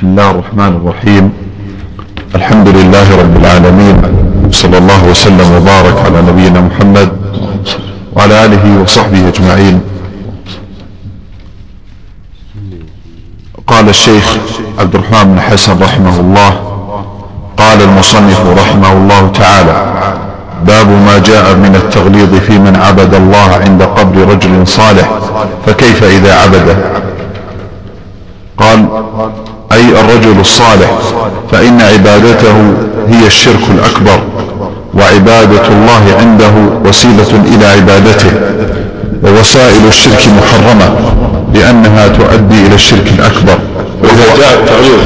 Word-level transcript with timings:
بسم 0.00 0.16
الله 0.16 0.30
الرحمن 0.30 0.72
الرحيم. 0.80 1.24
الحمد 2.34 2.68
لله 2.68 3.06
رب 3.20 3.34
العالمين. 3.36 3.96
صلى 4.48 4.78
الله 4.78 5.00
وسلم 5.12 5.48
وبارك 5.56 5.96
على 6.08 6.18
نبينا 6.24 6.60
محمد 6.60 7.08
وعلى 8.16 8.34
آله 8.44 8.64
وصحبه 8.80 9.28
أجمعين. 9.28 9.76
قال 13.66 13.88
الشيخ 13.88 14.24
عبد 14.80 14.94
الرحمن 14.94 15.24
بن 15.36 15.40
حسن 15.40 15.76
رحمه 15.76 16.16
الله 16.20 16.50
قال 17.60 17.78
المصنف 17.82 18.40
رحمه 18.40 18.92
الله 18.92 19.22
تعالى 19.36 19.76
باب 20.64 20.88
ما 20.88 21.16
جاء 21.20 21.44
من 21.60 21.76
التغليظ 21.76 22.32
في 22.48 22.56
من 22.58 22.72
عبد 22.76 23.14
الله 23.14 23.48
عند 23.64 23.82
قبر 23.82 24.16
رجل 24.32 24.66
صالح 24.66 25.08
فكيف 25.66 26.04
إذا 26.04 26.32
عبده؟ 26.42 26.76
قال 28.56 28.78
أي 29.72 30.00
الرجل 30.00 30.40
الصالح 30.40 30.90
فإن 31.52 31.80
عبادته 31.80 32.56
هي 33.08 33.26
الشرك 33.26 33.60
الأكبر 33.74 34.20
وعبادة 34.94 35.68
الله 35.68 36.16
عنده 36.20 36.52
وسيلة 36.88 37.42
إلى 37.54 37.66
عبادته 37.66 38.30
ووسائل 39.24 39.86
الشرك 39.88 40.26
محرمة 40.26 40.96
لأنها 41.54 42.08
تؤدي 42.08 42.66
إلى 42.66 42.74
الشرك 42.74 43.06
الأكبر. 43.18 43.58
وإذا 44.02 44.36
جاء 44.38 44.60
التغيير 44.60 44.98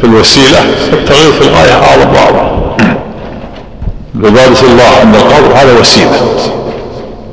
في, 0.00 0.04
الوسيلة 0.04 0.60
فالتغيير 0.90 1.32
في 1.32 1.40
الغاية 1.40 1.72
أعظم 1.72 2.14
وأعظم 2.14 2.62
عبادة 4.24 4.60
الله 4.62 4.90
عند 5.00 5.14
القبر 5.14 5.54
هذا 5.56 5.80
وسيلة 5.80 6.20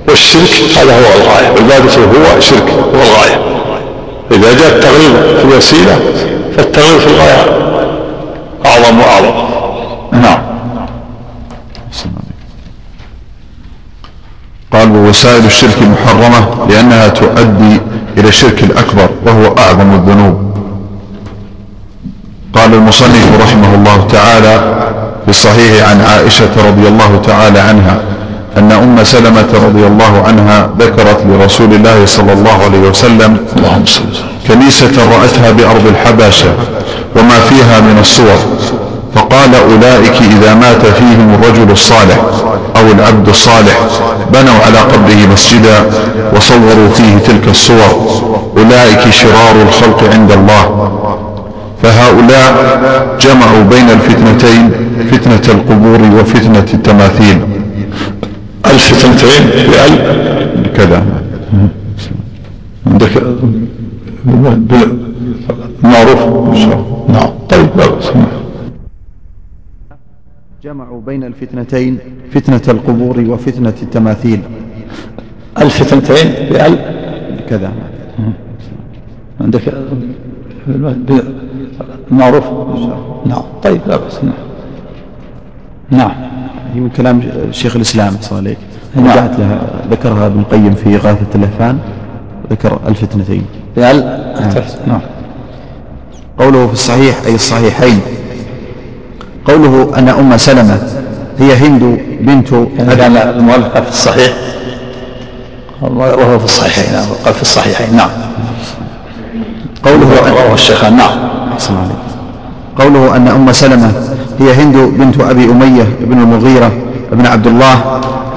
والشرك 0.10 0.78
هذا 0.78 0.94
هو 0.94 1.22
الغاية. 1.22 1.48
عبادته 1.48 2.02
هو 2.02 2.40
شرك 2.40 2.70
هو 2.96 3.02
الغاية. 3.02 3.59
إذا 4.32 4.54
جاء 4.54 4.76
التغليظ 4.76 5.38
في 5.40 5.44
الوسيلة 5.44 6.00
فالتغليظ 6.58 7.00
في 7.00 7.08
الغاية 7.08 7.46
أعظم 8.66 9.00
وأعظم. 9.00 9.34
نعم. 10.12 10.40
قال 14.74 14.96
ووسائل 14.96 15.46
الشرك 15.46 15.78
محرمة 15.82 16.66
لأنها 16.70 17.08
تؤدي 17.08 17.82
إلى 18.18 18.28
الشرك 18.30 18.64
الأكبر 18.64 19.10
وهو 19.26 19.56
أعظم 19.58 19.94
الذنوب. 19.94 20.50
قال 22.54 22.74
المصنف 22.74 23.42
رحمه 23.42 23.76
الله 23.76 24.08
تعالى 24.08 24.60
في 25.26 25.30
الصحيح 25.30 25.90
عن 25.90 26.02
عائشة 26.02 26.68
رضي 26.68 26.88
الله 26.88 27.22
تعالى 27.28 27.60
عنها 27.60 28.00
أن 28.60 28.72
أم 28.72 29.04
سلمة 29.04 29.52
رضي 29.68 29.88
الله 29.88 30.24
عنها 30.28 30.70
ذكرت 30.80 31.20
لرسول 31.30 31.74
الله 31.74 32.06
صلى 32.06 32.34
الله 32.34 32.58
عليه 32.66 32.80
وسلم 32.90 33.38
كنيسة 34.48 34.96
رأتها 35.16 35.52
بأرض 35.52 35.86
الحبشة 35.88 36.52
وما 37.16 37.40
فيها 37.50 37.80
من 37.80 37.98
الصور 38.02 38.40
فقال 39.16 39.56
أولئك 39.56 40.22
إذا 40.22 40.54
مات 40.54 40.86
فيهم 40.86 41.34
الرجل 41.34 41.72
الصالح 41.72 42.18
أو 42.76 42.92
العبد 42.92 43.30
الصالح 43.30 43.80
بنوا 44.34 44.56
على 44.66 44.78
قبره 44.78 45.34
مسجدا 45.34 45.78
وصوروا 46.36 46.90
فيه 46.96 47.18
تلك 47.18 47.48
الصور 47.48 47.92
أولئك 48.58 49.10
شرار 49.10 49.56
الخلق 49.68 50.04
عند 50.14 50.32
الله. 50.32 50.90
فهؤلاء 51.84 52.54
جمعوا 53.22 53.64
بين 53.70 53.90
الفتنتين 53.90 54.72
فتنة 55.12 55.54
القبور 55.54 56.00
وفتنة 56.20 56.66
التماثيل. 56.74 57.40
الفتنتين 58.74 59.44
بأل 59.72 59.94
كذا. 60.74 61.04
عندك 62.88 63.24
معروف؟ 65.84 66.22
نعم. 67.10 67.30
طيب 67.50 67.68
لا 67.78 67.88
بأس 67.88 68.12
جمعوا 70.64 71.02
بين 71.02 71.24
الفتنتين 71.24 71.98
فتنة 72.32 72.62
القبور 72.68 73.20
وفتنة 73.20 73.74
التماثيل. 73.82 74.42
الفتنتين 75.62 76.50
بأل 76.50 76.78
كذا. 77.50 77.72
عندك 79.42 79.74
معروف؟ 82.12 82.46
نعم. 83.26 83.44
طيب 83.64 83.82
لا 83.88 83.98
بأس 83.98 84.20
نعم. 85.92 86.12
هي 86.74 86.80
من 86.80 86.90
كلام 86.90 87.22
شيخ 87.52 87.76
الإسلام 87.76 88.14
صلى 88.22 88.40
الله 88.40 88.50
عليك 88.50 88.58
نعم. 88.96 89.06
رجعت 89.06 89.40
لها 89.40 89.60
ذكرها 89.92 90.28
ابن 90.28 90.40
القيم 90.40 90.76
في 90.76 90.98
غاثة 90.98 91.26
اللهفان 91.36 91.80
ذكر 92.52 92.80
الفتنتين. 92.88 93.46
بأل 93.76 93.98
نعم. 94.88 95.02
قوله 96.40 96.68
في 96.68 96.74
الصحيح 96.74 97.16
أي 97.26 97.36
الصحيحين 97.36 98.02
قوله 99.46 99.92
أن 99.98 100.10
أم 100.10 100.38
سلمة 100.38 100.80
هي 101.40 101.54
هند 101.54 102.00
بنت 102.22 102.52
يعني 102.52 102.96
كان 102.96 103.18
المؤلف 103.18 103.78
في 103.78 103.90
الصحيح. 103.90 104.34
وهو 105.82 106.40
في 106.40 106.46
الصحيحين. 106.46 106.94
نعم. 106.94 107.06
قال 107.26 107.34
في 107.34 107.42
الصحيحين. 107.42 107.96
نعم. 107.96 108.10
قوله 109.84 110.30
رواه 110.30 110.54
الشيخان 110.54 110.98
نعم. 110.98 111.20
أحسن 111.54 111.78
عليك. 111.78 112.10
قوله 112.76 113.16
أن 113.16 113.28
أم 113.28 113.52
سلمة 113.52 113.92
هي 114.40 114.54
هند 114.54 114.78
بنت 114.78 115.22
أبي 115.22 115.46
أمية 115.46 115.88
بن 116.02 116.20
المغيرة 116.20 116.72
بن 117.12 117.26
عبد 117.26 117.48
الله 117.48 117.76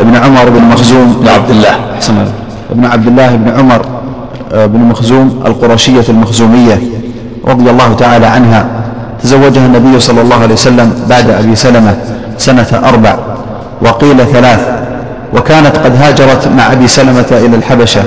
بن 0.01 0.17
عمر 0.17 0.49
بن 0.49 0.63
مخزوم 0.65 1.17
بن 1.21 1.29
عبد 1.29 1.51
الله. 1.51 1.77
أحسن. 1.95 2.15
بن 2.71 2.85
عبد 2.85 3.07
الله 3.07 3.37
بن 3.37 3.49
عمر 3.59 3.87
آه، 4.53 4.67
بن 4.67 4.79
مخزوم 4.79 5.43
القرشية 5.47 6.05
المخزومية 6.09 6.79
رضي 7.49 7.71
الله 7.71 7.93
تعالى 7.95 8.27
عنها. 8.27 8.67
تزوجها 9.23 9.67
النبي 9.67 10.01
صلى 10.01 10.21
الله 10.21 10.37
عليه 10.37 10.55
وسلم 10.55 10.93
بعد 11.09 11.31
أبي 11.31 11.57
سلمة 11.57 11.97
سنة 12.39 12.81
أربع 12.85 13.17
وقيل 13.83 14.27
ثلاث. 14.27 14.69
وكانت 15.37 15.77
قد 15.77 15.97
هاجرت 15.97 16.49
مع 16.57 16.73
أبي 16.73 16.89
سلمة 16.89 17.27
إلى 17.31 17.57
الحبشة 17.57 18.03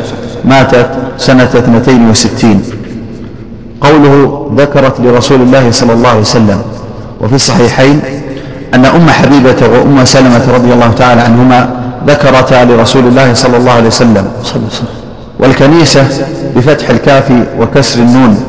ماتت 0.46 0.90
سنة 1.18 1.44
62 1.44 2.62
قوله 3.82 4.52
ذكرت 4.58 5.00
لرسول 5.00 5.42
الله 5.42 5.72
صلى 5.72 5.94
الله 5.94 6.10
عليه 6.10 6.20
وسلم 6.20 6.62
وفي 7.22 7.36
الصحيحين 7.36 8.02
أن 8.76 8.86
أم 8.86 9.10
حبيبة 9.10 9.68
وأم 9.68 10.06
سلمة 10.06 10.54
رضي 10.54 10.74
الله 10.74 10.92
تعالى 10.92 11.22
عنهما 11.22 11.70
ذكرتا 12.08 12.66
لرسول 12.66 13.08
الله 13.08 13.34
صلى 13.34 13.58
الله 13.58 13.72
عليه 13.72 13.88
وسلم. 13.88 14.28
والكنيسة 15.40 16.08
بفتح 16.56 16.90
الكاف 16.90 17.32
وكسر 17.60 18.00
النون 18.00 18.44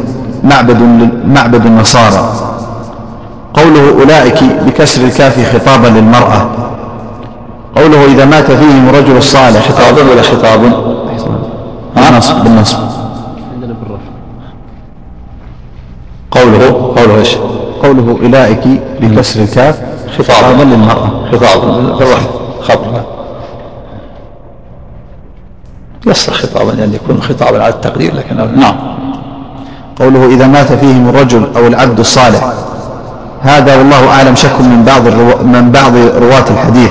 معبد 0.44 1.09
معبد 1.26 1.66
النصارى. 1.66 2.32
قوله 3.54 4.03
أولئك 4.03 4.44
بكسر 4.66 5.04
الكاف 5.04 5.56
خطابا 5.56 5.87
للمرأة. 5.87 6.48
قوله 7.76 8.04
إذا 8.04 8.25
مات 8.25 8.53
فيهم 8.53 8.88
الرجل 8.88 9.16
الصالح 9.16 9.69
خطاب 9.69 9.97
ولا 10.10 10.22
خطاب؟ 10.22 10.60
بالنصب 11.97 12.44
بالنصب. 12.44 12.78
قوله 16.31 16.93
قوله 16.97 17.19
إيش؟ 17.19 17.37
قوله 17.82 18.19
أولئك 18.22 18.81
بكسر 19.00 19.41
الكاف 19.41 19.78
خطابا 20.19 20.62
للمرأة 20.62 21.11
خطاب. 21.33 21.61
بالرفع 21.99 22.19
خبر 22.62 23.03
يصلح 26.06 26.34
خطابا 26.34 26.72
يعني 26.72 26.94
يكون 26.94 27.22
خطابا 27.22 27.62
على 27.62 27.75
التقدير 27.75 28.15
لكن 28.15 28.37
نعم. 28.61 28.77
قوله 30.00 30.27
إذا 30.27 30.47
مات 30.47 30.72
فيهم 30.72 31.09
الرجل 31.09 31.49
أو 31.56 31.67
العبد 31.67 32.00
الصالح. 32.00 32.53
هذا 33.43 33.77
والله 33.77 34.09
أعلم 34.09 34.34
شك 34.34 34.61
من 34.61 34.84
بعض 34.87 35.06
الرو... 35.06 35.37
من 35.44 35.71
بعض 35.71 35.97
رواة 35.97 36.44
الحديث. 36.50 36.91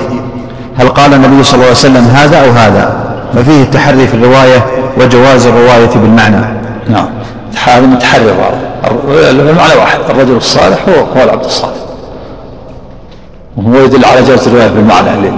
هل 0.76 0.88
قال 0.88 1.14
النبي 1.14 1.44
صلى 1.44 1.54
الله 1.54 1.66
عليه 1.66 1.76
وسلم 1.76 2.04
هذا 2.04 2.44
أو 2.44 2.50
هذا؟ 2.50 3.06
ففيه 3.34 3.62
التحري 3.62 4.06
في 4.06 4.14
الرواية 4.14 4.66
وجواز 5.00 5.46
الرواية 5.46 5.90
بالمعنى. 5.94 6.46
نعم. 6.88 7.08
هذا 7.64 7.86
متحرر 7.86 8.34
هذا 8.82 9.30
المعنى 9.30 9.74
واحد 9.80 9.98
الرجل 10.10 10.36
الصالح 10.36 10.78
هو 10.88 10.94
هو 10.94 11.24
العبد 11.24 11.44
الصالح. 11.44 11.85
وهو 13.56 13.84
يدل 13.84 14.04
على 14.04 14.22
جواز 14.22 14.48
الرواية 14.48 14.68
بالمعنى 14.68 15.30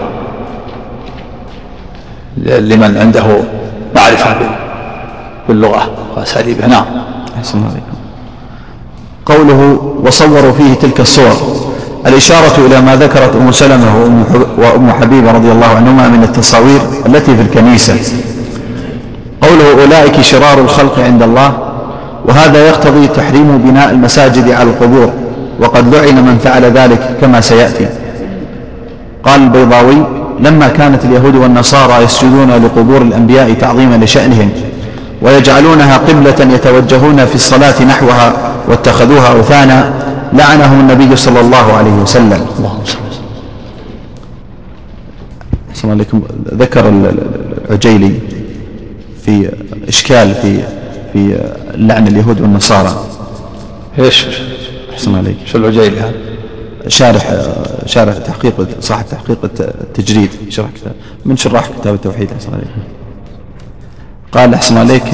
لمن 2.36 2.96
عنده 2.96 3.24
معرفة 3.96 4.32
بال- 4.38 4.50
باللغة 5.48 5.90
وأساليبها. 6.16 6.66
نعم. 6.66 6.84
أحسن 7.38 7.58
قوله 9.26 9.78
وصوروا 10.04 10.52
فيه 10.52 10.74
تلك 10.74 11.00
الصور. 11.00 11.36
الإشارة 12.06 12.66
إلى 12.66 12.80
ما 12.80 12.96
ذكرت 12.96 13.36
أم 13.36 13.52
سلمة 13.52 13.86
وأم 14.58 14.90
حبيبة 14.92 15.32
رضي 15.32 15.52
الله 15.52 15.66
عنهما 15.66 16.08
من 16.08 16.22
التصاوير 16.22 16.80
التي 17.06 17.36
في 17.36 17.42
الكنيسة. 17.42 17.96
قوله 19.42 19.82
أولئك 19.82 20.20
شرار 20.20 20.58
الخلق 20.58 20.98
عند 20.98 21.22
الله 21.22 21.52
وهذا 22.24 22.68
يقتضي 22.68 23.08
تحريم 23.08 23.58
بناء 23.58 23.90
المساجد 23.90 24.50
على 24.50 24.70
القبور 24.70 25.12
وقد 25.60 25.94
لعن 25.94 26.14
من 26.14 26.38
فعل 26.44 26.64
ذلك 26.64 27.16
كما 27.20 27.40
سيأتي. 27.40 27.86
قال 29.28 29.42
البيضاوي 29.42 30.06
لما 30.40 30.69
كانت 30.69 31.04
اليهود 31.04 31.34
والنصارى 31.36 32.04
يسجدون 32.04 32.50
لقبور 32.50 33.02
الأنبياء 33.02 33.54
تعظيما 33.54 33.96
لشأنهم 33.96 34.50
ويجعلونها 35.22 35.96
قبلة 35.96 36.54
يتوجهون 36.54 37.26
في 37.26 37.34
الصلاة 37.34 37.82
نحوها 37.82 38.32
واتخذوها 38.69 39.32
أوثانا 39.32 39.92
لعنهم 40.32 40.80
النبي 40.80 41.16
صلى 41.16 41.40
الله 41.40 41.72
عليه 41.72 41.92
وسلم 41.92 42.46
اللهم 42.58 42.78
صل 45.75 45.90
عليكم 45.90 46.22
ذكر 46.54 46.88
العجيلي 47.69 48.12
في 49.25 49.50
إشكال 49.88 50.34
في 50.34 50.60
في 51.12 51.38
لعن 51.75 52.06
اليهود 52.08 52.40
والنصارى 52.40 53.04
إيش؟ 53.98 54.26
احسن 54.92 55.14
عليك 55.14 55.36
شو 55.46 55.58
العجيلي 55.58 56.00
هذا؟ 56.00 56.38
شارح 56.88 57.34
شارح 57.86 58.16
تحقيق 58.16 58.66
صاحب 58.80 59.04
تحقيق 59.10 59.38
التجريد 59.60 60.30
شرح 60.48 60.69
كتاب 60.76 60.92
من 61.25 61.36
شراح 61.36 61.69
كتاب 61.80 61.94
التوحيد 61.94 62.32
احسن 62.32 62.52
عليك 62.52 62.69
قال 64.32 64.54
أحسن 64.54 64.76
عليك 64.76 65.04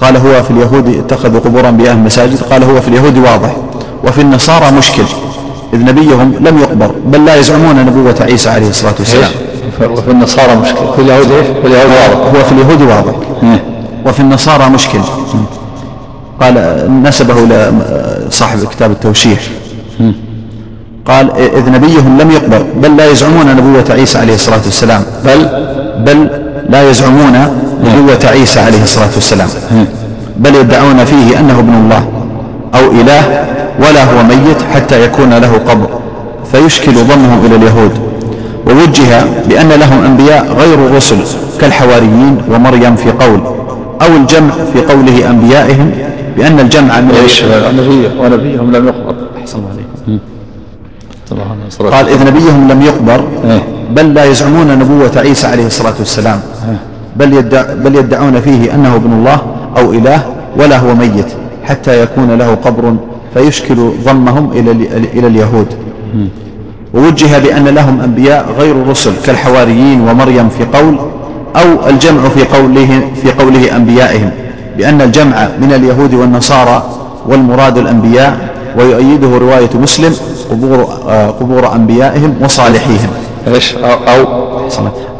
قال 0.00 0.16
هو 0.16 0.42
في 0.42 0.50
اليهود 0.50 0.88
اتخذوا 0.88 1.40
قبور 1.40 1.68
انبيائهم 1.68 2.04
مساجد. 2.04 2.42
قال 2.42 2.64
هو 2.64 2.80
في 2.80 2.88
اليهود 2.88 3.18
واضح 3.18 3.56
وفي 4.04 4.20
النصارى 4.20 4.70
مشكل 4.76 5.04
إذ 5.72 5.84
نبيهم 5.84 6.34
لم 6.40 6.58
يقبر 6.58 6.94
بل 7.06 7.24
لا 7.24 7.36
يزعمون 7.36 7.76
نبوة 7.86 8.16
عيسى 8.20 8.50
عليه 8.50 8.68
الصلاة 8.68 8.94
والسلام. 8.98 9.30
وفي 9.82 10.10
النصارى 10.10 10.56
مشكل. 10.56 10.92
في 10.96 11.02
اليهود 11.02 11.30
إيش؟ 11.30 11.46
في 11.46 11.66
اليهود 11.66 11.90
واضح. 11.90 12.36
هو 12.36 12.44
في 12.44 12.52
اليهود 12.52 12.82
واضح. 12.82 13.14
وفي 14.20 14.26
النصارى 14.28 14.68
مشكل. 14.68 15.00
قال 16.40 16.54
نسبه 17.02 17.34
لصاحب 18.28 18.58
كتاب 18.64 18.90
التوشيح. 18.90 19.40
قال 21.06 21.30
إذ 21.36 21.70
نبيهم 21.70 22.18
لم 22.20 22.30
يقبر 22.30 22.66
بل 22.82 22.96
لا 22.96 23.10
يزعمون 23.10 23.56
نبوة 23.56 23.84
عيسى 23.90 24.18
عليه 24.18 24.34
الصلاة 24.34 24.60
والسلام. 24.64 25.02
بل 25.24 25.48
بل 25.98 26.30
لا 26.68 26.90
يزعمون 26.90 27.32
نبوة 27.84 28.18
عيسى 28.24 28.60
عليه 28.60 28.82
الصلاة 28.82 29.10
والسلام. 29.14 29.48
بل 30.36 30.54
يدعون 30.54 31.04
فيه 31.04 31.38
أنه 31.38 31.58
ابن 31.58 31.74
الله 31.74 32.04
أو 32.74 32.90
إله 32.90 33.44
ولا 33.78 34.04
هو 34.04 34.22
ميت 34.22 34.62
حتى 34.74 35.04
يكون 35.04 35.34
له 35.34 35.52
قبر. 35.68 35.88
فيشكل 36.52 36.92
ضمهم 36.92 37.46
إلى 37.46 37.56
اليهود. 37.56 37.92
ووجه 38.66 39.24
بأن 39.48 39.68
لهم 39.68 40.04
أنبياء 40.04 40.52
غير 40.58 40.74
الرسل 40.74 41.16
كالحواريين 41.60 42.42
ومريم 42.50 42.96
في 42.96 43.10
قول. 43.10 43.40
أو 44.02 44.16
الجمع 44.16 44.50
في 44.72 44.80
قوله 44.80 45.30
أنبيائهم 45.30 45.90
بأن 46.36 46.60
الجمع 46.60 47.00
من 47.00 47.10
ونبيهم 48.20 48.72
لم 48.72 48.86
يقبر. 48.86 49.14
أحسن 49.40 49.58
الله 49.58 49.70
عليكم. 49.70 50.18
قال 51.96 52.08
إذ 52.08 52.26
نبيهم 52.26 52.68
لم 52.68 52.82
يقبر 52.82 53.24
إيه. 53.44 53.62
بل 53.90 54.14
لا 54.14 54.24
يزعمون 54.24 54.78
نبوة 54.78 55.10
عيسى 55.16 55.46
عليه 55.46 55.66
الصلاة 55.66 55.94
والسلام. 55.98 56.40
إيه. 56.68 56.76
بل, 57.16 57.32
يدع 57.32 57.74
بل 57.74 57.94
يدعون 57.94 58.40
فيه 58.40 58.74
أنه 58.74 58.96
ابن 58.96 59.12
الله 59.12 59.40
أو 59.76 59.92
إله 59.92 60.22
ولا 60.56 60.78
هو 60.78 60.94
ميت 60.94 61.26
حتى 61.64 62.02
يكون 62.02 62.30
له 62.30 62.54
قبر 62.54 62.96
فيشكل 63.34 63.90
ضمهم 64.04 64.52
إلى 64.52 64.70
إلى 65.14 65.26
اليهود. 65.26 65.66
ووجه 66.94 67.38
بأن 67.38 67.68
لهم 67.68 68.00
أنبياء 68.00 68.46
غير 68.58 68.74
الرسل 68.74 69.12
كالحواريين 69.26 70.00
ومريم 70.00 70.48
في 70.48 70.64
قول 70.64 70.98
أو 71.56 71.88
الجمع 71.88 72.28
في 72.28 72.44
قوله 72.44 73.00
في 73.22 73.32
قوله 73.32 73.76
أنبيائهم 73.76 74.30
بأن 74.76 75.00
الجمع 75.00 75.48
من 75.60 75.72
اليهود 75.72 76.14
والنصارى 76.14 76.82
والمراد 77.26 77.78
الأنبياء 77.78 78.38
ويؤيده 78.78 79.38
رواية 79.38 79.70
مسلم 79.74 80.14
قبور 80.50 80.88
آه، 81.08 81.26
قبور 81.30 81.74
أنبيائهم 81.74 82.34
وصالحيهم. 82.42 83.08
إيش؟ 83.48 83.74
أو 83.74 84.24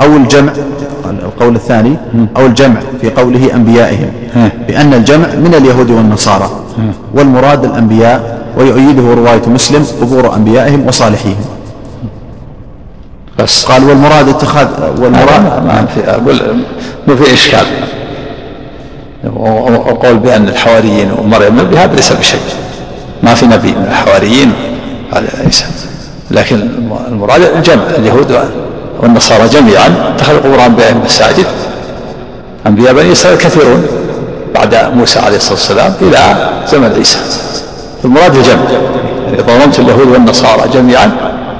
أو 0.03 0.17
الجمع 0.17 0.53
القول 1.11 1.55
الثاني 1.55 1.97
أو 2.37 2.47
الجمع 2.47 2.81
في 3.01 3.11
قوله 3.11 3.55
أنبيائهم 3.55 4.09
بأن 4.69 4.95
الجمع 4.95 5.27
من 5.27 5.55
اليهود 5.55 5.91
والنصارى 5.91 6.51
والمراد 7.15 7.65
الأنبياء 7.65 8.41
ويؤيده 8.59 9.15
رواية 9.15 9.43
مسلم 9.47 9.87
قبور 10.01 10.35
أنبيائهم 10.37 10.87
وصالحيهم. 10.87 11.45
بس. 13.43 13.65
قال 13.65 13.85
والمراد 13.85 14.29
اتخاذ 14.29 14.69
والمراد 14.99 15.65
ما 15.67 15.87
في 15.95 16.11
أقول 16.11 16.41
ما 17.07 17.17
في 17.17 17.35
إشكال. 17.35 17.67
وقول 19.87 20.17
بأن 20.17 20.49
الحواريين 20.49 21.13
ومريم 21.13 21.57
بهذا 21.57 21.95
ليس 21.95 22.13
بشيء. 22.13 22.41
ما 23.23 23.35
في 23.35 23.47
نبي 23.47 23.69
من 23.69 23.87
الحواريين. 23.91 24.53
هذا 25.13 25.29
ليس. 25.45 25.65
لكن 26.31 26.69
المراد 27.09 27.43
الجمع. 27.43 27.83
اليهود 27.99 28.39
والنصارى 29.01 29.49
جميعا 29.49 30.15
اتخذوا 30.15 30.41
قبور 30.41 30.67
انبيائهم 30.67 31.03
مساجد 31.05 31.47
أنبياء 32.67 32.95
بني 32.95 33.13
إسرائيل 33.13 33.39
كثيرون 33.39 33.87
بعد 34.55 34.75
موسى 34.95 35.19
عليه 35.19 35.37
الصلاة 35.37 35.55
والسلام 35.55 35.95
إلى 36.01 36.51
زمن 36.73 36.93
عيسى. 36.97 37.19
المراد 38.05 38.37
الجمع. 38.37 38.71
يعني 39.27 39.43
ضممت 39.43 39.79
اليهود 39.79 40.09
والنصارى 40.09 40.69
جميعا. 40.75 41.11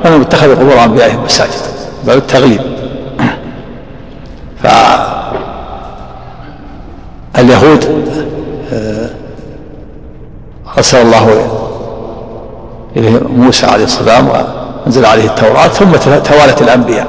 أنهم 0.07 0.21
اتخذوا 0.21 0.55
قبور 0.55 0.85
انبيائهم 0.85 1.25
مساجد 1.25 1.70
باب 2.07 2.19
التغليب. 2.19 2.61
فاليهود 7.35 7.85
آه، 8.73 9.11
أرسل 10.77 11.03
الله 11.03 11.47
إليه 12.97 13.21
موسى 13.37 13.67
عليه 13.67 13.85
السلام 13.85 14.29
وأنزل 14.29 15.05
عليه 15.07 15.25
التوراة 15.25 15.69
ثم 15.69 15.93
توالت 16.19 16.63
الأنبياء 16.63 17.07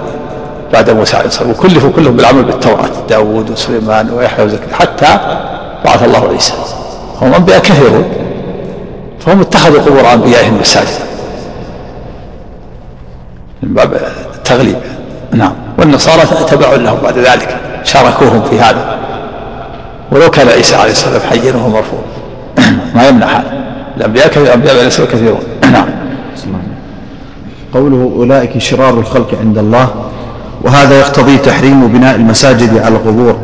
بعد 0.73 0.89
موسى 0.89 1.17
عليه 1.17 1.27
السلام 1.27 1.49
وكلفوا 1.49 1.91
كلهم 1.95 2.15
بالعمل 2.15 2.43
بالتوراة 2.43 2.89
داود 3.09 3.49
وسليمان 3.49 4.09
ويحيى 4.09 4.45
وزكريا 4.45 4.75
حتى 4.75 5.17
بعث 5.85 6.03
الله 6.03 6.29
عيسى. 6.29 6.53
هم 7.21 7.33
أنبياء 7.33 7.59
كثيرون 7.59 8.05
فهم 9.19 9.41
اتخذوا 9.41 9.81
قبور 9.81 10.13
أنبيائهم 10.13 10.59
مساجد 10.59 10.87
من 13.63 13.73
باب 13.73 14.01
التغليب 14.51 14.75
نعم. 15.33 15.51
والنصارى 15.79 16.21
تبعوا 16.47 16.77
لهم 16.77 16.97
بعد 17.03 17.17
ذلك 17.17 17.57
شاركوهم 17.83 18.41
في 18.49 18.59
هذا. 18.59 18.97
ولو 20.11 20.29
كان 20.29 20.47
عيسى 20.47 20.75
عليه 20.75 20.91
السلام 20.91 21.21
حيا 21.29 21.53
وهو 21.53 21.69
مرفوض 21.69 22.03
ما 22.95 23.07
يمنع 23.07 23.25
هذا. 23.27 23.63
الأنبياء 23.97 24.27
كثير 24.27 24.43
الأنبياء 24.43 24.75
عليه 24.75 24.87
السلام 24.87 25.07
كثيرون. 25.07 25.39
نعم. 25.73 25.85
قوله 27.73 28.11
أولئك 28.15 28.57
شرار 28.57 28.99
الخلق 28.99 29.35
عند 29.41 29.57
الله 29.57 29.89
وهذا 30.61 30.99
يقتضي 30.99 31.37
تحريم 31.37 31.87
بناء 31.87 32.15
المساجد 32.15 32.77
على 32.77 32.95
القبور 32.95 33.37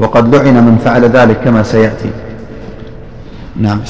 وقد 0.00 0.34
لعن 0.34 0.54
من 0.54 0.78
فعل 0.84 1.04
ذلك 1.04 1.40
كما 1.44 1.62
سيأتي. 1.62 2.10
نعم. 3.56 3.80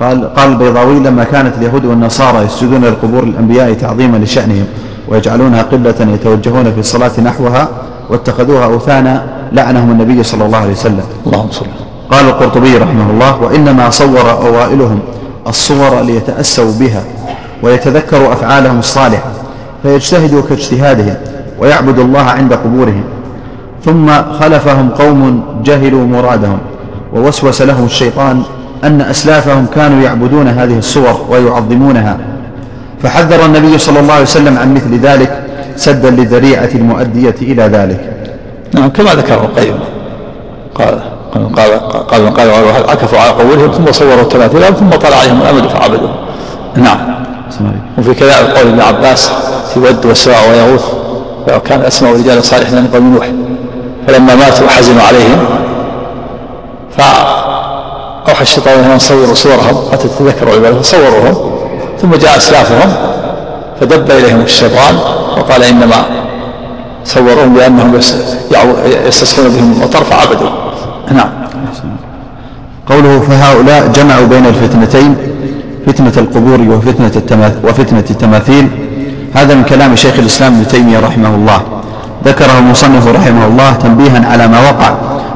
قال 0.00 0.34
قال 0.34 0.52
البيضاوي 0.52 0.98
لما 1.00 1.24
كانت 1.24 1.56
اليهود 1.58 1.84
والنصارى 1.84 2.44
يسجدون 2.44 2.84
للقبور 2.84 3.22
الأنبياء 3.22 3.72
تعظيما 3.72 4.16
لشأنهم 4.16 4.66
ويجعلونها 5.08 5.62
قبلة 5.62 5.94
يتوجهون 6.14 6.72
في 6.72 6.80
الصلاة 6.80 7.20
نحوها 7.20 7.68
واتخذوها 8.10 8.64
أوثانا 8.64 9.24
لعنهم 9.52 9.90
النبي 9.90 10.22
صلى 10.22 10.44
الله 10.46 10.58
عليه 10.58 10.72
وسلم. 10.72 11.04
اللهم 11.26 11.50
صل 11.50 11.66
قال 12.10 12.28
القرطبي 12.28 12.76
رحمه 12.76 13.10
الله 13.10 13.42
وإنما 13.42 13.90
صور 13.90 14.30
أوائلهم 14.30 15.00
الصور 15.46 16.00
ليتأسوا 16.00 16.72
بها 16.80 17.02
ويتذكروا 17.62 18.32
أفعالهم 18.32 18.78
الصالحة 18.78 19.30
فيجتهدوا 19.82 20.42
كاجتهادهم 20.48 21.14
ويعبد 21.60 21.98
الله 21.98 22.20
عند 22.22 22.52
قبورهم 22.52 23.04
ثم 23.84 24.08
خلفهم 24.40 24.88
قوم 24.88 25.42
جهلوا 25.64 26.06
مرادهم 26.06 26.58
ووسوس 27.14 27.62
لهم 27.62 27.84
الشيطان 27.84 28.42
أن 28.84 29.00
أسلافهم 29.00 29.66
كانوا 29.74 30.02
يعبدون 30.02 30.48
هذه 30.48 30.78
الصور 30.78 31.26
ويعظمونها 31.30 32.16
فحذر 33.02 33.44
النبي 33.44 33.78
صلى 33.78 34.00
الله 34.00 34.12
عليه 34.12 34.22
وسلم 34.22 34.58
عن 34.58 34.74
مثل 34.74 34.98
ذلك 34.98 35.42
سدا 35.76 36.10
للذريعة 36.10 36.70
المؤدية 36.74 37.34
إلى 37.42 37.62
ذلك. 37.62 38.00
نعم 38.74 38.88
كما 38.88 39.14
ذكر 39.14 39.34
القيم. 39.34 39.78
قال 40.74 41.00
قال 41.56 41.80
قال 42.06 42.34
قال 42.34 42.50
عكفوا 42.88 43.18
على 43.18 43.30
قولهم 43.30 43.72
ثم 43.72 43.92
صوروا 43.92 44.22
تماثيلهم 44.22 44.74
ثم 44.74 44.90
طلع 44.90 45.16
عليهم 45.16 45.42
الأمد 45.42 45.66
فعبدوا 45.68 46.08
نعم. 46.76 46.98
وفي 47.98 48.14
كذلك 48.14 48.56
قول 48.56 48.68
ابن 48.68 48.80
عباس 48.80 49.30
في 49.74 49.80
ود 49.80 50.06
وسواء 50.06 50.50
ويغوث 50.50 50.84
وكان 51.56 51.80
أسماء 51.80 52.12
رجال 52.12 52.44
صالحين 52.44 52.82
من 52.82 52.88
قوم 52.94 53.14
نوح. 53.14 53.28
فلما 54.06 54.34
ماتوا 54.34 54.68
حزنوا 54.68 55.02
عليهم 55.02 55.44
فأوحى 56.96 58.42
الشيطان 58.42 58.78
أن 58.78 58.98
صوروا 58.98 59.34
صورهم 59.34 59.76
حتى 59.92 60.08
تذكروا 60.08 60.54
عبادة 60.54 60.80
فصوروهم 60.80 61.57
ثم 62.02 62.14
جاء 62.14 62.36
أسلافهم 62.36 62.92
فدب 63.80 64.10
إليهم 64.10 64.40
الشيطان 64.40 64.94
وقال 65.38 65.62
إنما 65.62 66.04
صوروهم 67.04 67.56
لأنهم 67.56 68.00
يستسقون 69.06 69.48
بهم 69.48 69.72
المطر 69.72 70.04
فعبدوا 70.04 70.50
نعم. 71.10 71.28
قوله 72.86 73.20
فهؤلاء 73.20 73.86
جمعوا 73.86 74.26
بين 74.26 74.46
الفتنتين 74.46 75.16
فتنة 75.86 76.12
القبور 76.16 76.60
وفتنة, 76.60 77.52
وفتنة 77.64 78.04
التماثيل. 78.10 78.68
هذا 79.34 79.54
من 79.54 79.64
كلام 79.64 79.96
شيخ 79.96 80.18
الإسلام 80.18 80.54
ابن 80.54 80.68
تيمية 80.68 80.98
رحمه 80.98 81.34
الله. 81.34 81.60
ذكره 82.24 82.58
المصنف 82.58 83.06
رحمه 83.06 83.46
الله 83.46 83.72
تنبيها 83.72 84.28
على 84.32 84.48
ما 84.48 84.60
وقع 84.70 84.90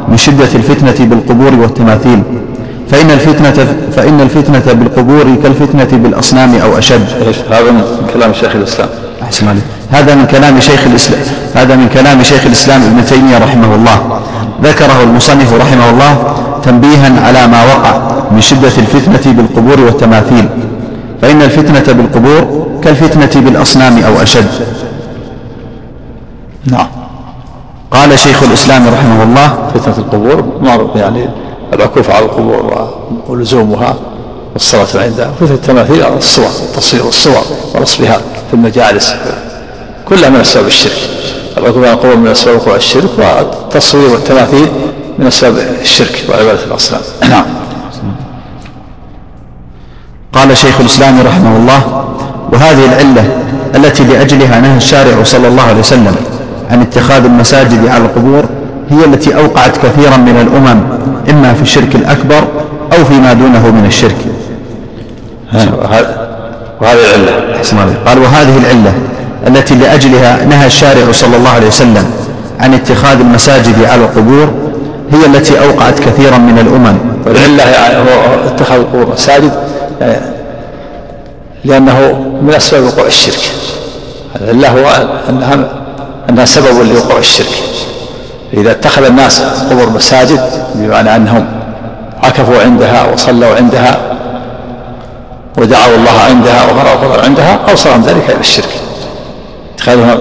من 0.09 0.17
شدة 0.17 0.49
الفتنة 0.55 1.07
بالقبور 1.07 1.55
والتماثيل. 1.55 2.23
فإن 2.93 3.11
الفتنة 3.11 3.77
فإن 3.97 4.21
الفتنة 4.21 4.73
بالقبور 4.73 5.37
كالفتنة 5.43 5.99
بالأصنام 5.99 6.55
أو 6.55 6.79
أشد. 6.79 7.07
هذا 7.51 7.71
من 7.71 8.11
كلام 8.15 8.33
شيخ 8.33 8.57
الإسلام. 8.57 8.89
أحسن 9.23 9.49
عليك. 9.49 9.63
هذا 9.93 10.15
من 10.15 10.27
كلام 10.27 10.61
شيخ 10.61 10.87
الإسلام 10.87 11.21
هذا 11.55 11.77
من 11.77 11.89
كلام 11.89 12.23
شيخ 12.23 12.47
الإسلام 12.47 12.83
ابن 12.83 13.05
تيمية 13.05 13.39
رحمه 13.39 13.75
الله 13.75 14.21
ذكره 14.63 15.03
المصنف 15.03 15.53
رحمه 15.53 15.91
الله 15.91 16.35
تنبيها 16.63 17.21
على 17.27 17.47
ما 17.47 17.65
وقع 17.65 18.01
من 18.31 18.41
شدة 18.41 18.69
الفتنة 18.79 19.33
بالقبور 19.33 19.81
والتماثيل 19.81 20.49
فإن 21.23 21.43
الفتنة 21.43 21.93
بالقبور 21.93 22.67
كالفتنة 22.85 23.45
بالأصنام 23.45 24.03
أو 24.03 24.23
أشد 24.23 24.49
نعم 26.67 26.87
قال 27.91 28.19
شيخ 28.19 28.43
الإسلام 28.43 28.89
رحمه 28.89 29.23
الله 29.23 29.71
فتنة 29.75 29.99
القبور 29.99 30.45
معروف 30.63 30.97
يعني 30.97 31.29
العكوف 31.73 32.11
على 32.11 32.25
القبور 32.25 32.89
ولزومها 33.29 33.97
والصلاة 34.53 34.87
عندها 34.95 35.31
فتنة 35.41 35.55
التماثيل 35.55 36.05
الصور 36.05 36.51
تصوير 36.77 37.09
الصور 37.09 37.43
ونصبها 37.75 38.19
في 38.51 38.55
المجالس. 38.55 39.15
كلها 40.09 40.29
من 40.29 40.41
أسباب 40.41 40.67
الشرك. 40.67 40.99
العكوف 41.59 41.85
على 41.85 41.93
القبور 41.93 42.17
من 42.17 42.29
أسباب 42.29 42.57
وقوع 42.57 42.77
الشرك 42.77 43.11
والتصوير 43.19 44.11
والتماثيل 44.11 44.69
من 45.19 45.27
أسباب 45.27 45.59
الشرك 45.83 46.25
وعبادة 46.29 46.65
الأصنام. 46.65 47.01
نعم. 47.31 47.45
قال 50.33 50.57
شيخ 50.57 50.81
الإسلام 50.81 51.21
رحمه 51.21 51.57
الله 51.57 52.05
وهذه 52.53 52.85
العلة 52.85 53.25
التي 53.75 54.05
لأجلها 54.05 54.61
نهى 54.61 54.77
الشارع 54.77 55.23
صلى 55.25 55.49
الله 55.49 55.63
عليه 55.63 55.79
وسلم 55.81 56.17
عن 56.71 56.83
اتخاذ 56.83 57.25
المساجد 57.25 57.87
على 57.87 58.05
القبور 58.05 58.45
هي 58.93 59.05
التي 59.05 59.37
أوقعت 59.37 59.77
كثيرا 59.77 60.17
من 60.17 60.37
الأمم 60.41 60.81
إما 61.31 61.55
في 61.55 61.63
الشرك 61.63 61.95
الأكبر 61.95 62.45
أو 62.93 63.05
فيما 63.05 63.33
دونه 63.33 63.71
من 63.71 63.87
الشرك. 63.87 64.17
وهذه 66.81 66.99
العلة. 67.15 67.95
قال 68.07 68.19
وهذه 68.19 68.57
العلة 68.59 68.93
التي 69.47 69.75
لأجلها 69.75 70.45
نهى 70.45 70.67
الشارع 70.67 71.13
صلى 71.13 71.37
الله 71.37 71.51
عليه 71.51 71.67
وسلم 71.67 72.11
عن 72.61 72.75
اتخاذ 72.75 73.21
المساجد 73.21 73.85
على 73.85 74.05
القبور 74.05 74.49
هي 75.13 75.27
التي 75.27 75.61
أوقعت 75.61 75.99
كثيرا 75.99 76.39
من 76.39 76.59
الأمم. 76.59 76.99
والعلة 77.27 77.71
يعني 77.71 77.99
هو 77.99 78.35
اتخاذ 78.47 78.79
القبور 78.79 79.07
مساجد 79.13 79.53
يعني 80.01 80.17
لأنه 81.65 82.25
من 82.43 82.55
أسباب 82.55 82.83
وقوع 82.85 83.07
الشرك. 83.07 83.51
العلة 84.41 84.69
هو 84.69 85.07
أنها 85.29 85.69
أنها 86.31 86.45
سبب 86.45 86.93
لوقوع 86.93 87.19
الشرك. 87.19 87.63
إذا 88.53 88.71
اتخذ 88.71 89.05
الناس 89.05 89.43
قبور 89.71 89.91
مساجد 89.91 90.41
بمعنى 90.75 91.17
أنهم 91.17 91.47
عكفوا 92.23 92.63
عندها 92.63 93.13
وصلوا 93.13 93.57
عندها 93.57 94.01
ودعوا 95.59 95.97
الله 95.97 96.21
عندها 96.29 96.65
وقرأوا 96.65 97.23
عندها 97.25 97.59
أوصلهم 97.71 98.03
ذلك 98.03 98.31
إلى 98.31 98.41
الشرك. 98.41 98.69
اتخاذها 99.75 100.19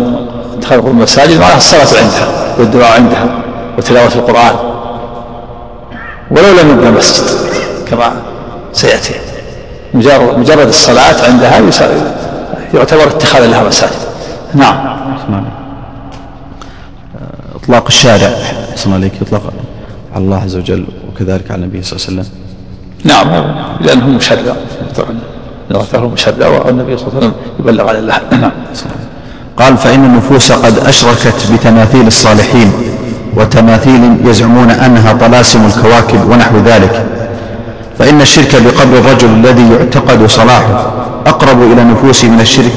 اتخاذ 0.58 0.78
المساجد 0.78 1.40
معناها 1.40 1.58
الصلاة 1.58 2.02
عندها 2.02 2.28
والدعاء 2.58 2.96
عندها 2.96 3.26
وتلاوة 3.78 4.12
القرآن. 4.16 4.56
ولو 6.32 6.48
لم 6.62 6.70
يبنى 6.70 6.92
مسجد 6.92 7.26
كما 7.92 8.12
سيأتي. 8.74 9.14
مجرد 10.38 10.68
الصلاة 10.68 11.26
عندها 11.30 11.62
يعتبر 12.74 13.04
اتخاذا 13.04 13.48
لها 13.48 13.64
مساجد. 13.64 13.92
نعم. 14.54 15.02
إطلاق 17.64 17.86
الشارع. 17.88 18.30
أحسن 18.72 18.94
عليك 18.94 19.14
يطلق 19.22 19.54
على 20.16 20.24
الله 20.24 20.38
عز 20.38 20.56
وجل 20.56 20.86
وكذلك 21.10 21.52
على 21.52 21.64
النبي 21.64 21.84
صلى 21.84 21.98
الله 21.98 22.08
عليه 22.08 22.22
وسلم. 22.22 22.28
نعم 23.04 23.28
لأنه 23.82 24.08
مشرع. 24.08 24.56
نغفره 25.72 26.08
مشرع 26.08 26.48
والنبي 26.48 26.98
صلى 26.98 27.08
الله 27.08 27.16
عليه 27.16 27.28
وسلم 27.28 27.34
يبلغ 27.60 27.90
عن 27.90 27.96
الله. 27.96 28.20
نعم. 28.32 28.52
قال 29.58 29.78
فإن 29.78 30.06
النفوس 30.06 30.52
قد 30.52 30.78
أشركت 30.78 31.52
بتماثيل 31.54 32.08
الصالحين 32.08 32.72
وتماثيل 33.38 34.18
يزعمون 34.26 34.72
أنها 34.72 35.14
طلاسم 35.14 35.66
الكواكب 35.66 36.30
ونحو 36.30 36.58
ذلك. 36.66 37.06
فإن 38.00 38.22
الشرك 38.22 38.56
بقبر 38.56 38.98
الرجل 38.98 39.30
الذي 39.30 39.70
يعتقد 39.72 40.26
صلاحه 40.26 40.94
أقرب 41.28 41.72
إلى 41.72 41.82
النفوس 41.82 42.26
من 42.26 42.40
الشرك 42.42 42.74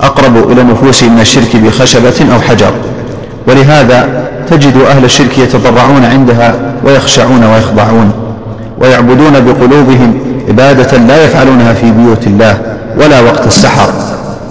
أقرب 0.00 0.50
إلى 0.50 0.60
النفوس 0.60 1.02
من 1.02 1.20
الشرك 1.20 1.56
بخشبة 1.56 2.34
أو 2.34 2.40
حجر. 2.40 2.72
ولهذا 3.46 4.08
تجد 4.50 4.76
أهل 4.90 5.04
الشرك 5.04 5.38
يتضرعون 5.38 6.04
عندها 6.04 6.54
ويخشعون 6.84 7.44
ويخضعون 7.44 8.12
ويعبدون 8.78 9.32
بقلوبهم 9.32 10.14
عبادة 10.48 10.98
لا 10.98 11.24
يفعلونها 11.24 11.72
في 11.72 11.90
بيوت 11.90 12.26
الله 12.26 12.58
ولا 12.96 13.20
وقت 13.20 13.46
السحر. 13.46 13.88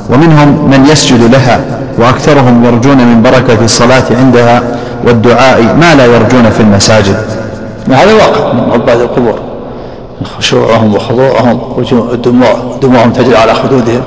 ومنهم 0.09 0.69
من 0.69 0.85
يسجد 0.91 1.31
لها 1.31 1.59
وأكثرهم 1.97 2.65
يرجون 2.65 2.97
من 2.97 3.21
بركة 3.21 3.65
الصلاة 3.65 4.03
عندها 4.11 4.63
والدعاء 5.05 5.63
ما 5.63 5.95
لا 5.95 6.05
يرجون 6.05 6.49
في 6.49 6.59
المساجد. 6.59 7.17
هذا 7.91 8.13
واقع 8.13 8.53
من 8.53 8.71
عباد 8.71 9.01
القبور 9.01 9.39
خشوعهم 10.37 10.95
وخضوعهم 10.95 11.59
ودموع 11.77 12.49
دموعهم 12.81 13.11
تجري 13.11 13.37
على 13.37 13.53
خدودهم 13.53 14.01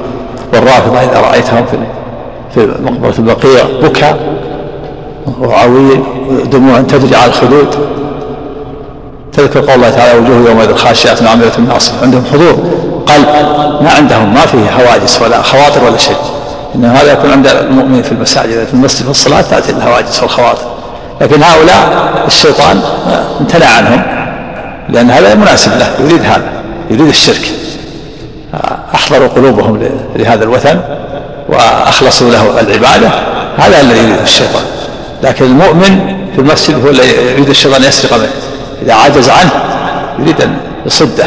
والرافضة 0.53 0.99
إذا 0.99 1.21
رأيتهم 1.21 1.65
في 1.71 1.77
في 2.55 2.69
مقبرة 2.83 3.15
البقيع 3.19 3.65
بكى 3.83 4.15
وعويل 5.41 6.03
دموع 6.51 6.81
تجري 6.81 7.17
على 7.17 7.31
الخدود 7.31 7.69
تذكر 9.33 9.61
قول 9.61 9.71
الله 9.71 9.91
تعالى 9.91 10.19
وجوه 10.19 10.51
يومئذ 10.51 10.77
خاشعة 10.77 11.17
عاملة 11.31 11.53
ناصبة 11.69 12.03
عندهم 12.03 12.25
حضور. 12.33 12.57
قلب 13.07 13.29
ما 13.81 13.91
عندهم 13.97 14.35
ما 14.35 14.41
فيه 14.41 14.71
هواجس 14.71 15.23
ولا 15.23 15.43
خواطر 15.43 15.85
ولا 15.85 15.99
شيء. 15.99 16.17
إن 16.75 16.85
هذا 16.85 17.13
يكون 17.13 17.31
عند 17.31 17.47
المؤمن 17.47 18.03
في 18.03 18.13
المساجد. 18.13 18.65
في 18.65 18.75
المسجد 18.75 19.05
في 19.05 19.11
الصلاة 19.11 19.41
تأتي 19.41 19.73
الهواجس 19.73 20.23
والخواطر 20.23 20.67
لكن 21.21 21.43
هؤلاء 21.43 22.13
الشيطان 22.27 22.81
امتنع 23.41 23.67
عنهم 23.67 24.03
لأن 24.89 25.11
هذا 25.11 25.35
مناسب 25.35 25.71
له 25.79 25.89
يريد 26.01 26.23
هذا 26.23 26.53
يريد 26.91 27.09
الشرك. 27.09 27.53
أحضروا 28.95 29.29
قلوبهم 29.29 29.89
لهذا 30.17 30.45
الوثن 30.45 30.81
وأخلصوا 31.49 32.31
له 32.31 32.61
العبادة. 32.61 33.11
هذا 33.59 33.81
الذي 33.81 33.99
يريد 33.99 34.21
الشيطان. 34.23 34.63
لكن 35.23 35.45
المؤمن 35.45 36.17
في 36.35 36.41
المسجد 36.41 36.85
هو 36.85 36.91
الذي 36.91 37.09
يريد 37.09 37.49
الشيطان 37.49 37.83
يسرق 37.83 38.19
منه 38.19 38.31
إذا 38.83 38.95
عجز 38.95 39.29
عنه 39.29 39.51
يريد 40.19 40.41
أن 40.41 40.57
يصده. 40.87 41.27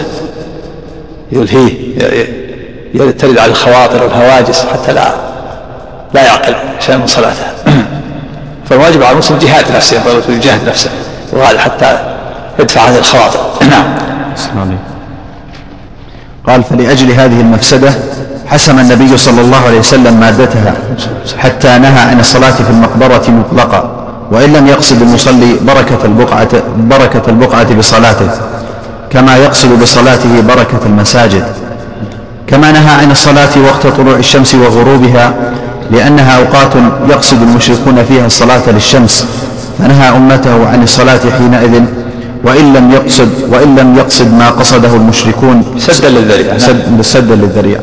يلهيه 1.31 3.11
ترد 3.11 3.37
على 3.37 3.51
الخواطر 3.51 4.03
والهواجس 4.03 4.65
حتى 4.73 4.93
لا 4.93 5.13
لا 6.13 6.25
يعقل 6.25 6.55
شيئا 6.79 6.97
من 6.97 7.07
صلاته. 7.07 7.45
فالواجب 8.69 9.03
على 9.03 9.13
المسلم 9.13 9.37
جهاد 9.37 9.75
نفسه 9.75 10.01
يجاهد 10.29 10.67
نفسه 10.67 10.89
وهذا 11.33 11.59
حتى 11.59 11.97
يدفع 12.59 12.81
هذه 12.81 12.97
الخواطر. 12.97 13.39
نعم. 14.55 14.77
قال 16.47 16.63
فلأجل 16.63 17.11
هذه 17.11 17.41
المفسدة 17.41 17.93
حسم 18.47 18.79
النبي 18.79 19.17
صلى 19.17 19.41
الله 19.41 19.57
عليه 19.57 19.79
وسلم 19.79 20.19
مادتها 20.19 20.73
حتى 21.37 21.67
نهى 21.67 21.99
عن 21.99 22.19
الصلاة 22.19 22.51
في 22.51 22.69
المقبرة 22.69 23.23
مطلقا 23.29 24.07
وإن 24.31 24.53
لم 24.53 24.67
يقصد 24.67 25.01
المصلي 25.01 25.55
بركة 25.67 26.05
البقعة, 26.05 26.49
بركة 26.77 27.21
البقعة 27.27 27.73
بصلاته 27.73 28.29
كما 29.09 29.37
يقصد 29.37 29.81
بصلاته 29.81 30.41
بركة 30.41 30.79
المساجد. 30.85 31.43
كما 32.47 32.71
نهى 32.71 32.89
عن 33.01 33.11
الصلاة 33.11 33.49
وقت 33.65 33.87
طلوع 33.87 34.15
الشمس 34.15 34.55
وغروبها 34.55 35.33
لأنها 35.91 36.37
أوقات 36.37 36.71
يقصد 37.09 37.41
المشركون 37.41 38.03
فيها 38.03 38.25
الصلاة 38.25 38.61
للشمس. 38.67 39.25
فنهى 39.79 40.09
أمته 40.09 40.67
عن 40.67 40.83
الصلاة 40.83 41.19
حينئذ 41.37 41.81
وإن 42.43 42.73
لم 42.73 42.91
يقصد 42.91 43.29
وإن 43.49 43.75
لم 43.75 43.97
يقصد 43.97 44.33
ما 44.33 44.49
قصده 44.49 44.95
المشركون. 44.95 45.63
سدا 45.77 46.09
للذريعة. 46.09 46.57
سد 46.57 47.01
سدا 47.01 47.35
للذريعة. 47.35 47.81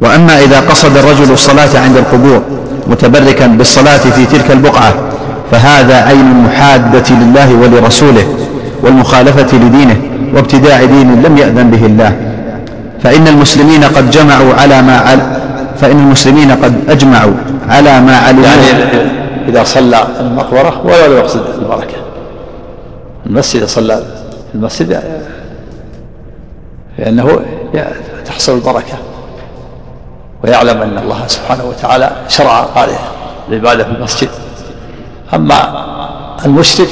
وأما 0.00 0.38
إذا 0.38 0.60
قصد 0.60 0.96
الرجل 0.96 1.32
الصلاة 1.32 1.78
عند 1.78 1.96
القبور 1.96 2.42
متبركا 2.86 3.46
بالصلاة 3.46 3.96
في 3.98 4.26
تلك 4.26 4.50
البقعة 4.50 4.94
فهذا 5.50 5.94
عين 5.94 6.20
المحادة 6.20 7.14
لله 7.14 7.54
ولرسوله 7.54 8.36
والمخالفة 8.82 9.56
لدينه 9.56 9.96
وابتداع 10.34 10.84
دين 10.84 11.22
لم 11.22 11.38
يأذن 11.38 11.70
به 11.70 11.86
الله. 11.86 12.16
فإن 13.02 13.28
المسلمين 13.28 13.84
قد 13.84 14.10
جمعوا 14.10 14.54
على 14.54 14.82
ما 14.82 14.96
عل 14.96 15.18
فإن 15.80 15.98
المسلمين 15.98 16.50
قد 16.50 16.74
أجمعوا 16.88 17.32
على 17.68 18.00
ما 18.00 18.16
علموا. 18.16 18.44
يعني 18.44 19.10
إذا 19.48 19.64
صلى 19.64 20.06
المقبرة 20.20 20.80
ولا 20.84 21.06
يقصد 21.06 21.40
البركة. 21.58 21.96
المسجد 23.26 23.64
صلى 23.64 24.02
المسجد 24.54 25.00
لأنه 26.98 27.40
تحصل 28.26 28.54
البركة. 28.54 28.94
ويعلم 30.44 30.82
أن 30.82 30.98
الله 30.98 31.26
سبحانه 31.26 31.64
وتعالى 31.64 32.10
شرع 32.28 32.66
هذه 32.76 32.98
العبادة 33.48 33.84
في 33.84 33.90
المسجد. 33.90 34.28
أما 35.34 35.84
المشرك 36.44 36.88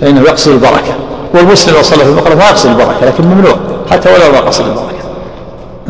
فإنه 0.00 0.20
يقصد 0.20 0.50
البركة 0.52 0.94
والمسلم 1.34 1.74
لو 1.74 1.82
صلى 1.82 2.04
في 2.04 2.10
المقبرة 2.10 2.34
ما 2.34 2.44
يقصد 2.44 2.70
البركة 2.70 3.06
لكن 3.06 3.24
ممنوع 3.24 3.56
حتى 3.90 4.08
ولو 4.08 4.32
ما 4.32 4.40
قصد 4.40 4.64
البركة. 4.64 5.04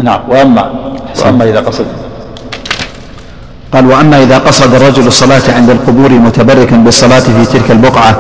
نعم 0.03 0.21
وأما 0.29 0.71
وأما 1.25 1.45
إذا 1.45 1.61
قصد. 1.61 1.87
قال 3.75 3.87
وأما 3.87 4.23
إذا 4.23 4.39
قصد 4.39 4.75
الرجل 4.75 5.07
الصلاة 5.07 5.43
عند 5.57 5.71
القبور 5.71 6.11
متبركا 6.11 6.77
بالصلاة 6.77 7.21
في 7.21 7.45
تلك 7.53 7.71
البقعة 7.71 8.17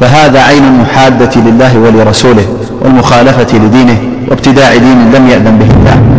فهذا 0.00 0.42
عين 0.42 0.64
المحادة 0.64 1.40
لله 1.40 1.78
ولرسوله 1.78 2.46
والمخالفة 2.82 3.58
لدينه 3.58 4.02
وابتداع 4.28 4.76
دين 4.76 5.12
لم 5.12 5.28
يأذن 5.28 5.58
به 5.58 5.70
الله. 5.74 6.09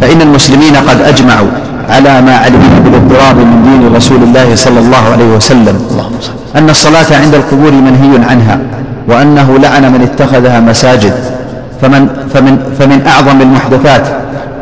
فإن 0.00 0.22
المسلمين 0.22 0.76
قد 0.76 1.00
أجمعوا 1.00 1.48
على 1.88 2.20
ما 2.22 2.36
علمنا 2.36 2.78
بالاضطراب 2.84 3.36
من 3.36 3.62
دين 3.62 3.96
رسول 3.96 4.22
الله 4.22 4.54
صلى 4.54 4.80
الله 4.80 5.12
عليه 5.12 5.24
وسلم. 5.24 5.80
أن 6.56 6.70
الصلاة 6.70 7.06
عند 7.22 7.34
القبور 7.34 7.70
منهي 7.72 8.24
عنها 8.30 8.58
وأنه 9.08 9.58
لعن 9.58 9.92
من 9.92 10.02
اتخذها 10.02 10.60
مساجد. 10.60 11.14
فمن, 11.82 12.08
فمن, 12.34 12.58
فمن 12.78 13.06
أعظم 13.06 13.40
المحدثات 13.40 14.06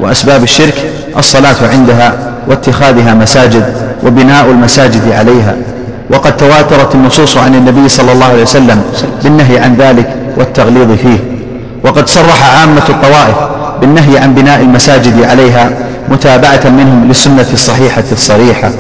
وأسباب 0.00 0.42
الشرك 0.42 0.90
الصلاة 1.18 1.56
عندها 1.72 2.14
واتخاذها 2.48 3.14
مساجد 3.14 3.64
وبناء 4.06 4.50
المساجد 4.50 5.12
عليها. 5.12 5.54
وقد 6.10 6.36
تواترت 6.36 6.94
النصوص 6.94 7.36
عن 7.36 7.54
النبي 7.54 7.88
صلى 7.88 8.12
الله 8.12 8.26
عليه 8.26 8.42
وسلم 8.42 8.82
بالنهي 9.22 9.58
عن 9.58 9.74
ذلك 9.74 10.16
والتغليظ 10.36 10.92
فيه. 10.92 11.18
وقد 11.84 12.08
صرح 12.08 12.60
عامة 12.60 12.82
الطوائف 12.88 13.63
بالنهي 13.81 14.19
عن 14.19 14.35
بناء 14.35 14.61
المساجد 14.61 15.23
عليها 15.23 15.71
متابعة 16.09 16.61
منهم 16.64 17.04
للسنة 17.09 17.47
الصحيحة 17.52 18.04
الصريحة. 18.12 18.71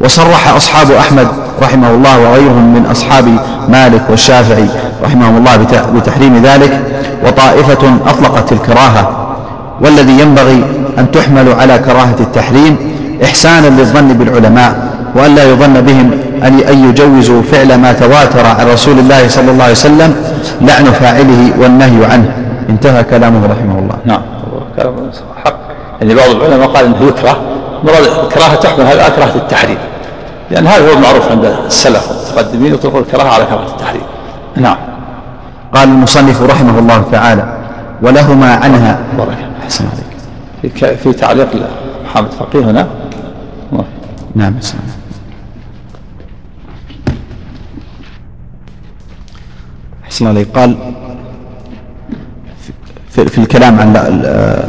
وصرح 0.00 0.54
أصحاب 0.54 0.90
أحمد 0.90 1.26
رحمه 1.62 1.90
الله 1.90 2.18
وغيرهم 2.18 2.74
من 2.74 2.86
أصحاب 2.90 3.24
مالك 3.68 4.02
والشافعي 4.10 4.66
رحمهم 5.04 5.36
الله 5.36 5.56
بتحريم 5.94 6.42
ذلك 6.42 6.80
وطائفة 7.26 7.98
أطلقت 8.06 8.52
الكراهة. 8.52 9.36
والذي 9.80 10.20
ينبغي 10.20 10.64
أن 10.98 11.10
تحمل 11.10 11.52
على 11.52 11.78
كراهة 11.78 12.16
التحريم 12.20 12.76
إحسانا 13.24 13.66
للظن 13.66 14.08
بالعلماء 14.08 14.90
وأن 15.14 15.34
لا 15.34 15.44
يظن 15.44 15.80
بهم 15.80 16.10
أن 16.44 16.84
يجوزوا 16.88 17.42
فعل 17.42 17.74
ما 17.74 17.92
تواتر 17.92 18.46
عن 18.46 18.66
رسول 18.66 18.98
الله 18.98 19.28
صلى 19.28 19.50
الله 19.50 19.62
عليه 19.62 19.72
وسلم 19.72 20.14
لعن 20.60 20.84
فاعله 20.84 21.52
والنهي 21.58 22.04
عنه. 22.04 22.32
انتهى 22.68 23.04
كلامه 23.04 23.46
رحمه 23.46 23.78
الله. 23.78 23.79
كلامه 24.82 25.12
حق. 25.44 25.54
يعني 26.00 26.14
بعض 26.14 26.30
العلماء 26.30 26.68
قال 26.68 26.84
إنه 26.84 27.08
يكره. 27.08 27.42
مراد 27.84 28.24
الكراهه 28.24 28.54
تحمل 28.54 28.84
هذا 28.84 29.08
كراهة 29.08 29.34
التحريم. 29.34 29.78
لأن 30.50 30.66
هذا 30.66 30.88
هو 30.88 30.96
المعروف 30.96 31.30
عند 31.30 31.44
السلف 31.44 32.10
المتقدمين 32.10 32.74
يطلقون 32.74 33.00
الكراهة 33.02 33.28
على 33.28 33.44
كراهة 33.44 33.66
التحريم. 33.66 34.02
نعم. 34.56 34.76
قال 35.74 35.88
المصنف 35.88 36.42
رحمه 36.42 36.78
الله 36.78 37.04
تعالى 37.12 37.58
ولهما 38.02 38.54
عنها. 38.54 38.98
بارك 39.18 39.38
أحسن 39.62 39.84
عليك. 39.84 40.74
في, 40.74 40.96
في 40.96 41.12
تعليق 41.12 41.48
محمد 42.04 42.30
فقيه 42.30 42.60
هنا. 42.60 42.88
نعم 44.34 44.56
السلام 44.58 44.82
أحسن 50.04 50.26
عليك. 50.26 50.48
قال 50.58 50.76
في, 53.24 53.30
في 53.30 53.38
الكلام 53.38 53.80
عن 53.80 53.96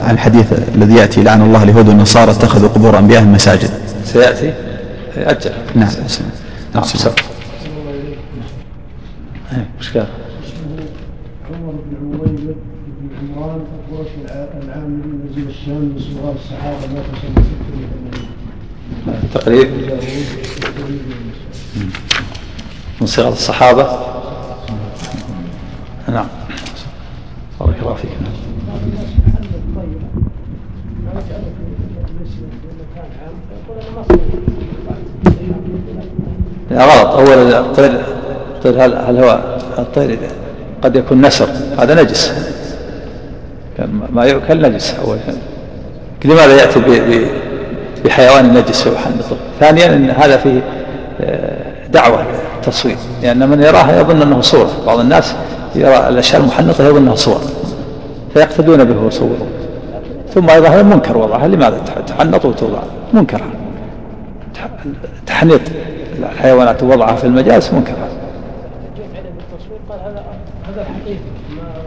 عن 0.04 0.14
الحديث 0.14 0.54
الذي 0.76 0.96
يأتي 0.96 1.24
لعن 1.24 1.42
الله 1.42 1.64
اليهود 1.64 1.88
والنصارى 1.88 2.32
اتخذوا 2.32 2.70
قبور 2.70 3.00
أنبيائهم 3.00 3.34
مساجد. 3.34 3.70
سيأتي؟ 4.06 4.54
أجل 5.18 5.52
نعم. 5.76 5.90
نعم 6.76 6.84
إيش 9.80 9.98
قال؟ 9.98 10.08
عمر 11.52 11.74
بن 11.86 12.18
عويمد 12.18 12.56
بن 13.00 13.36
عمران 13.36 13.62
العامري 14.64 15.10
نزل 15.32 15.50
الشام 15.50 15.76
من 15.76 16.00
صغار 16.00 16.36
الصحابة 16.36 16.94
مات 16.94 17.06
سنه 17.22 17.44
86 19.06 19.30
تقريب. 19.34 19.70
من 23.02 23.08
صغار 23.08 23.34
الصحابة؟ 23.34 24.00
نعم. 26.10 26.41
بارك 27.66 27.76
الله 27.82 27.94
فيك. 27.94 28.12
يا 36.72 36.82
غلط. 36.82 37.08
أولا 37.08 37.60
الطير 37.60 37.92
الطير 38.56 38.86
هل, 38.86 38.94
هل 38.96 39.24
هو 39.24 39.40
الطير 39.80 40.20
قد 40.84 40.96
يكون 40.96 41.22
نسر؟ 41.22 41.48
هذا 41.80 42.04
نجس. 42.04 42.34
ما 44.10 44.26
يؤكل 44.26 44.62
نجس. 44.62 44.96
أول 45.06 45.18
لماذا 46.26 46.56
يأتي 46.56 46.80
بحيوان 48.06 48.54
نجس 48.54 48.88
ويحنطه 48.88 49.38
ثانيا 49.60 49.96
أن 49.96 50.10
هذا 50.10 50.38
فيه 50.38 50.62
آه، 51.22 51.88
دعوة 51.88 52.26
تصوير 52.64 52.98
لأن 53.24 53.50
من 53.50 53.62
يراه 53.62 54.00
يظن 54.00 54.22
أنه 54.22 54.42
صورة. 54.42 54.72
بعض 54.86 55.00
الناس 55.00 55.36
يرى 55.76 56.10
الأشياء 56.10 56.42
المحنطة 56.42 56.84
يظن 56.84 56.98
أنها 56.98 57.16
صور 57.16 57.42
فيقتدون 58.34 58.84
به 58.84 59.04
ويصورون. 59.04 59.48
ثم 60.34 60.50
أيضا 60.50 60.68
هذا 60.68 60.84
منكر 60.84 61.18
وضعها 61.18 61.48
لماذا 61.48 61.78
تحنط 62.08 62.46
وتوضع؟ 62.46 62.80
منكر. 63.14 63.42
تحنيط 65.28 65.62
الحيوانات 66.20 66.84
ووضعها 66.84 67.16
في 67.16 67.24
المجالس 67.24 67.74
منكر. 67.74 67.94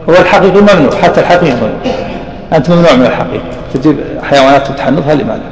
هو 0.08 0.14
الحقيقي 0.14 0.60
ممنوع 0.60 0.94
حتى 1.02 1.20
الحقيقي 1.20 1.54
ممنوع. 1.54 1.78
أنت 2.52 2.70
ممنوع 2.70 2.92
من 2.92 3.06
الحقيقة 3.06 3.44
تجيب 3.74 3.96
حيوانات 4.22 4.70
وتحنطها 4.70 5.14
لماذا؟ 5.14 5.42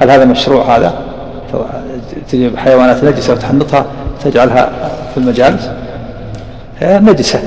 هل 0.00 0.10
هذا 0.10 0.24
مشروع 0.24 0.76
هذا؟ 0.76 0.94
تجيب 2.28 2.56
حيوانات 2.56 3.04
نجسة 3.04 3.32
وتحنطها 3.32 3.86
تجعلها 4.24 4.70
في 5.14 5.20
المجالس؟ 5.20 5.70
نجسة. 6.82 7.40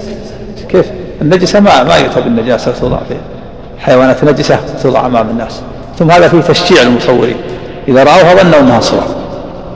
كيف؟ 0.70 0.86
النجسة 1.22 1.60
ما 1.60 1.84
ما 1.84 1.96
يؤتى 1.96 2.22
بالنجاسة 2.22 2.72
توضع 2.72 3.00
فيها 3.08 3.22
حيوانات 3.80 4.24
نجسة 4.24 4.60
توضع 4.84 5.06
أمام 5.06 5.30
الناس. 5.30 5.62
ثم 6.00 6.12
هذا 6.12 6.28
فيه 6.28 6.42
تشجيع 6.42 6.82
المصورين. 6.82 7.36
إذا 7.88 8.04
رأوها 8.04 8.44
ظنوا 8.44 8.60
أنها 8.60 8.80
صور 8.80 9.04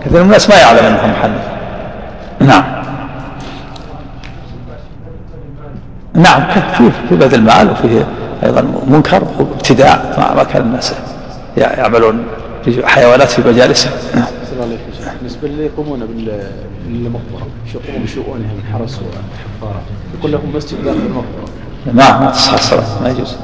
كثير 0.05 0.19
من 0.19 0.25
الناس 0.25 0.49
ما 0.49 0.55
يعلم 0.55 0.85
أنها 0.85 1.07
محنطة 1.07 1.51
نعم. 2.39 2.63
نعم 6.13 6.43
في 6.77 6.91
في 7.09 7.15
بذل 7.15 7.35
المال 7.35 7.71
وفيه 7.71 8.05
أيضا 8.43 8.65
منكر 8.87 9.23
وابتداع 9.39 10.01
ما 10.35 10.43
كان 10.43 10.61
الناس 10.61 10.93
يعملون 11.57 12.25
في 12.65 12.87
حيوانات 12.87 13.29
في 13.29 13.49
مجالسهم. 13.49 13.91
نعم. 14.15 14.25
بالنسبة 15.21 15.47
اللي 15.47 15.65
يقومون 15.65 15.99
بالمقبرة. 15.99 17.47
يقومون 17.75 18.03
بشؤونهم 18.03 18.55
من 18.57 18.63
حرس 18.73 18.99
وحفاره 18.99 19.81
يقول 20.19 20.31
لهم 20.31 20.55
مسجد 20.55 20.84
داخل 20.84 20.97
المقبرة. 20.97 21.49
نعم 21.93 22.23
ما 22.23 22.31
تصح 22.31 22.53
الصلاه 22.53 23.03
ما 23.03 23.10
يجوز. 23.10 23.36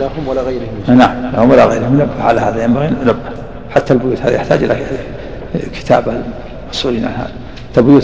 لا 0.00 0.06
هم 0.06 0.28
ولا 0.28 0.42
غيرهم. 0.42 0.68
نعم 0.88 1.32
لا 1.32 1.44
هم 1.44 1.50
ولا 1.50 1.64
غيرهم. 1.64 1.94
نبه 1.94 2.22
على 2.22 2.40
هذا 2.40 2.64
ينبغي 2.64 2.88
ننبه 2.88 3.14
حتى 3.70 3.92
البيوت 3.92 4.20
هذه 4.20 4.32
يحتاج 4.32 4.64
إلى 4.64 4.76
كتابه 5.74 6.12
المسؤولين 6.64 7.04
عن 7.04 7.12
هذا 7.12 7.30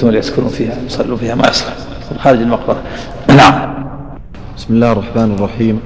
اللي 0.08 0.18
يسكنون 0.18 0.48
فيها 0.48 0.74
يصلون 0.86 1.16
فيها 1.16 1.34
ما 1.34 1.48
يصلح. 1.48 1.72
خارج 2.18 2.40
المقبرة. 2.40 2.82
نعم. 3.28 3.86
بسم 4.56 4.74
الله 4.74 4.92
الرحمن 4.92 5.34
الرحيم. 5.34 5.80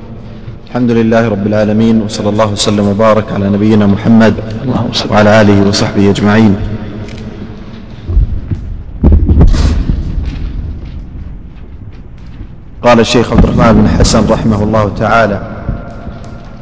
الحمد 0.66 0.90
لله 0.90 1.28
رب 1.28 1.46
العالمين 1.46 2.02
وصلى 2.02 2.28
الله 2.28 2.52
وسلم 2.52 2.88
وبارك 2.88 3.32
على 3.32 3.48
نبينا 3.48 3.86
محمد 3.86 4.34
وعلى 5.10 5.40
آله 5.40 5.68
وصحبه 5.68 6.10
أجمعين. 6.10 6.56
قال 12.82 13.00
الشيخ 13.00 13.32
عبد 13.32 13.44
الرحمن 13.44 13.72
بن 13.72 13.98
حسن 13.98 14.26
رحمه 14.30 14.62
الله 14.62 14.90
تعالى 14.98 15.40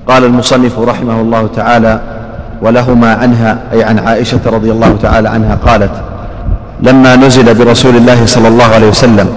قال 0.08 0.24
المصنف 0.24 0.78
رحمه 0.78 1.20
الله 1.20 1.48
تعالى 1.56 2.00
ولهما 2.62 3.14
عنها 3.14 3.58
أي 3.72 3.84
عن 3.84 3.98
عائشة 3.98 4.40
رضي 4.46 4.70
الله 4.70 4.96
تعالى 5.02 5.28
عنها 5.28 5.58
قالت 5.66 5.90
لما 6.82 7.16
نزل 7.16 7.54
برسول 7.54 7.96
الله 7.96 8.26
صلى 8.26 8.48
الله 8.48 8.64
عليه 8.64 8.88
وسلم 8.88 9.28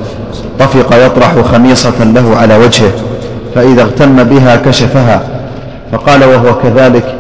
طفق 0.60 1.06
يطرح 1.06 1.42
خميصة 1.42 2.04
له 2.04 2.38
على 2.38 2.58
وجهه 2.58 2.92
فإذا 3.56 3.82
اغتم 3.82 4.24
بها 4.24 4.56
كشفها 4.56 5.22
فقال 5.92 6.24
وهو 6.24 6.60
كذلك 6.60 7.16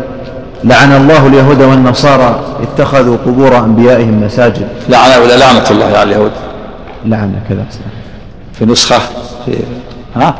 لعن 0.63 0.91
الله 0.95 1.27
اليهود 1.27 1.61
والنصارى 1.61 2.39
اتخذوا 2.63 3.17
قبور 3.25 3.57
أنبيائهم 3.57 4.23
مساجد. 4.23 4.67
لعن 4.89 5.21
ولا 5.21 5.37
لعنة 5.37 5.71
الله 5.71 5.85
على 5.85 6.03
اليهود. 6.03 6.31
لعن 7.05 7.33
كذا. 7.49 7.65
في 8.53 8.65
نسخة 8.65 8.99
في 9.47 9.63
ها؟ 10.15 10.35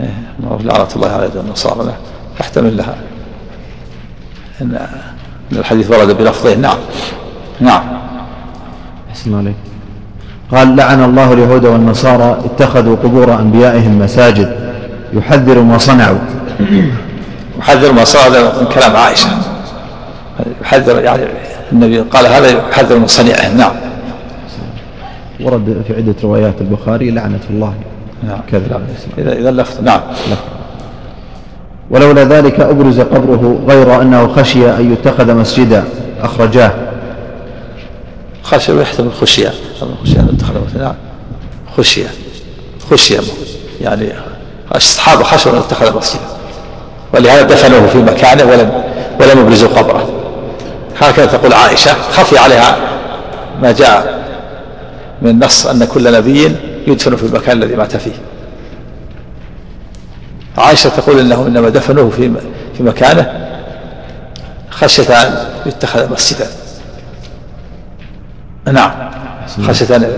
إيه، 0.00 0.14
لعنة 0.40 0.88
الله 0.96 1.08
على 1.08 1.16
اليهود 1.16 1.36
والنصارى 1.36 1.94
تحتمل 2.38 2.76
لها. 2.76 2.94
إن 4.62 4.78
الحديث 5.52 5.90
ورد 5.90 6.18
بلفظين 6.18 6.60
نعم. 6.60 6.78
نعم. 7.60 7.82
أحسن 9.10 9.38
عليك 9.38 9.54
قال 10.52 10.76
لعن 10.76 11.04
الله 11.04 11.32
اليهود 11.32 11.64
والنصارى 11.64 12.38
اتخذوا 12.44 12.96
قبور 12.96 13.34
أنبيائهم 13.34 13.98
مساجد. 13.98 14.72
يحذر 15.12 15.60
ما 15.60 15.78
صنعوا. 15.78 16.18
يحذر 17.58 17.92
ما 17.92 18.04
صار 18.04 18.30
من 18.60 18.66
كلام 18.66 18.96
عائشة. 18.96 19.28
يحذر 20.62 21.04
يعني 21.04 21.22
النبي 21.72 22.00
قال 22.00 22.26
هذا 22.26 22.48
يحذر 22.70 22.98
من 22.98 23.06
صنيعهم 23.06 23.56
نعم. 23.56 23.85
ورد 25.40 25.82
في 25.86 25.96
عدة 25.96 26.14
روايات 26.24 26.54
البخاري 26.60 27.10
لعنة 27.10 27.40
الله. 27.50 27.74
نعم. 28.22 28.40
كذا. 28.52 28.80
إذا 29.18 29.32
إذا 29.32 29.48
اللفظ 29.48 29.80
نعم. 29.80 30.00
ولولا 31.90 32.24
ذلك 32.24 32.60
أبرز 32.60 33.00
قبره 33.00 33.58
غير 33.68 34.02
أنه 34.02 34.34
خشي 34.34 34.70
أن 34.70 34.92
يتخذ 34.92 35.34
مسجدا. 35.34 35.84
أخرجاه. 36.22 36.70
خشية. 38.42 38.80
يحتمل 38.80 39.12
خشية 39.12 39.52
خشية. 40.02 40.26
نعم. 40.78 40.94
خشية. 41.76 42.06
خشية. 42.90 43.20
يعني 43.80 44.12
الصحابة 44.74 45.22
خشوا 45.24 45.52
أن 45.52 45.58
يتخذ 45.58 45.96
مسجدا. 45.96 46.24
ولهذا 47.14 47.42
دفنوه 47.42 47.86
في 47.86 47.98
مكانه 47.98 48.44
ولم 48.44 48.70
ولم 49.20 49.40
يبرزوا 49.40 49.68
قبره. 49.68 50.08
هكذا 51.00 51.26
تقول 51.26 51.52
عائشة. 51.52 51.92
خفي 51.92 52.38
عليها 52.38 52.76
ما 53.62 53.72
جاء. 53.72 54.25
من 55.22 55.30
النص 55.30 55.66
أن 55.66 55.84
كل 55.84 56.12
نبي 56.12 56.56
يدفن 56.86 57.16
في 57.16 57.22
المكان 57.22 57.62
الذي 57.62 57.76
مات 57.76 57.96
فيه. 57.96 58.12
عائشة 60.58 60.90
تقول 60.90 61.18
إنهم 61.18 61.46
إنما 61.46 61.68
دفنوه 61.68 62.10
في 62.10 62.32
في 62.76 62.82
مكانه 62.82 63.46
خشية 64.70 65.22
أن 65.22 65.48
يتخذ 65.66 66.12
مسجدا. 66.12 66.46
نعم. 68.72 68.90
خشية 69.66 69.96
أن 69.96 70.12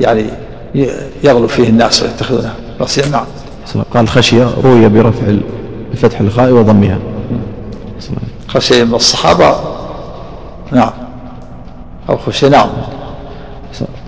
يعني 0.00 0.26
يغلو 1.24 1.48
فيه 1.48 1.68
الناس 1.68 2.02
ويتخذونه 2.02 2.54
مسجدا. 2.80 3.08
نعم. 3.08 3.24
قال 3.94 4.08
خشية 4.08 4.50
روي 4.64 4.88
برفع 4.88 5.36
بفتح 5.92 6.20
الخاء 6.20 6.50
وضمها. 6.50 6.98
خشية 8.48 8.84
من 8.84 8.94
الصحابة. 8.94 9.56
نعم. 10.72 10.92
أو 12.08 12.16
خشية 12.16 12.48
نعم. 12.48 12.68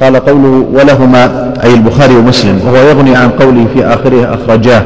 قال 0.01 0.17
قوله 0.17 0.67
ولهما 0.73 1.53
أي 1.65 1.75
البخاري 1.75 2.17
ومسلم 2.17 2.61
وهو 2.67 2.77
يغني 2.77 3.17
عن 3.17 3.31
قوله 3.31 3.67
في 3.75 3.87
آخره 3.87 4.35
أخرجاه. 4.35 4.83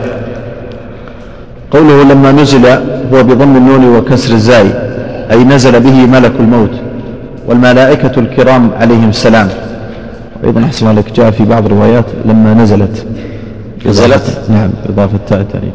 قوله 1.71 2.03
لما 2.03 2.33
نزل 2.33 2.67
هو 3.13 3.23
بضم 3.23 3.57
النون 3.57 3.97
وكسر 3.97 4.35
الزاي 4.35 4.67
أي 5.31 5.45
نزل 5.45 5.81
به 5.81 6.07
ملك 6.07 6.33
الموت 6.41 6.71
والملائكة 7.47 8.21
الكرام 8.21 8.71
عليهم 8.81 9.09
السلام. 9.09 9.49
أيضا 10.45 10.65
أحسن 10.65 10.97
لك 10.99 11.13
جاء 11.13 11.31
في 11.31 11.45
بعض 11.45 11.67
الروايات 11.67 12.05
لما 12.25 12.55
نزلت 12.55 13.07
نزلت؟ 13.87 14.41
نعم 14.49 14.71
إضافة 14.89 15.19
تاء 15.29 15.43
تاني 15.53 15.71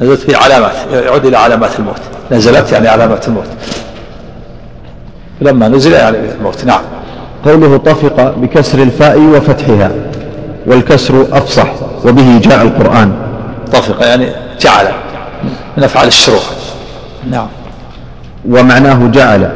نزلت 0.00 0.20
في 0.20 0.34
علامات 0.34 0.72
يعود 0.92 1.26
إلى 1.26 1.36
علامات 1.36 1.78
الموت. 1.78 2.00
نزلت 2.32 2.72
يعني 2.72 2.88
علامات 2.88 3.28
الموت. 3.28 3.46
لما 5.40 5.68
نزل 5.68 5.92
يعني 5.92 6.16
الموت 6.38 6.64
نعم. 6.64 6.80
قوله 7.44 7.76
طفق 7.76 8.34
بكسر 8.36 8.82
الفاء 8.82 9.20
وفتحها 9.20 9.90
والكسر 10.66 11.26
أفصح 11.32 11.66
وبه 12.04 12.40
جاء 12.42 12.62
القرآن. 12.62 13.12
طفق 13.72 14.06
يعني 14.06 14.26
جعل 14.60 14.86
من 15.76 15.84
أفعال 15.84 16.08
الشروع 16.08 16.40
نعم. 17.30 17.46
ومعناه 18.48 19.06
جعل 19.06 19.48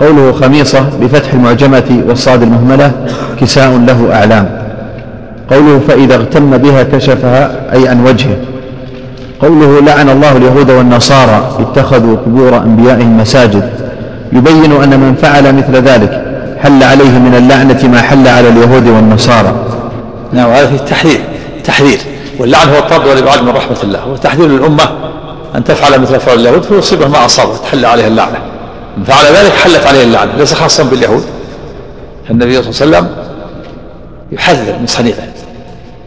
قوله 0.00 0.32
خميصة 0.32 0.84
بفتح 1.00 1.32
المعجمة 1.32 2.02
والصاد 2.08 2.42
المهملة 2.42 2.92
كساء 3.40 3.78
له 3.86 4.14
أعلام. 4.14 4.62
قوله 5.50 5.80
فإذا 5.88 6.14
اغتم 6.14 6.56
بها 6.56 6.82
كشفها 6.82 7.72
أي 7.72 7.88
عن 7.88 8.06
وجهه. 8.06 8.36
قوله 9.40 9.80
لعن 9.80 10.10
الله 10.10 10.36
اليهود 10.36 10.70
والنصارى 10.70 11.56
اتخذوا 11.60 12.16
قبور 12.16 12.56
أنبيائهم 12.56 13.18
مساجد. 13.18 13.70
يبين 14.32 14.72
أن 14.82 15.00
من 15.00 15.14
فعل 15.22 15.54
مثل 15.54 15.72
ذلك. 15.72 16.33
حل 16.64 16.82
عليه 16.82 17.18
من 17.18 17.34
اللعنة 17.34 17.88
ما 17.88 18.02
حل 18.02 18.28
على 18.28 18.48
اليهود 18.48 18.88
والنصارى. 18.88 19.54
نعم 20.32 20.50
هذا 20.50 20.66
في 20.66 20.74
التحذير 20.74 21.20
تحذير 21.64 21.98
واللعن 22.38 22.68
هو 22.68 22.78
الطرد 22.78 23.06
والإبعاد 23.06 23.42
من 23.42 23.48
رحمة 23.48 23.76
الله. 23.82 24.08
وتحذير 24.08 24.46
للأمة 24.46 24.90
أن 25.54 25.64
تفعل 25.64 26.00
مثل 26.00 26.20
فعل 26.20 26.38
اليهود 26.38 26.62
فيصيبه 26.62 27.08
ما 27.08 27.26
أصابه 27.26 27.56
تحل 27.56 27.84
عليه 27.84 28.06
اللعنة. 28.06 28.38
من 28.96 29.04
فعل 29.04 29.24
ذلك 29.24 29.52
حلت 29.52 29.86
عليه 29.86 30.04
اللعنة 30.04 30.32
ليس 30.36 30.54
خاصا 30.54 30.82
باليهود. 30.82 31.24
النبي 32.30 32.62
صلى 32.62 32.86
الله 32.86 32.96
عليه 32.96 33.08
وسلم 33.08 33.16
يحذر 34.32 34.78
من 34.80 34.86
صنيعه. 34.86 35.28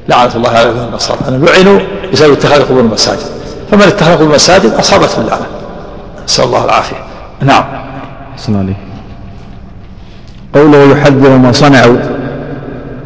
لعنة 0.07 0.35
الله 0.35 0.49
على 0.49 0.69
النصارى 0.69 1.19
أن 1.27 1.45
لعنوا 1.45 1.79
بسبب 2.13 2.33
اتخاذ 2.33 2.63
قبور 2.63 2.79
المساجد. 2.79 3.25
فمن 3.71 3.81
اتخذ 3.81 4.13
قبور 4.13 4.27
المساجد 4.27 4.73
أصابته 4.73 5.21
اللعنة. 5.21 5.45
نسأل 6.25 6.45
الله 6.45 6.65
العافية. 6.65 6.97
نعم. 7.41 7.63
حسن 8.37 8.55
عليه 8.59 8.86
قوله 10.57 10.91
يحذر 10.91 11.37
ما 11.37 11.51
صنعوا. 11.51 11.97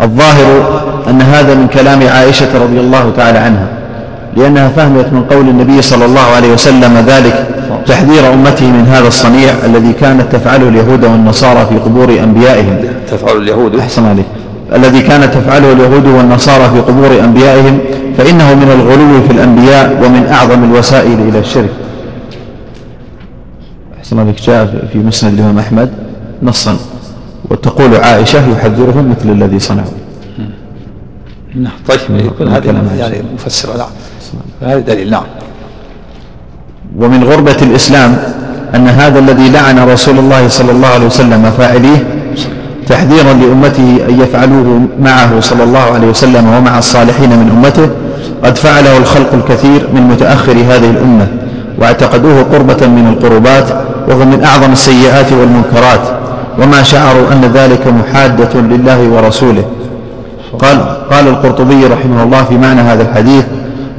الظاهر 0.01 0.81
أن 1.09 1.21
هذا 1.21 1.55
من 1.55 1.67
كلام 1.67 2.07
عائشة 2.07 2.63
رضي 2.63 2.79
الله 2.79 3.11
تعالى 3.17 3.37
عنها 3.37 3.67
لأنها 4.37 4.67
فهمت 4.67 5.13
من 5.13 5.23
قول 5.23 5.49
النبي 5.49 5.81
صلى 5.81 6.05
الله 6.05 6.21
عليه 6.21 6.53
وسلم 6.53 6.97
ذلك 7.07 7.47
تحذير 7.87 8.33
أمته 8.33 8.65
من 8.65 8.87
هذا 8.87 9.07
الصنيع 9.07 9.53
الذي 9.65 9.93
كانت 9.93 10.35
تفعله 10.35 10.69
اليهود 10.69 11.03
والنصارى 11.03 11.65
في 11.65 11.75
قبور 11.77 12.09
أنبيائهم. 12.09 12.77
تفعل 13.11 13.37
اليهود؟ 13.37 13.75
أحسن 13.75 14.05
عليك. 14.05 14.25
الذي 14.75 15.01
كانت 15.01 15.33
تفعله 15.33 15.71
اليهود 15.71 16.05
والنصارى 16.05 16.69
في 16.73 16.79
قبور 16.79 17.19
أنبيائهم 17.23 17.79
فإنه 18.17 18.55
من 18.55 18.71
الغلو 18.71 19.21
في 19.27 19.33
الأنبياء 19.33 20.03
ومن 20.03 20.27
أعظم 20.31 20.63
الوسائل 20.63 21.19
إلى 21.29 21.39
الشرك. 21.39 21.69
أحسن 23.99 24.19
عليك. 24.19 24.41
جاء 24.47 24.87
في 24.93 24.97
مسند 24.97 25.33
الإمام 25.33 25.59
أحمد 25.59 25.89
نصا. 26.43 26.77
وتقول 27.51 27.95
عائشة 27.95 28.51
يحذرهم 28.51 29.09
مثل 29.09 29.29
الذي 29.29 29.59
صنعوا. 29.59 29.91
نعم. 31.55 31.73
طيب 31.87 32.25
يكون 32.25 32.47
هذا 32.47 32.83
يعني 32.97 33.23
مفسر 33.33 33.77
نعم. 33.77 33.87
هذا 34.61 34.79
دليل. 34.79 35.11
نعم. 35.11 35.23
ومن 36.97 37.23
غربة 37.23 37.57
الإسلام 37.61 38.17
أن 38.75 38.87
هذا 38.87 39.19
الذي 39.19 39.49
لعن 39.49 39.79
رسول 39.79 40.19
الله 40.19 40.47
صلى 40.47 40.71
الله 40.71 40.87
عليه 40.87 41.05
وسلم 41.05 41.51
فاعليه 41.57 42.07
تحذيرا 42.87 43.33
لأمته 43.33 43.99
أن 44.09 44.21
يفعلوه 44.21 44.81
معه 44.99 45.39
صلى 45.39 45.63
الله 45.63 45.79
عليه 45.79 46.07
وسلم 46.07 46.47
ومع 46.47 46.77
الصالحين 46.77 47.29
من 47.29 47.49
أمته. 47.49 47.89
قد 48.43 48.57
فعله 48.57 48.97
الخلق 48.97 49.33
الكثير 49.33 49.87
من 49.93 50.01
متأخر 50.01 50.51
هذه 50.51 50.89
الأمة 50.89 51.27
واعتقدوه 51.79 52.43
قربة 52.43 52.87
من 52.87 53.07
القربات 53.07 53.69
وهو 54.07 54.25
من 54.25 54.43
أعظم 54.43 54.71
السيئات 54.71 55.33
والمنكرات. 55.33 56.20
وما 56.59 56.83
شعروا 56.83 57.31
أن 57.31 57.51
ذلك 57.53 57.87
محادة 57.87 58.61
لله 58.61 59.09
ورسوله. 59.09 59.63
قال 60.59 60.77
قال 61.11 61.27
القرطبي 61.27 61.85
رحمه 61.85 62.23
الله 62.23 62.43
في 62.43 62.57
معنى 62.57 62.81
هذا 62.81 63.01
الحديث 63.01 63.45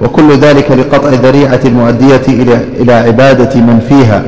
وكل 0.03 0.39
ذلك 0.39 0.71
لقطع 0.71 1.09
ذريعة 1.09 1.61
المؤدية 1.65 2.23
إلى 2.29 2.61
إلى 2.81 2.93
عبادة 2.93 3.61
من 3.61 3.81
فيها 3.89 4.23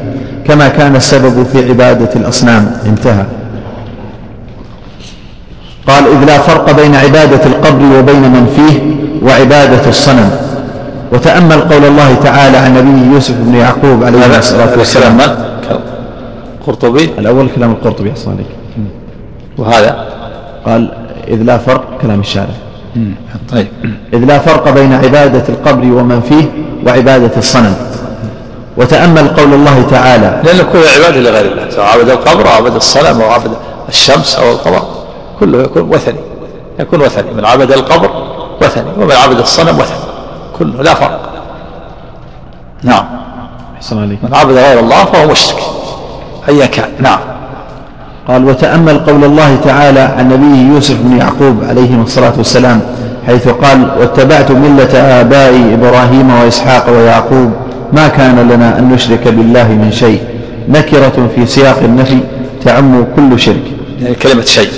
كما 0.46 0.68
كان 0.68 0.96
السبب 0.96 1.46
في 1.52 1.68
عبادة 1.68 2.08
الأصنام. 2.16 2.72
انتهى. 2.86 3.24
قال 5.86 6.04
إذ 6.04 6.24
لا 6.26 6.38
فرق 6.38 6.76
بين 6.76 6.94
عبادة 6.94 7.46
القبر 7.46 7.98
وبين 7.98 8.22
من 8.22 8.46
فيه 8.56 8.80
وعبادة 9.26 9.88
الصنم. 9.88 10.30
وتأمل 11.12 11.60
قول 11.60 11.84
الله 11.84 12.14
تعالى 12.24 12.56
عن 12.56 12.74
نبيه 12.74 13.14
يوسف 13.14 13.34
بن 13.38 13.54
يعقوب 13.54 14.04
عليه 14.04 14.38
الصلاة 14.38 14.78
والسلام 14.78 15.16
قرطبي 16.66 17.04
الأول 17.18 17.48
كلام 17.56 17.70
القرطبي 17.70 18.10
أحسن 18.10 18.30
عليك. 18.30 18.46
وهذا؟ 19.58 20.06
قال 20.66 20.92
إذ 21.28 21.42
لا 21.42 21.58
فرق 21.58 21.84
كلام 22.02 22.20
الشارع. 22.20 22.54
طيب. 23.52 23.68
إذ 24.12 24.18
لا 24.18 24.38
فرق 24.38 24.70
بين 24.70 24.92
عبادة 24.92 25.44
القبر 25.48 25.84
ومن 25.84 26.20
فيه 26.20 26.44
وعبادة 26.86 27.36
الصنم. 27.36 27.76
وتأمل 28.76 29.28
قول 29.28 29.54
الله 29.54 29.82
تعالى. 29.90 30.42
لأن 30.44 30.58
كل 30.72 30.78
عبادة 30.78 31.20
لغير 31.20 31.52
الله 31.52 31.70
سواء 31.70 31.86
عبد 31.86 32.08
القبر 32.08 32.46
أو 32.46 32.52
عبد 32.52 32.74
الصنم 32.74 33.20
أو 33.20 33.30
عبد 33.30 33.50
الشمس 33.88 34.36
أو 34.36 34.52
القمر 34.52 34.82
كله 35.40 35.62
يكون 35.62 35.82
وثني. 35.82 36.20
يكون 36.80 37.00
وثني. 37.00 37.32
من 37.34 37.44
عبد 37.44 37.72
القبر 37.72 38.10
وثني 38.62 38.90
ومن 38.98 39.12
عبد 39.12 39.38
الصنم 39.38 39.78
وثني. 39.78 39.98
كله 40.58 40.82
لا 40.82 40.94
فرق. 40.94 41.20
نعم. 42.82 43.04
أحسن 43.76 44.02
عليك. 44.02 44.18
من 44.24 44.34
عبد 44.34 44.52
غير 44.52 44.80
الله 44.80 45.04
فهو 45.04 45.30
مشرك. 45.30 45.58
أيا 46.48 46.66
كان 46.66 46.88
نعم. 47.00 47.18
قال 48.28 48.44
وتأمل 48.44 48.98
قول 48.98 49.24
الله 49.24 49.56
تعالى 49.64 50.00
عن 50.00 50.28
نبيه 50.28 50.74
يوسف 50.74 50.96
بن 51.02 51.16
يعقوب 51.16 51.64
عليه 51.68 52.02
الصلاة 52.02 52.32
والسلام 52.36 52.80
حيث 53.26 53.48
قال 53.48 53.88
واتبعت 54.00 54.50
ملة 54.50 54.98
آبائي 55.20 55.74
إبراهيم 55.74 56.30
وإسحاق 56.30 56.90
ويعقوب 56.90 57.52
ما 57.92 58.08
كان 58.08 58.48
لنا 58.48 58.78
أن 58.78 58.88
نشرك 58.88 59.28
بالله 59.28 59.68
من 59.68 59.92
شيء 59.92 60.20
نكرة 60.68 61.28
في 61.34 61.46
سياق 61.46 61.78
النفي 61.78 62.18
تعم 62.64 63.06
كل 63.16 63.40
شرك. 63.40 63.62
يعني 64.02 64.14
كلمة 64.14 64.44
شيء. 64.44 64.70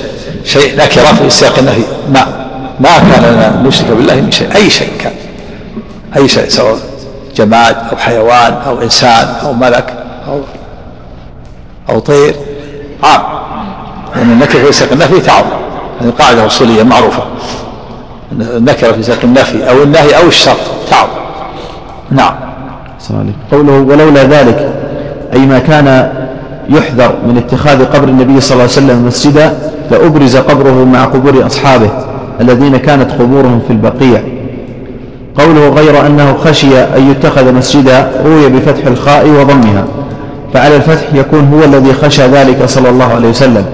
شيء 0.45 0.73
نكرة 0.75 1.03
في 1.03 1.31
سياق 1.31 1.59
النفي. 1.59 1.83
ما 2.13 2.27
ما 2.81 2.89
كان 2.99 3.35
لنا 3.35 3.49
أن 3.49 3.65
نشرك 3.67 3.91
بالله 3.91 4.15
من 4.15 4.31
شيء. 4.31 4.49
أي 4.57 4.71
شيء 4.71 4.89
كان. 5.01 5.13
أي 6.17 6.29
شيء 6.29 6.49
سواء 6.49 6.77
جماد 7.37 7.77
أو 7.93 7.97
حيوان 7.97 8.55
أو 8.67 8.83
إنسان 8.83 9.29
أو 9.45 9.53
ملك 9.53 9.93
أو 10.29 10.41
أو 11.91 11.99
طير؟ 11.99 12.35
عام. 13.03 13.23
لأن 14.17 14.33
النكرة 14.33 14.65
في 14.65 14.73
سياق 14.73 14.93
النفي 14.93 15.21
تعم. 15.21 15.45
هذه 16.01 16.11
قاعدة 16.19 16.47
أصولية 16.47 16.83
معروفة. 16.83 17.23
النكرة 18.33 18.93
في 18.93 19.03
سياق 19.03 19.19
النفي 19.25 19.71
أو 19.71 19.83
النهي 19.83 20.17
أو 20.17 20.29
الشرط 20.29 20.57
تعم. 20.91 21.09
نعم. 22.11 22.35
قوله 23.53 23.73
ولولا 23.73 24.25
ذلك 24.25 24.73
أي 25.33 25.39
ما 25.39 25.59
كان 25.59 26.13
يحذر 26.69 27.15
من 27.27 27.37
اتخاذ 27.37 27.85
قبر 27.85 28.09
النبي 28.09 28.41
صلى 28.41 28.53
الله 28.53 28.63
عليه 28.63 28.73
وسلم 28.73 29.07
مسجدا 29.07 29.59
لأبرز 29.91 30.37
قبره 30.37 30.85
مع 30.85 31.05
قبور 31.05 31.47
أصحابه 31.47 31.91
الذين 32.41 32.77
كانت 32.77 33.13
قبورهم 33.13 33.61
في 33.67 33.73
البقيع. 33.73 34.23
قوله 35.39 35.69
غير 35.69 36.07
أنه 36.07 36.37
خشي 36.45 36.79
أن 36.79 37.11
يتخذ 37.11 37.53
مسجدا 37.53 38.11
روي 38.25 38.49
بفتح 38.49 38.87
الخاء 38.87 39.29
وضمها. 39.29 39.85
فعلى 40.55 40.77
الفتح 40.77 41.15
يكون 41.15 41.49
هو 41.55 41.65
الذي 41.65 41.93
خشى 41.93 42.27
ذلك 42.27 42.65
صلى 42.67 42.89
الله 42.89 43.15
عليه 43.15 43.29
وسلم 43.29 43.65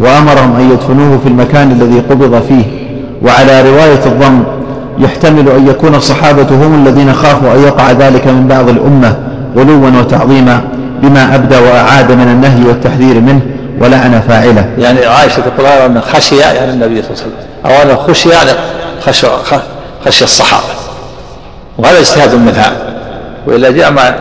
وأمرهم 0.00 0.56
أن 0.56 0.70
يدفنوه 0.70 1.18
في 1.18 1.28
المكان 1.28 1.70
الذي 1.70 2.00
قبض 2.00 2.42
فيه. 2.48 2.64
وعلى 3.22 3.70
رواية 3.70 4.04
الضم 4.06 4.42
يحتمل 4.98 5.48
أن 5.48 5.68
يكون 5.68 5.94
الصحابة 5.94 6.46
هم 6.50 6.86
الذين 6.86 7.12
خافوا 7.12 7.54
أن 7.54 7.62
يقع 7.62 7.92
ذلك 7.92 8.26
من 8.26 8.48
بعض 8.48 8.68
الأمة 8.68 9.16
غلوا 9.56 9.90
وتعظيما 10.00 10.60
بما 11.02 11.34
أبدى 11.34 11.56
وأعاد 11.56 12.12
من 12.12 12.28
النهي 12.28 12.68
والتحذير 12.68 13.20
منه 13.20 13.40
ولعن 13.80 14.20
فاعلة. 14.28 14.68
يعني 14.78 15.06
عائشة 15.06 15.40
تقول 15.40 15.66
أن 15.66 16.00
خشي 16.00 16.36
يعني 16.36 16.70
النبي 16.70 17.02
صلى 17.02 17.10
الله 17.10 17.22
عليه 17.22 17.22
وسلم. 17.22 17.32
أو 17.66 17.82
أنه 17.82 17.96
خشي 17.96 18.28
يعني 18.28 18.50
خشي, 19.06 19.26
خشي 20.04 20.24
الصحابة. 20.24 20.64
وهذا 21.78 22.00
اجتهاد 22.00 22.34
منها. 22.34 22.72
وإلا 23.46 23.70
جاء 23.70 23.90
ما 23.90 24.14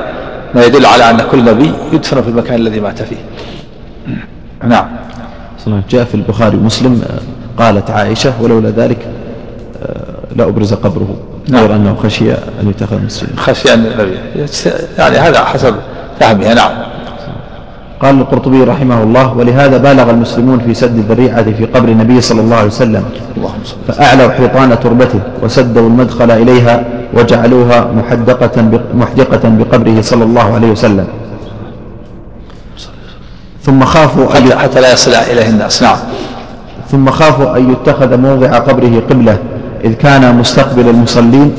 ما 0.55 0.65
يدل 0.65 0.85
على 0.85 1.09
أن 1.09 1.21
كل 1.31 1.45
نبي 1.45 1.71
يدفن 1.93 2.21
في 2.21 2.27
المكان 2.27 2.55
الذي 2.55 2.79
مات 2.79 3.01
فيه. 3.01 3.17
نعم. 4.67 4.85
جاء 5.89 6.03
في 6.03 6.15
البخاري 6.15 6.57
ومسلم 6.57 7.01
قالت 7.57 7.91
عائشة 7.91 8.33
ولولا 8.41 8.69
ذلك 8.69 9.07
لا 10.35 10.43
أبرز 10.43 10.73
قبره 10.73 11.15
نعم. 11.49 11.61
غير 11.61 11.75
أنه 11.75 11.95
خشي 11.95 12.33
أن 12.33 12.69
يتخذ 12.69 13.05
مسجدا 13.05 13.31
خشي 13.37 13.73
أن 13.73 13.85
يعني 14.97 15.17
هذا 15.17 15.43
حسب 15.43 15.75
فهمها 16.19 16.53
نعم. 16.53 16.71
قال 18.01 18.19
القرطبي 18.19 18.63
رحمه 18.63 19.03
الله 19.03 19.37
ولهذا 19.37 19.77
بالغ 19.77 20.09
المسلمون 20.09 20.59
في 20.59 20.73
سد 20.73 20.97
الذريعة 20.97 21.43
في 21.43 21.65
قبر 21.65 21.89
النبي 21.89 22.21
صلى 22.21 22.41
الله 22.41 22.55
عليه 22.55 22.67
وسلم. 22.67 23.03
فأعلوا 23.87 24.31
حيطان 24.31 24.79
تربته 24.79 25.19
وسدوا 25.43 25.87
المدخل 25.87 26.31
إليها 26.31 26.85
وجعلوها 27.13 27.91
محدقة 27.91 28.69
محدقة 28.95 29.49
بقبره 29.49 30.01
صلى 30.01 30.23
الله 30.23 30.53
عليه 30.53 30.71
وسلم. 30.71 31.07
ثم 33.61 33.85
خافوا 33.85 34.37
أن 34.37 34.59
حتى 34.59 34.81
لا 34.81 34.93
يصل 34.93 35.11
إليه 35.13 35.49
الناس. 35.49 35.83
نعم. 35.83 35.97
ثم 36.91 37.09
خافوا 37.09 37.57
أن 37.57 37.71
يتخذ 37.71 38.17
موضع 38.17 38.57
قبره 38.57 39.01
قبلة 39.09 39.37
إذ 39.83 39.93
كان 39.93 40.35
مستقبل 40.35 40.89
المصلين 40.89 41.53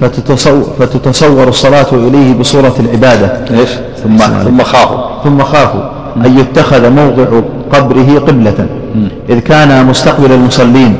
فتتصور, 0.00 0.62
فتتصور 0.78 1.48
الصلاة 1.48 1.86
إليه 1.92 2.34
بصورة 2.34 2.74
العبادة. 2.80 3.58
إيش؟ 3.58 3.70
ثم 4.02 4.16
ثم 4.18 4.62
خافوا. 4.62 5.22
ثم 5.24 5.42
خافوا 5.42 5.80
أن 6.16 6.38
يتخذ 6.38 6.90
موضع 6.90 7.40
قبره 7.72 8.18
قبلة 8.18 8.66
إذ 9.28 9.38
كان 9.38 9.86
مستقبل 9.86 10.32
المصلين 10.32 10.96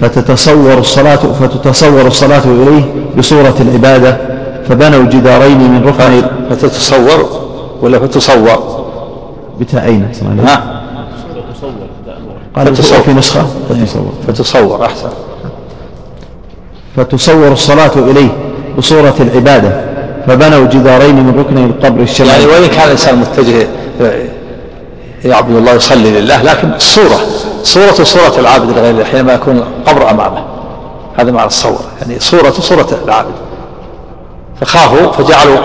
فتتصور 0.00 0.78
الصلاة 0.78 1.16
فتتصور 1.16 2.06
الصلاة 2.06 2.44
إليه 2.44 2.84
بصورة 3.18 3.54
العبادة 3.60 4.16
فبنوا 4.68 5.04
جدارين 5.04 5.58
من 5.58 5.86
ركن 5.86 6.22
فتتصور 6.50 7.46
ولا 7.82 7.98
فتصور؟ 7.98 8.86
بتاءين 9.60 10.08
ها؟ 10.46 10.82
قال 12.56 12.76
فتصور 12.76 12.98
في 12.98 13.12
نسخة. 13.12 13.46
فتصور 13.68 14.12
فتصور 14.26 14.84
أحسن. 14.84 15.08
فتصور 16.96 17.52
الصلاة 17.52 17.92
إليه 17.96 18.28
بصورة 18.78 19.14
العبادة 19.20 19.80
فبنوا 20.26 20.66
جدارين 20.66 21.14
من 21.14 21.38
ركن 21.38 21.64
القبر 21.64 22.00
الشمالي. 22.00 22.32
يعني 22.32 22.46
وإن 22.46 22.66
كان 22.66 22.84
الإنسان 22.86 23.18
متجه 23.18 23.66
يعبد 25.24 25.56
الله 25.56 25.72
يصلي 25.74 26.20
لله؟ 26.20 26.42
لكن 26.42 26.74
الصورة 26.74 27.20
صورة 27.62 27.92
صورة 28.04 28.40
العابد 28.40 28.70
لغير 28.78 29.04
حينما 29.04 29.32
يكون 29.34 29.56
القبر 29.56 30.10
أمامه. 30.10 30.55
هذا 31.18 31.30
معنى 31.32 31.46
الصور 31.46 31.80
يعني 32.02 32.20
صورة 32.20 32.50
صورة 32.50 32.88
العابد. 33.04 33.34
فخافوا 34.60 35.12
فجعلوا 35.12 35.58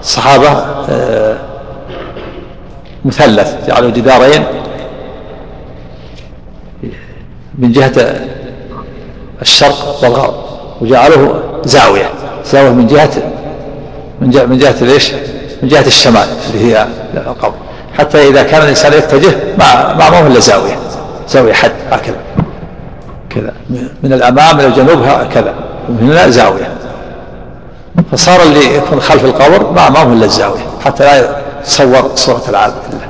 الصحابة 0.00 0.48
آه، 0.90 1.36
مثلث 3.04 3.66
جعلوا 3.68 3.90
جدارين 3.90 4.44
من 7.58 7.72
جهة 7.72 8.20
الشرق 9.42 9.98
والغرب 10.02 10.34
وجعلوه 10.80 11.42
زاوية 11.64 12.10
زاوية 12.44 12.70
من 12.70 12.86
جهة 12.86 13.10
من 14.20 14.30
جهة 14.30 14.44
من 14.44 14.58
جهة 14.58 14.84
ليش؟ 14.84 15.12
من 15.62 15.68
جهة 15.68 15.86
الشمال 15.86 16.28
اللي 16.46 16.74
هي 16.74 16.86
القبر. 17.14 17.54
حتى 17.98 18.28
إذا 18.28 18.42
كان 18.42 18.62
الإنسان 18.62 18.92
يتجه 18.92 19.34
ما 19.58 19.94
ما 19.94 20.08
هو 20.08 20.26
إلا 20.26 20.40
زاوية 20.40 20.78
زاوية 21.28 21.52
حد 21.52 21.72
هكذا. 21.90 22.16
كذا. 23.30 23.52
من 24.02 24.12
الأمام 24.12 24.60
إلى 24.60 24.66
الجنوب 24.66 25.02
هكذا 25.02 25.54
ومن 25.88 26.10
هنا 26.10 26.28
زاوية. 26.28 26.68
فصار 28.12 28.42
اللي 28.42 28.76
يكون 28.76 29.00
خلف 29.00 29.24
القبر 29.24 29.70
ما 29.70 29.90
ما 29.90 29.98
هو 29.98 30.12
إلا 30.12 30.24
الزاوية. 30.24 30.60
حتى 30.84 31.04
لا 31.04 31.38
يتصور 31.60 32.10
صورة 32.14 32.42
العابد 32.48 32.74
الله 32.92 33.06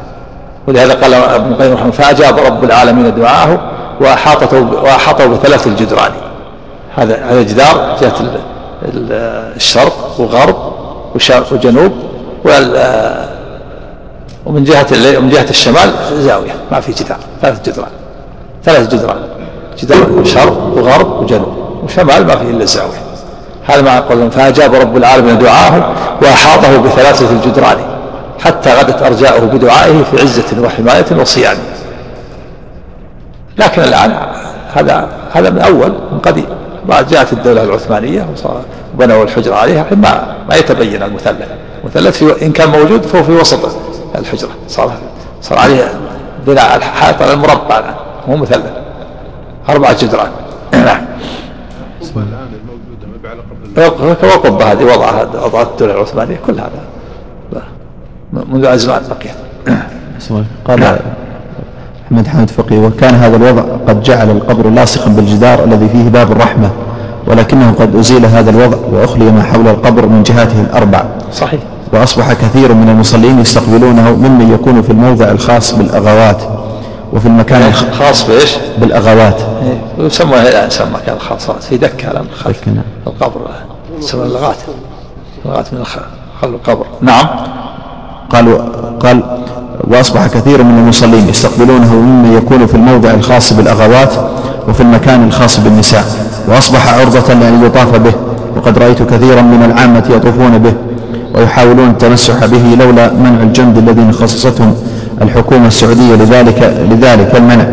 ولهذا 0.66 0.94
قال 0.94 1.14
ابن 1.14 1.52
القيم 1.52 1.72
رحمه 1.72 1.90
فأجاب 1.90 2.38
رب 2.38 2.64
العالمين 2.64 3.14
دعاءه 3.14 3.60
وأحاطته 4.00 4.60
وأحاطه 4.60 5.26
بثلاث 5.26 5.66
الجدران. 5.66 6.12
هذا 6.96 7.24
هذا 7.24 7.42
جدار 7.42 7.96
جهة 8.00 8.14
الشرق 9.56 10.14
والغرب 10.18 10.72
وجنوب 11.52 11.92
ومن 14.46 14.64
جهة 14.64 14.86
من 15.20 15.28
جهة 15.28 15.50
الشمال 15.50 15.92
زاوية. 16.12 16.52
ما 16.72 16.80
في 16.80 16.92
جدار. 16.92 17.18
ثلاث 17.42 17.68
جدران. 17.68 17.90
ثلاث 18.64 18.94
جدران. 18.94 19.18
جدار 19.78 20.24
شرق 20.24 20.72
وغرب 20.76 21.22
وجنوب 21.22 21.54
وشمال 21.84 22.26
ما 22.26 22.36
فيه 22.36 22.50
إلا 22.50 22.62
الزاوية 22.62 22.98
هذا 23.64 23.82
ما 23.82 24.00
قال 24.00 24.30
فأجاب 24.30 24.74
رب 24.74 24.96
العالمين 24.96 25.38
دعاءه 25.38 25.94
وأحاطه 26.22 26.76
بثلاثة 26.76 27.30
الجدران 27.30 27.76
حتى 28.44 28.74
غدت 28.74 29.02
أرجاؤه 29.02 29.40
بدعائه 29.40 30.02
في 30.02 30.22
عزة 30.22 30.62
وحماية 30.64 31.06
وصيانة 31.20 31.60
لكن 33.58 33.82
الآن 33.82 34.16
هذا 34.74 35.08
هذا 35.32 35.50
من 35.50 35.58
أول 35.58 35.92
من 36.12 36.18
قديم. 36.18 36.46
بعد 36.88 37.08
جاءت 37.08 37.32
الدولة 37.32 37.62
العثمانية 37.62 38.26
وبنوا 38.94 39.24
الحجرة 39.24 39.54
عليها 39.54 39.86
ما 39.90 40.34
ما 40.48 40.56
يتبين 40.56 41.02
المثلث. 41.02 41.48
المثلث 41.84 42.42
إن 42.42 42.52
كان 42.52 42.68
موجود 42.68 43.02
فهو 43.02 43.22
في 43.22 43.32
وسط 43.32 43.58
الحجرة. 44.14 44.50
صار 44.68 44.92
صار 45.42 45.58
عليه 45.58 45.92
بناء 46.46 46.76
الحائط 46.76 47.22
على 47.22 47.32
المربع 47.32 47.78
الآن 47.78 47.94
مو 48.28 48.36
مثلث. 48.36 48.72
أربعة 49.68 49.96
جدران. 50.04 50.30
نعم. 50.72 51.00
وقبة 54.22 54.72
هذه 54.72 54.84
وضعها 54.84 55.44
وضعت 55.44 55.66
الدولة 55.66 55.94
العثمانية 55.94 56.40
كل 56.46 56.52
هذا. 56.52 56.82
منذ 58.32 58.64
أزمان 58.64 59.02
بقيت 59.10 59.34
قال 60.64 60.80
نعم. 60.80 60.96
أحمد 62.06 62.26
حمد 62.26 62.50
فقي 62.50 62.78
وكان 62.78 63.14
هذا 63.14 63.36
الوضع 63.36 63.62
قد 63.88 64.02
جعل 64.02 64.30
القبر 64.30 64.68
لاصقا 64.68 65.10
بالجدار 65.10 65.64
الذي 65.64 65.88
فيه 65.88 66.08
باب 66.08 66.32
الرحمة 66.32 66.70
ولكنه 67.26 67.72
قد 67.72 67.96
أزيل 67.96 68.26
هذا 68.26 68.50
الوضع 68.50 68.78
وأخلي 68.92 69.24
ما 69.24 69.42
حول 69.42 69.68
القبر 69.68 70.06
من 70.06 70.22
جهاته 70.22 70.60
الأربع. 70.60 71.04
صحيح. 71.32 71.60
وأصبح 71.92 72.32
كثير 72.32 72.74
من 72.74 72.88
المصلين 72.88 73.38
يستقبلونه 73.38 74.10
ممن 74.16 74.52
يكون 74.54 74.82
في 74.82 74.90
الموضع 74.90 75.30
الخاص 75.30 75.74
بالأغوات. 75.74 76.42
وفي 77.12 77.26
المكان 77.26 77.62
الخاص 77.62 78.26
بإيش؟ 78.26 78.56
بالأغوات. 78.80 79.40
إيه. 79.40 80.06
يسمى 80.06 80.36
يسمى 80.66 80.88
مكان 80.94 81.16
الخاصات 81.16 81.62
في 81.62 81.76
دكة 81.76 82.08
على 82.08 82.18
نعم. 82.66 82.82
القبر. 83.06 83.40
يسمى 83.98 84.22
اللغات 84.22 84.56
لغات 85.44 85.72
من 85.72 85.84
القبر. 86.44 86.86
نعم. 87.00 87.26
قالوا 88.30 88.58
قال 89.00 89.22
وأصبح 89.84 90.26
كثير 90.26 90.62
من 90.62 90.78
المصلين 90.78 91.28
يستقبلونه 91.28 91.94
مما 91.94 92.36
يكون 92.36 92.66
في 92.66 92.74
الموضع 92.74 93.10
الخاص 93.10 93.52
بالأغوات 93.52 94.12
وفي 94.68 94.80
المكان 94.80 95.26
الخاص 95.26 95.60
بالنساء. 95.60 96.04
وأصبح 96.48 96.94
عرضة 96.94 97.34
لأن 97.34 97.64
يطاف 97.66 97.96
به. 97.96 98.12
وقد 98.56 98.78
رأيت 98.78 99.02
كثيرا 99.02 99.42
من 99.42 99.62
العامة 99.64 100.04
يطوفون 100.10 100.58
به 100.58 100.74
ويحاولون 101.34 101.90
التمسح 101.90 102.46
به 102.46 102.76
لولا 102.84 103.12
منع 103.12 103.42
الجند 103.42 103.78
الذين 103.78 104.12
خصصتهم 104.12 104.74
الحكومة 105.22 105.66
السعودية 105.66 106.14
لذلك 106.14 106.74
لذلك 106.90 107.34
المنع. 107.36 107.66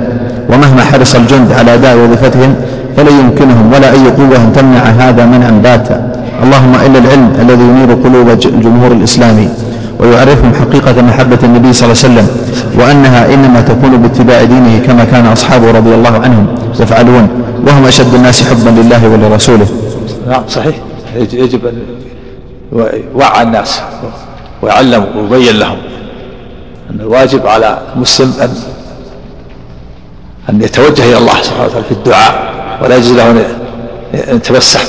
ومهما 0.50 0.84
حرص 0.84 1.16
الجند 1.16 1.52
على 1.52 1.74
أداء 1.74 1.98
وظيفتهم 1.98 2.56
فلا 2.98 3.10
يمكنهم 3.10 3.74
ولا 3.74 3.92
أي 3.92 4.06
قوة 4.08 4.50
تمنع 4.56 4.80
هذا 4.80 5.26
منعا 5.26 5.52
باتا. 5.64 6.12
اللهم 6.44 6.76
إلا 6.76 7.00
العلم 7.00 7.34
الذي 7.42 7.64
ينير 7.64 7.94
قلوب 7.94 8.30
الجمهور 8.30 8.92
الإسلامي 8.92 9.50
ويعرفهم 10.00 10.54
حقيقة 10.54 11.02
محبة 11.02 11.40
النبي 11.44 11.74
صلى 11.74 11.92
الله 11.92 12.04
عليه 12.04 12.08
وسلم 12.14 12.28
وأنها 12.80 13.34
إنما 13.34 13.62
تكون 13.62 13.98
باتباع 13.98 14.44
دينه 14.44 14.80
كما 14.88 15.04
كان 15.04 15.26
أصحابه 15.26 15.72
رضي 15.72 15.94
الله 15.96 16.14
عنهم 16.24 16.48
يفعلون. 16.80 17.28
وهم 17.68 17.86
أشد 17.86 18.14
الناس 18.14 18.44
حبا 18.44 18.70
لله 18.70 19.08
ولرسوله. 19.08 19.68
نعم 20.30 20.44
صحيح. 20.50 20.76
يجب 21.34 21.66
أن 21.66 21.78
يوعى 23.16 23.44
الناس 23.44 23.82
ويعلم 24.62 25.06
ويبين 25.32 25.56
لهم. 25.56 25.78
أن 26.96 27.02
الواجب 27.02 27.48
على 27.48 27.78
المسلم 27.96 28.34
أن 28.42 28.50
أن 30.50 30.62
يتوجه 30.62 31.04
إلى 31.04 31.18
الله 31.18 31.42
سبحانه 31.42 31.66
وتعالى 31.66 31.86
في 31.86 31.92
الدعاء 31.92 32.54
ولا 32.84 32.96
يجوز 32.96 33.12
له 33.12 33.32
أن 33.32 33.46
يتمسح 34.14 34.82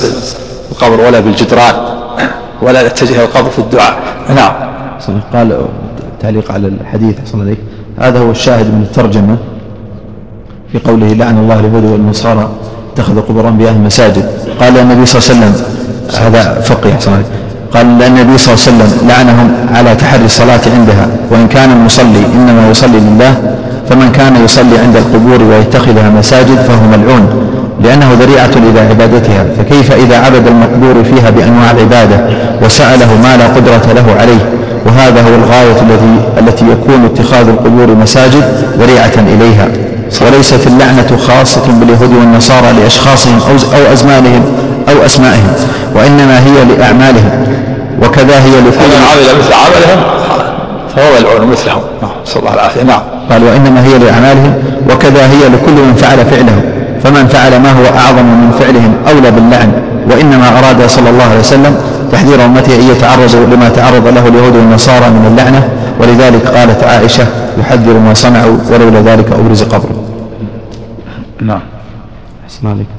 بالقبر 0.69 1.01
ولا 1.01 1.19
بالجدران 1.19 1.75
ولا 2.61 2.81
يتجه 2.81 3.15
إلى 3.15 3.23
القبر 3.23 3.49
في 3.49 3.59
الدعاء. 3.59 3.97
نعم. 4.35 4.53
قال 5.33 5.65
تعليق 6.21 6.51
على 6.51 6.67
الحديث 6.67 7.19
أحسن 7.19 7.41
عليك 7.41 7.57
هذا 7.99 8.19
هو 8.19 8.31
الشاهد 8.31 8.65
من 8.65 8.81
الترجمة 8.81 9.37
في 10.71 10.79
قوله 10.79 11.13
لعن 11.13 11.37
الله 11.37 11.59
اليهود 11.59 11.83
والنصارى 11.83 12.49
اتخذوا 12.93 13.21
قبور 13.21 13.47
انبيائهم 13.47 13.83
مساجد. 13.85 14.29
قال 14.59 14.77
النبي 14.77 15.05
صلى 15.05 15.35
الله 15.35 15.45
عليه 15.45 15.55
وسلم 15.55 15.65
هذا 16.21 16.61
فقه 16.61 16.93
أحسن 16.93 17.13
عليك 17.13 17.25
قال 17.77 18.03
النبي 18.03 18.37
صلى 18.37 18.53
الله 18.53 18.63
عليه 18.67 18.71
وسلم 18.77 19.07
لعنهم 19.09 19.51
على 19.75 19.95
تحري 19.95 20.25
الصلاة 20.25 20.61
عندها 20.77 21.07
وإن 21.31 21.47
كان 21.47 21.71
المصلي 21.71 22.23
إنما 22.35 22.69
يصلي 22.71 22.99
لله 22.99 23.33
فمن 23.89 24.11
كان 24.11 24.43
يصلي 24.45 24.77
عند 24.83 24.95
القبور 24.95 25.43
ويتخذها 25.43 26.09
مساجد 26.09 26.55
فهو 26.67 26.87
ملعون 26.97 27.27
لأنه 27.83 28.13
ذريعة 28.19 28.51
إلى 28.55 28.79
عبادتها 28.79 29.45
فكيف 29.57 29.91
إذا 29.91 30.17
عبد 30.17 30.47
المقبور 30.47 31.03
فيها 31.03 31.29
بأنواع 31.29 31.71
العبادة 31.71 32.19
وسأله 32.65 33.21
ما 33.23 33.37
لا 33.37 33.47
قدرة 33.47 33.93
له 33.93 34.21
عليه؟ 34.21 34.39
وهذا 34.85 35.21
هو 35.21 35.35
الغاية 35.35 35.81
التي 35.81 36.19
التي 36.39 36.65
يكون 36.71 37.05
اتخاذ 37.05 37.47
القبور 37.47 37.95
مساجد 37.95 38.43
ذريعة 38.79 39.13
إليها. 39.17 39.67
وليست 40.21 40.67
اللعنة 40.67 41.17
خاصة 41.27 41.61
باليهود 41.79 42.13
والنصارى 42.13 42.67
لأشخاصهم 42.81 43.39
أو 43.75 43.93
أزمانهم 43.93 44.43
أو 44.89 45.05
أسمائهم 45.05 45.53
وإنما 45.95 46.39
هي 46.39 46.65
لأعمالهم 46.65 47.47
وكذا 48.03 48.39
هي 48.39 48.61
لكل 48.61 48.87
من 48.87 49.03
عمل 49.11 49.39
مثل 49.39 49.53
عملهم 49.53 50.03
فهو 50.95 51.05
ملعون 51.19 51.51
مثلهم. 51.51 51.81
نعم 52.01 52.11
صلى 52.25 52.39
الله 52.39 52.53
العافية 52.53 52.83
نعم. 52.83 53.01
قال 53.31 53.43
وإنما 53.43 53.83
هي 53.85 53.97
لأعمالهم 53.97 54.53
وكذا 54.91 55.25
هي 55.25 55.49
لكل 55.49 55.71
من 55.71 55.93
فعل 55.93 56.25
فعله 56.25 56.61
فمن 57.03 57.27
فعل 57.27 57.59
ما 57.59 57.71
هو 57.71 57.97
أعظم 57.97 58.25
من 58.25 58.51
فعلهم 58.59 58.93
أولى 59.07 59.31
باللعن 59.31 59.71
وإنما 60.11 60.59
أراد 60.59 60.87
صلى 60.89 61.09
الله 61.09 61.23
عليه 61.23 61.39
وسلم 61.39 61.77
تحذير 62.11 62.45
أمته 62.45 62.75
أن 62.75 62.89
يتعرضوا 62.89 63.45
لما 63.45 63.69
تعرض 63.69 64.07
له 64.07 64.27
اليهود 64.27 64.55
والنصارى 64.55 65.09
من 65.09 65.25
اللعنة. 65.31 65.69
ولذلك 65.99 66.47
قالت 66.47 66.83
عائشة 66.83 67.27
يحذر 67.59 67.93
ما 67.93 68.13
صنعوا 68.13 68.57
ولولا 68.71 69.01
ذلك 69.01 69.31
أبرز 69.31 69.63
قبره 69.63 70.03
نعم. 71.41 71.61
أحسن 72.45 72.67
عليك 72.67 72.96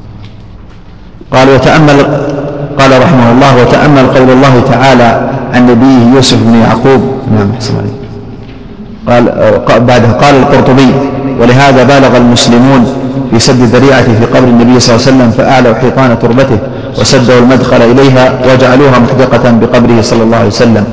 قال 1.33 1.49
وتأمل 1.55 1.99
قال 2.79 3.03
رحمه 3.03 3.33
الله 3.33 3.63
وتأمل 3.63 4.07
قول 4.07 4.31
الله 4.31 4.63
تعالى 4.71 5.31
عن 5.55 5.67
نبيه 5.67 6.17
يوسف 6.17 6.37
بن 6.43 6.55
يعقوب. 6.55 7.01
نعم 7.35 7.51
قال 9.09 9.25
بعدها 9.81 10.13
قال 10.13 10.35
القرطبي 10.37 10.93
ولهذا 11.41 11.85
بالغ 11.85 12.17
المسلمون 12.17 12.87
في 13.31 13.39
سد 13.39 13.61
الذريعة 13.61 14.03
في 14.03 14.25
قبر 14.25 14.49
النبي 14.49 14.81
صلى 14.81 14.97
الله 14.97 15.07
عليه 15.07 15.17
وسلم 15.17 15.31
فأعلوا 15.31 15.75
حيطان 15.75 16.19
تربته 16.19 16.59
وسدوا 17.01 17.39
المدخل 17.39 17.83
إليها 17.83 18.33
وجعلوها 18.53 18.99
محدقة 18.99 19.51
بقبره 19.51 20.03
صلى 20.03 20.23
الله 20.23 20.37
عليه 20.37 20.47
وسلم. 20.49 20.85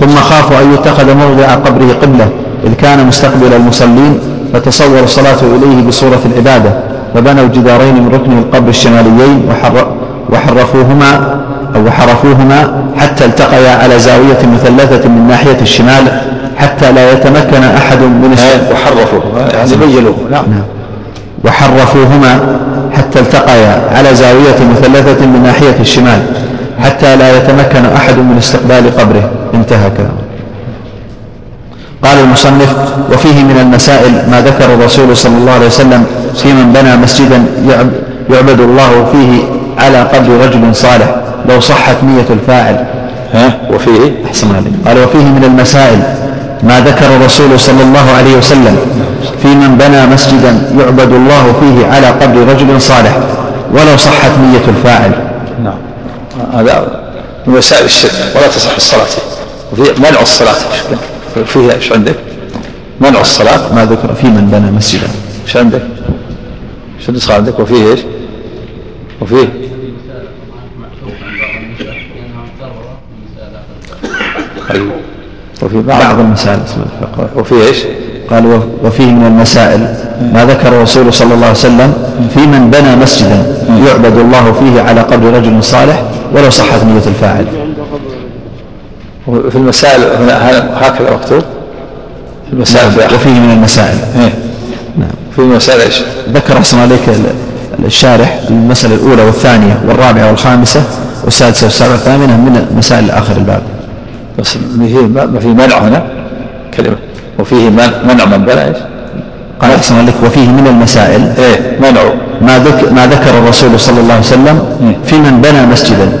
ثم 0.00 0.14
خافوا 0.16 0.60
أن 0.62 0.74
يتخذ 0.74 1.14
موضع 1.14 1.54
قبره 1.54 1.92
قبلة 2.02 2.28
إذ 2.66 2.74
كان 2.74 3.06
مستقبل 3.06 3.52
المصلين 3.56 4.18
فتصوروا 4.52 5.04
الصلاة 5.04 5.40
إليه 5.42 5.86
بصورة 5.88 6.20
العبادة. 6.26 6.70
فبنوا 7.14 7.48
جدارين 7.48 7.94
من 7.94 8.08
ركن 8.14 8.38
القبر 8.38 8.68
الشماليين 8.68 9.42
وحرفوهما 10.30 11.40
أو 11.76 11.86
وحرفوهما 11.86 12.82
حتى 12.96 13.24
التقيا 13.24 13.70
على 13.70 13.98
زاوية 13.98 14.38
مثلثة 14.54 15.08
من 15.08 15.26
ناحية 15.28 15.60
الشمال 15.62 16.20
حتى 16.56 16.92
لا 16.92 17.12
يتمكن 17.12 17.62
أحد 17.62 17.98
من 17.98 18.36
وحرفوهما 18.72 19.48
يعني 19.54 19.76
بينوه 19.76 20.16
نعم. 20.30 20.44
وحرفوهما 21.44 22.58
حتى 22.92 23.20
التقيا 23.20 23.80
على 23.94 24.14
زاوية 24.14 24.58
مثلثة 24.70 25.26
من 25.26 25.42
ناحية 25.42 25.80
الشمال 25.80 26.20
حتى 26.84 27.16
لا 27.16 27.36
يتمكن 27.36 27.84
أحد 27.96 28.18
من 28.18 28.36
استقبال 28.38 28.96
قبره. 28.98 29.30
انتهى 29.54 29.90
كلامه. 29.90 30.27
قال 32.04 32.18
المصنف 32.18 32.74
وفيه 33.12 33.42
من 33.42 33.58
المسائل 33.60 34.12
ما 34.30 34.40
ذكر 34.40 34.74
الرسول 34.74 35.16
صلى 35.16 35.36
الله 35.36 35.52
عليه 35.52 35.66
وسلم 35.66 36.06
في 36.36 36.52
من 36.52 36.72
بنى 36.72 36.96
مسجدا 36.96 37.44
يعبد 38.30 38.60
الله 38.60 39.08
فيه 39.12 39.42
على 39.84 39.98
قبر 39.98 40.46
رجل 40.46 40.74
صالح 40.74 41.14
لو 41.48 41.60
صحت 41.60 41.96
نية 42.02 42.26
الفاعل. 42.30 42.84
ها؟ 43.34 43.58
وفيه 43.70 44.12
أحسن 44.26 44.54
عليك. 44.54 44.72
قال 44.86 45.04
وفيه 45.04 45.18
من 45.18 45.44
المسائل 45.44 46.02
ما 46.62 46.80
ذكر 46.80 47.16
الرسول 47.16 47.60
صلى 47.60 47.82
الله 47.82 48.10
عليه 48.18 48.36
وسلم 48.36 48.76
في 49.42 49.48
من 49.48 49.78
بنى 49.78 50.06
مسجدا 50.06 50.62
يعبد 50.78 51.12
الله 51.12 51.54
فيه 51.60 51.86
على 51.86 52.06
قبر 52.06 52.52
رجل 52.52 52.80
صالح 52.80 53.16
ولو 53.72 53.96
صحت 53.96 54.30
نية 54.38 54.68
الفاعل. 54.68 55.12
نعم. 55.64 55.78
هذا 56.54 56.86
من 57.46 57.54
وسائل 57.54 57.84
الشرك 57.84 58.12
ولا 58.36 58.46
تصح 58.46 58.76
الصلاة. 58.76 59.06
وفي 59.72 60.00
منع 60.00 60.20
الصلاة. 60.22 60.54
فيها 61.46 61.74
إيش 61.74 61.92
عندك؟ 61.92 62.16
منع 63.00 63.20
الصلاة 63.20 63.74
ما 63.74 63.84
ذكر 63.84 64.14
في 64.14 64.26
من 64.26 64.48
بنى 64.52 64.70
مسجدا. 64.70 65.08
إيش 65.46 65.56
عندك؟ 65.56 65.82
إيش 66.98 67.08
النسخة 67.08 67.34
عندك؟ 67.34 67.60
وفيه 67.60 67.90
إيش؟ 67.90 68.00
وفيه؟ 69.20 69.48
طيب. 74.68 74.90
وفي 75.62 75.82
بعض, 75.82 76.00
بعض 76.00 76.18
المسائل 76.18 76.60
وفيه 77.36 77.66
إيش؟ 77.66 77.84
قال 78.30 78.60
وفيه 78.84 79.06
من 79.06 79.26
المسائل. 79.26 79.80
ما 80.34 80.44
ذكر 80.44 80.68
الرسول 80.68 81.12
صلى 81.12 81.34
الله 81.34 81.46
عليه 81.46 81.58
وسلم 81.58 81.94
في 82.34 82.40
من 82.40 82.70
بنى 82.70 82.96
مسجدا 82.96 83.56
يعبد 83.86 84.18
الله 84.18 84.52
فيه 84.52 84.80
على 84.80 85.00
قبر 85.00 85.26
رجل 85.26 85.64
صالح 85.64 86.02
ولو 86.34 86.50
صحت 86.50 86.84
نية 86.84 87.06
الفاعل. 87.06 87.46
وفي 89.28 89.56
المسائل 89.56 90.02
هكذا 90.74 91.10
مكتوب 91.14 91.42
في 92.46 92.52
المسائل 92.52 92.88
نعم 92.88 93.14
وفيه 93.14 93.30
من 93.30 93.50
المسائل. 93.50 93.98
إيه؟ 94.16 94.32
نعم. 94.98 95.08
في 95.36 95.38
المسائل 95.38 95.80
إيش؟ 95.80 96.02
ذكر 96.34 96.58
احسن 96.58 96.78
عليك 96.78 97.00
الشارح 97.84 98.40
المسألة 98.50 98.94
الأولى 98.94 99.22
والثانية 99.22 99.80
والرابعة 99.88 100.28
والخامسة 100.28 100.82
والسادسة 101.24 101.64
والسابعة 101.64 101.92
والثامنة 101.92 102.36
من 102.36 102.74
مسائل 102.76 103.10
آخر 103.10 103.36
الباب. 103.36 103.62
بس 104.38 104.56
ما 104.76 105.40
في 105.40 105.48
منع 105.48 105.78
هنا. 105.78 106.02
كلمة. 106.76 106.96
وفيه 107.38 107.70
منع 108.04 108.24
من 108.24 108.44
بنى 108.44 108.64
إيش؟ 108.64 108.76
قال 109.60 109.70
أحسن 109.70 109.98
عليك 109.98 110.14
وفيه 110.24 110.46
من 110.48 110.66
المسائل 110.66 111.32
إيه 111.38 111.78
منع. 111.80 112.00
ما 112.40 112.58
ذكر 112.58 112.92
ما 112.92 113.06
ذكر 113.06 113.38
الرسول 113.38 113.80
صلى 113.80 114.00
الله 114.00 114.14
عليه 114.14 114.22
وسلم 114.22 114.62
في 115.04 115.16
من 115.18 115.40
بنى 115.40 115.66
مسجدا 115.66 116.12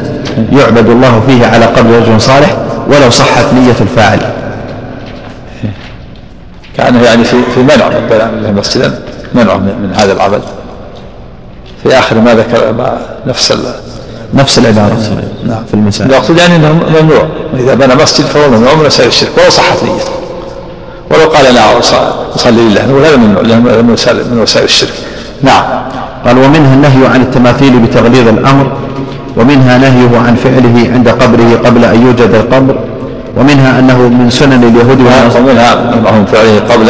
يعبد 0.52 0.88
الله 0.88 1.22
فيه 1.26 1.46
على 1.46 1.64
قبر 1.64 1.90
رجل 1.90 2.20
صالح 2.20 2.56
ولو 2.88 3.10
صحت 3.10 3.44
نية 3.54 3.76
الفاعل. 3.80 4.20
كأنه 6.76 7.02
يعني 7.02 7.24
في 7.24 7.36
في 7.54 7.60
منع 7.60 7.88
من 7.88 8.06
بنى 8.10 8.52
مسجدا 8.52 9.00
منع 9.34 9.56
من 9.56 9.92
هذا 9.94 10.12
العمل. 10.12 10.40
في 11.82 11.98
آخر 11.98 12.20
ما 12.20 12.34
ذكر 12.34 12.72
ما 12.72 12.98
نفس 13.26 13.58
نفس 14.34 14.58
العبارة. 14.58 15.22
نعم. 15.46 15.64
في 15.68 15.74
المسائل 15.74 16.10
يقصد 16.10 16.38
يعني 16.38 16.56
أنه 16.56 16.72
ممنوع. 16.72 17.28
إذا 17.54 17.74
بنى 17.74 17.94
مسجد 17.94 18.26
فهو 18.26 18.50
ممنوع 18.50 18.74
من 18.74 18.86
وسائل 18.86 19.08
الشرك. 19.08 19.30
ولو 19.38 19.50
صحت 19.50 19.82
نيته 19.82 20.10
ولو 21.10 21.28
قال 21.28 21.54
لا 21.54 21.78
أصلي 22.34 22.60
لله. 22.60 22.86
نقول 22.86 23.04
هذا 23.04 23.16
ممنوع 23.16 23.42
لأنه 23.42 23.82
من 24.30 24.38
وسائل 24.42 24.64
الشرك. 24.64 24.92
نعم. 25.42 25.64
قال 26.26 26.38
ومنها 26.38 26.74
النهي 26.74 27.06
عن 27.06 27.20
التماثيل 27.20 27.78
بتغليظ 27.78 28.28
الأمر. 28.28 28.72
ومنها 29.38 29.78
نهيه 29.78 30.18
عن 30.26 30.34
فعله 30.34 30.90
عند 30.94 31.08
قبره 31.08 31.60
قبل 31.64 31.84
أن 31.84 32.06
يوجد 32.06 32.34
القبر 32.34 32.76
ومنها 33.36 33.78
أنه 33.78 33.98
من 33.98 34.30
سنن 34.30 34.64
اليهود 34.64 35.00
والنصارى. 35.00 35.44
ومنها 35.44 35.74
من 36.12 36.24
فعله 36.32 36.60
قبل 36.70 36.86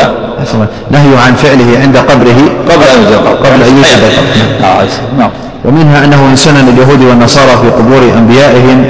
نهيه 0.90 1.18
عن 1.26 1.34
فعله 1.34 1.78
عند 1.82 1.96
قبره 1.96 2.40
قبل 2.70 2.84
أن 2.94 3.02
يوجد 3.02 3.12
القبر. 3.12 3.36
قبل 3.46 3.62
أن 3.62 3.76
يوجد 3.76 4.02
القبر. 4.08 4.26
نعم, 4.60 4.86
نعم. 5.18 5.30
ومنها 5.64 6.04
أنه 6.04 6.24
من 6.24 6.36
سنن 6.36 6.68
اليهود 6.68 7.02
والنصارى 7.02 7.50
في 7.62 7.70
قبور 7.70 8.02
أنبيائهم 8.18 8.84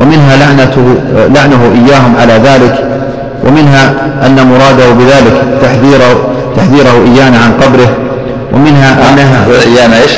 ومنها 0.00 0.36
لعنته 0.36 0.94
لعنه 1.34 1.72
إياهم 1.74 2.16
على 2.20 2.32
ذلك 2.32 2.84
ومنها 3.46 3.94
أن 4.26 4.46
مراده 4.46 4.90
بذلك 4.90 5.42
تحذيره 5.62 6.28
تحذيره 6.56 7.04
إيانا 7.14 7.38
عن 7.38 7.52
قبره 7.62 7.88
ومنها 8.52 9.10
أنها 9.10 9.46
إيانا 9.66 10.02
إيش؟ 10.02 10.12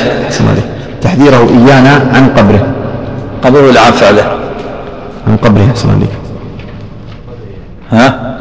تحذيره 1.01 1.49
إيانا 1.49 1.93
عن 2.13 2.29
قبره. 2.37 2.67
قبره 3.43 3.67
ولا 3.67 3.81
عن 3.81 3.91
فعله؟ 3.91 4.39
عن 5.27 5.37
قبره 5.37 5.67
أحسن 5.71 5.89
عليك. 5.89 6.09
ها؟ 7.91 8.35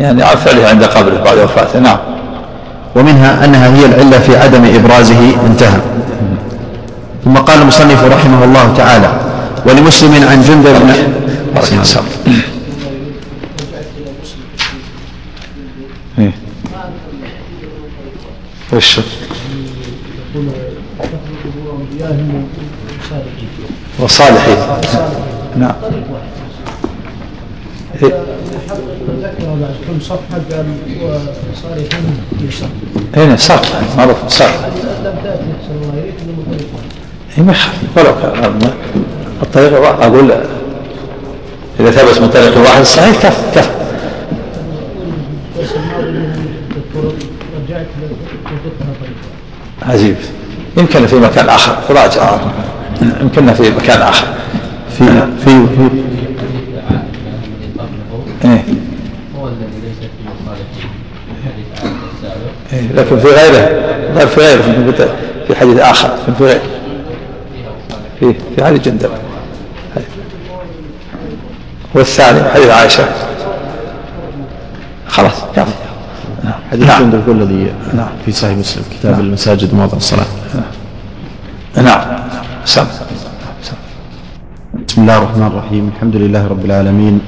يعني 0.00 0.22
عن 0.22 0.36
فعله 0.36 0.68
عند 0.68 0.84
قبره 0.84 1.22
بعد 1.24 1.38
وفاته 1.38 1.78
نعم. 1.78 1.98
ومنها 2.96 3.44
أنها 3.44 3.76
هي 3.76 3.86
العلة 3.86 4.18
في 4.18 4.36
عدم 4.36 4.64
إبرازه 4.64 5.46
انتهى. 5.46 5.80
ثم 7.24 7.34
قال 7.34 7.62
المصنف 7.62 8.04
رحمه 8.04 8.44
الله 8.44 8.74
تعالى 8.76 9.12
ولمسلم 9.66 10.28
عن 10.28 10.42
جندب 10.42 10.74
بن 10.82 10.90
وش 22.02 24.00
وصالحين. 24.00 24.56
نعم. 25.56 25.74
كم 29.86 30.00
صفحة 30.00 30.40
قال 30.50 30.64
هنا 33.16 33.36
صار 33.36 33.60
معروف 33.96 34.28
صار 34.28 34.48
لم 34.48 35.14
تأتي 35.24 35.42
الله 35.70 35.90
إلا 35.94 36.76
هي 37.36 37.42
ما 37.42 37.54
ولو 37.96 38.14
كان 38.22 38.72
الطريق 39.42 40.02
أقول 40.02 40.32
إذا 41.80 41.90
ثبت 41.90 42.20
من 42.20 42.30
طريق 42.30 42.58
واحد 42.58 42.82
صحيح 42.82 43.22
كف 43.22 43.54
كف. 43.54 43.70
عجيب. 49.82 50.16
يمكن 50.76 51.06
في 51.06 51.16
مكان 51.16 51.48
آخر. 51.48 51.76
راجع. 51.90 52.36
يمكن 53.20 53.54
في 53.54 53.70
مكان 53.70 54.02
آخر. 54.02 54.26
في 54.98 55.04
في 55.44 55.66
في 55.66 55.90
إيه. 58.44 58.64
إيه. 62.72 62.92
لكن 62.94 63.18
في 63.18 63.28
غيره. 63.28 63.68
غير 64.14 64.26
في 64.26 64.40
غيره. 64.40 64.62
في- 64.92 65.08
في 65.48 65.56
حديث 65.60 65.78
آخر. 65.78 66.08
في 66.26 66.32
في 66.38 66.44
غيره 66.44 66.60
في 68.20 68.34
في 68.56 68.64
حديث 68.64 68.80
جندب. 68.88 69.10
والثاني 71.94 72.48
حديث 72.50 72.68
عائشة. 72.70 73.04
خلاص 75.08 75.32
كافي 75.56 75.70
حديث 76.72 76.86
نعم. 76.88 77.02
جندب 77.02 77.22
هو 77.28 77.32
الذي 77.32 77.72
نعم. 77.94 78.08
في 78.24 78.32
صحيح 78.32 78.58
مسلم 78.58 78.82
كتاب 78.90 79.20
المساجد 79.20 79.72
ومواضع 79.72 79.96
الصلاة. 79.96 80.26
نعم. 81.76 82.00
سم. 82.64 82.84
بسم 84.88 85.00
الله 85.02 85.18
الرحمن 85.18 85.46
الرحيم. 85.46 85.90
الحمد 85.96 86.16
لله 86.16 86.46
رب 86.46 86.64
العالمين. 86.64 87.20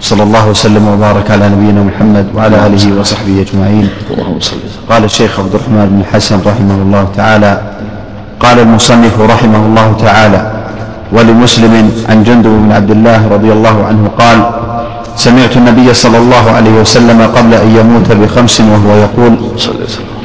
صلى 0.00 0.22
الله 0.22 0.48
وسلم 0.48 0.88
وبارك 0.88 1.30
على 1.30 1.48
نبينا 1.48 1.82
محمد 1.82 2.26
وعلى 2.34 2.66
آله 2.66 3.00
وصحبه 3.00 3.44
اللهم 4.10 4.40
صل 4.40 4.56
قال 4.88 5.04
الشيخ 5.04 5.40
عبد 5.40 5.54
الرحمن 5.54 5.86
بن 5.92 6.00
الحسن 6.00 6.40
رحمه 6.46 6.74
الله 6.82 7.04
تعالى 7.16 7.52
قال 8.40 8.58
المصنف 8.58 9.20
رحمه 9.20 9.62
الله 9.66 9.96
تعالى 10.00 10.52
ولمسلم 11.12 11.92
عن 12.08 12.24
جندب 12.24 12.50
بن 12.50 12.72
عبد 12.72 12.90
الله 12.90 13.28
رضي 13.28 13.52
الله 13.52 13.76
عنه 13.84 14.08
قال 14.18 14.38
سمعت 15.16 15.56
النبي 15.56 15.94
صلى 15.94 16.18
الله 16.18 16.50
عليه 16.50 16.80
وسلم 16.80 17.22
قبل 17.36 17.54
أن 17.54 17.68
يموت 17.76 18.12
بخمس 18.12 18.60
وهو 18.60 18.96
يقول 18.96 19.32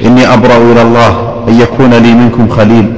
إني 0.05 0.33
أبرأ 0.33 0.57
إلى 0.57 0.81
الله 0.81 1.11
أن 1.47 1.59
يكون 1.59 1.93
لي 1.93 2.13
منكم 2.13 2.49
خليل 2.49 2.93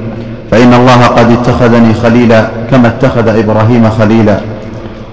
فإن 0.50 0.74
الله 0.74 1.06
قد 1.06 1.30
اتخذني 1.30 1.94
خليلا 1.94 2.48
كما 2.70 2.88
اتخذ 2.88 3.28
إبراهيم 3.28 3.90
خليلا. 3.98 4.40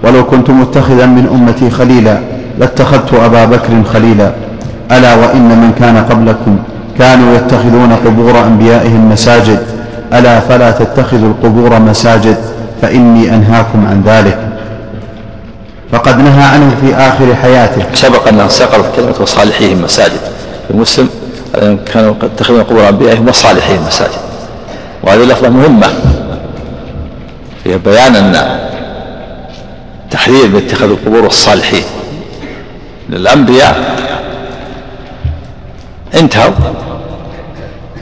ولو 0.03 0.26
كنت 0.26 0.49
متخذا 0.49 1.05
من 1.05 1.28
أمتي 1.34 1.70
خليلا 1.70 2.20
لاتخذت 2.59 3.13
أبا 3.13 3.45
بكر 3.45 3.84
خليلا. 3.93 4.32
ألا 4.91 5.16
وإن 5.16 5.49
من 5.61 5.72
كان 5.80 5.97
قبلكم 5.97 6.57
كانوا 6.99 7.36
يتخذون 7.36 7.91
قبور 8.05 8.43
أنبيائهم 8.47 9.09
مساجد. 9.11 9.59
ألا 10.13 10.39
فلا 10.39 10.72
تتخذوا 10.72 11.30
القبور 11.30 11.80
مساجد 11.80 12.38
فإني 12.82 13.36
أنهاكم 13.36 13.86
عن 13.89 14.01
ذلك. 14.05 14.39
فقد 15.91 16.19
نهى 16.19 16.43
عنه 16.43 16.75
في 16.81 16.95
آخر 16.95 17.36
حياته. 17.36 17.86
سبق 17.93 18.27
أن 18.27 18.49
سقطت 18.49 18.95
كلمة 18.95 19.15
وصالحيهم 19.19 19.81
مساجد 19.81 20.19
في 20.67 20.77
مسلم 20.77 21.09
كانوا 21.93 22.13
قد 22.13 22.23
اتخذون 22.23 22.63
قبور 22.63 22.89
أنبيائهم 22.89 23.27
وصالحيهم 23.27 23.86
مساجد 23.88 24.19
وهذه 25.03 25.23
لفظة 25.23 25.49
مهمة. 25.49 25.88
فيها 27.63 27.77
بيان 27.77 28.15
أن 28.15 28.59
تحذير 30.11 30.47
من 30.47 30.55
اتخاذ 30.55 30.89
القبور 30.89 31.23
والصالحين. 31.23 31.83
للأنبياء 33.09 33.95
انتهوا. 36.13 36.53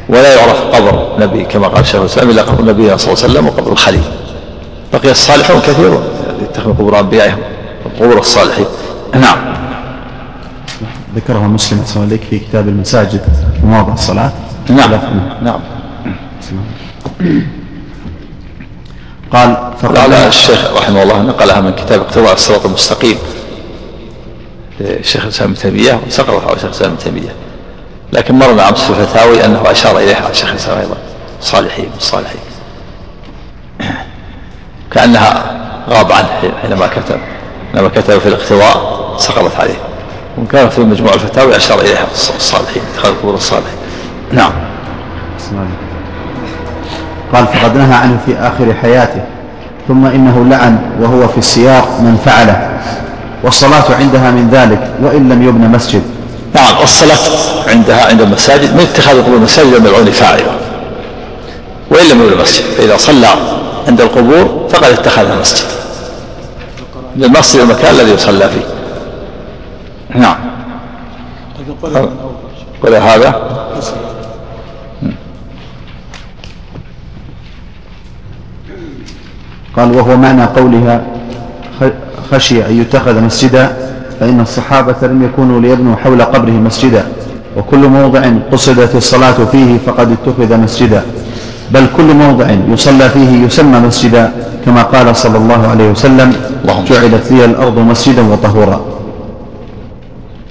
ولا 0.10 0.36
يعرف 0.36 0.62
قبر 0.62 1.08
نبي 1.20 1.44
كما 1.44 1.68
قال 1.68 1.86
شيخ 1.86 1.96
الإسلام 1.96 2.30
إلا 2.30 2.42
قبر 2.42 2.66
نبينا 2.66 2.98
صلى 2.98 3.14
الله 3.14 3.24
عليه 3.24 3.34
وسلم 3.34 3.48
وقبر 3.48 3.72
الخليل. 3.72 4.04
بقي 4.94 5.12
الصالحون 5.12 5.62
كثيرون. 5.62 6.04
يتخذون 6.42 6.74
قبور 6.74 7.00
أنبيائهم. 7.00 7.38
وقبور 7.94 8.20
الصالحين 8.20 8.66
نعم. 9.14 9.38
ذكرها 11.16 11.48
مسلم 11.48 11.84
عليك 11.96 12.22
في 12.30 12.40
كتاب 12.40 12.68
المساجد 12.68 13.22
ومواضع 13.64 13.94
الصلاة. 13.94 14.32
نعم. 14.70 14.92
نعم. 15.42 15.60
قال 19.32 19.74
فقد 19.82 19.98
قال 19.98 20.14
الشيخ 20.14 20.74
رحمه 20.78 21.04
الله 21.04 21.22
نقلها 21.22 21.62
من 21.62 21.72
كتاب 21.72 22.02
اقتضاء 22.02 22.34
الصراط 22.34 22.66
المستقيم 22.66 23.18
للشيخ 24.80 25.24
الإسلام 25.24 25.50
ابن 25.50 25.60
تيمية 25.60 26.00
وسقطها 26.08 26.46
على 26.46 26.54
الشيخ 26.54 26.66
الإسلام 26.66 26.92
ابن 26.92 27.04
تيمية. 27.04 27.36
لكن 28.14 28.36
مرنا 28.36 28.70
أمس 28.70 28.82
في 28.82 28.90
الفتاوي 28.90 29.46
أنه 29.46 29.72
أشار 29.72 29.98
إليها 29.98 30.30
الشيخ 30.30 30.50
الإسلام 30.50 30.78
أيضا. 30.78 30.98
صالحين 31.42 31.90
الصالحين 31.98 32.40
كأنها 34.92 35.60
غاب 35.90 36.12
عنه 36.12 36.52
حينما 36.62 36.88
كتب. 36.88 37.20
حينما 37.74 37.90
كتب 37.90 38.20
في 38.20 38.28
الاقتضاء 38.28 39.04
سقطت 39.18 39.60
عليه. 39.60 39.76
وكانت 40.38 40.74
في 40.74 40.82
مجموع 40.82 41.14
الفتاوي 41.14 41.56
اشار 41.56 41.80
إليها 41.80 42.08
الصالحين 42.38 42.84
اتخاذ 42.94 43.12
قبور 43.12 43.34
الصالحين. 43.34 43.78
نعم. 44.32 44.52
قال 47.34 47.48
فقد 47.48 47.78
نهى 47.78 47.94
عنه 47.94 48.18
في 48.26 48.36
آخر 48.36 48.74
حياته 48.82 49.22
ثم 49.88 50.06
إنه 50.06 50.46
لعن 50.50 50.80
وهو 51.02 51.28
في 51.28 51.38
السياق 51.38 51.88
من 52.00 52.18
فعله. 52.26 52.70
والصلاة 53.44 53.96
عندها 54.00 54.32
من 54.32 54.50
ذلك 54.52 54.92
وإن 55.02 55.30
لم 55.30 55.48
يبنى 55.48 55.68
مسجد. 55.68 56.02
نعم 56.56 56.84
الصلاة 56.84 57.18
عندها 57.68 58.10
عند 58.10 58.22
المساجد 58.22 58.74
من 58.74 58.80
اتخاذ 58.80 59.18
القبور 59.18 59.40
مساجد 59.40 59.74
الملعون 59.74 60.06
فاعله. 60.06 60.52
وإن 61.92 62.06
لم 62.10 62.28
يكن 62.28 62.42
مسجد 62.42 62.64
فإذا 62.78 62.98
صلى 62.98 63.28
عند 63.88 64.02
القبور 64.02 64.70
فقد 64.70 64.92
اتخذها 64.92 65.36
مسجد. 65.42 65.83
المسجد 67.16 67.62
المكان 67.62 67.96
الذي 67.96 68.12
يصلى 68.12 68.50
فيه. 68.50 68.66
نعم. 70.20 70.36
قل 72.84 72.94
هذا. 72.96 73.54
قال 79.78 79.96
وهو 79.96 80.18
معنى 80.18 80.44
قولها 80.46 81.02
خشي 82.32 82.66
أن 82.66 82.82
يتخذ 82.82 83.22
مسجدا 83.22 83.78
فإن 84.20 84.40
الصحابة 84.40 84.96
لم 85.02 85.24
يكونوا 85.24 85.62
ليبنوا 85.62 85.96
حول 85.96 86.22
قبره 86.22 86.52
مسجدا 86.52 87.06
وكل 87.58 87.88
موضع 87.88 88.22
قصدت 88.52 88.96
الصلاة 88.96 89.46
فيه 89.52 89.78
فقد 89.78 90.12
اتخذ 90.12 90.58
مسجدا 90.58 91.02
بل 91.72 91.88
كل 91.98 92.14
موضع 92.14 92.48
يصلى 92.70 93.10
فيه 93.10 93.46
يسمى 93.46 93.80
مسجدا. 93.80 94.32
كما 94.66 94.82
قال 94.82 95.16
صلى 95.16 95.38
الله 95.38 95.68
عليه 95.68 95.92
وسلم 95.92 96.34
اللهم 96.62 96.84
جعلت 96.86 97.32
لي 97.32 97.46
الأرض 97.46 97.80
مسجدا 97.80 98.22
وطهورا. 98.22 98.82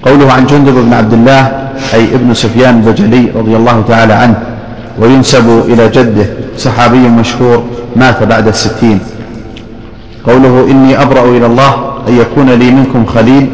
قوله 0.05 0.31
عن 0.31 0.45
جندب 0.45 0.73
بن 0.73 0.93
عبد 0.93 1.13
الله 1.13 1.41
أي 1.93 2.15
ابن 2.15 2.33
سفيان 2.33 2.75
البجلي 2.75 3.31
رضي 3.35 3.55
الله 3.55 3.83
تعالى 3.87 4.13
عنه 4.13 4.37
وينسب 4.99 5.47
إلى 5.67 5.89
جده 5.89 6.25
صحابي 6.57 6.97
مشهور 7.09 7.63
مات 7.95 8.23
بعد 8.23 8.47
الستين. 8.47 8.99
قوله 10.27 10.67
إني 10.71 11.01
أبرأ 11.01 11.25
إلى 11.25 11.45
الله 11.45 11.71
أن 12.07 12.13
يكون 12.17 12.49
لي 12.49 12.71
منكم 12.71 13.05
خليل 13.05 13.49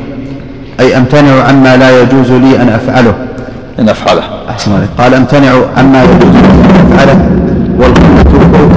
أي 0.80 0.98
أمتنع 0.98 1.44
عما 1.44 1.78
لا 1.78 2.02
يجوز 2.02 2.32
لي 2.32 2.62
أن 2.62 2.70
أفعله. 2.70 3.14
إن 3.80 3.90
أفعله. 3.90 4.24
أحسن 4.50 4.76
عليك. 4.76 4.90
قال 4.98 5.14
أمتنع 5.14 5.52
عما 5.78 6.04
يجوز 6.04 6.36
لي 6.36 6.50
أن 6.50 6.92
أفعله 6.92 7.18
والخلة 7.80 8.24
فوق 8.52 8.76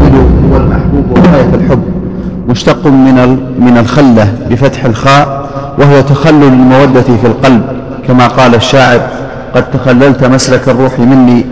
والخليل 0.00 0.52
هو 0.52 0.56
المحبوب 0.56 1.18
غاية 1.18 1.54
الحب 1.54 1.82
مشتق 2.48 2.86
من 2.86 3.38
من 3.58 3.78
الخلة 3.78 4.34
بفتح 4.50 4.84
الخاء 4.84 5.50
وهو 5.78 6.00
تخلل 6.00 6.44
المودة 6.44 7.02
في 7.02 7.26
القلب. 7.26 7.62
كما 8.08 8.26
قال 8.26 8.54
الشاعر 8.54 9.00
قد 9.54 9.70
تخللت 9.70 10.24
مسلك 10.24 10.68
الروح 10.68 10.98
مني 10.98 11.46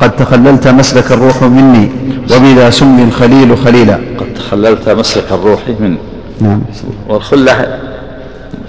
قد 0.00 0.16
تخللت 0.16 0.68
مسلك 0.68 1.12
الروح 1.12 1.42
مني 1.42 1.90
وبلا 2.32 2.70
سم 2.70 2.98
الخليل 3.08 3.58
خليلا. 3.58 3.94
قد 3.94 4.34
تخللت 4.36 4.88
مسلك 4.88 5.32
الروح 5.32 5.60
مني. 5.80 5.98
نعم. 6.40 6.62
والخلة 7.08 7.78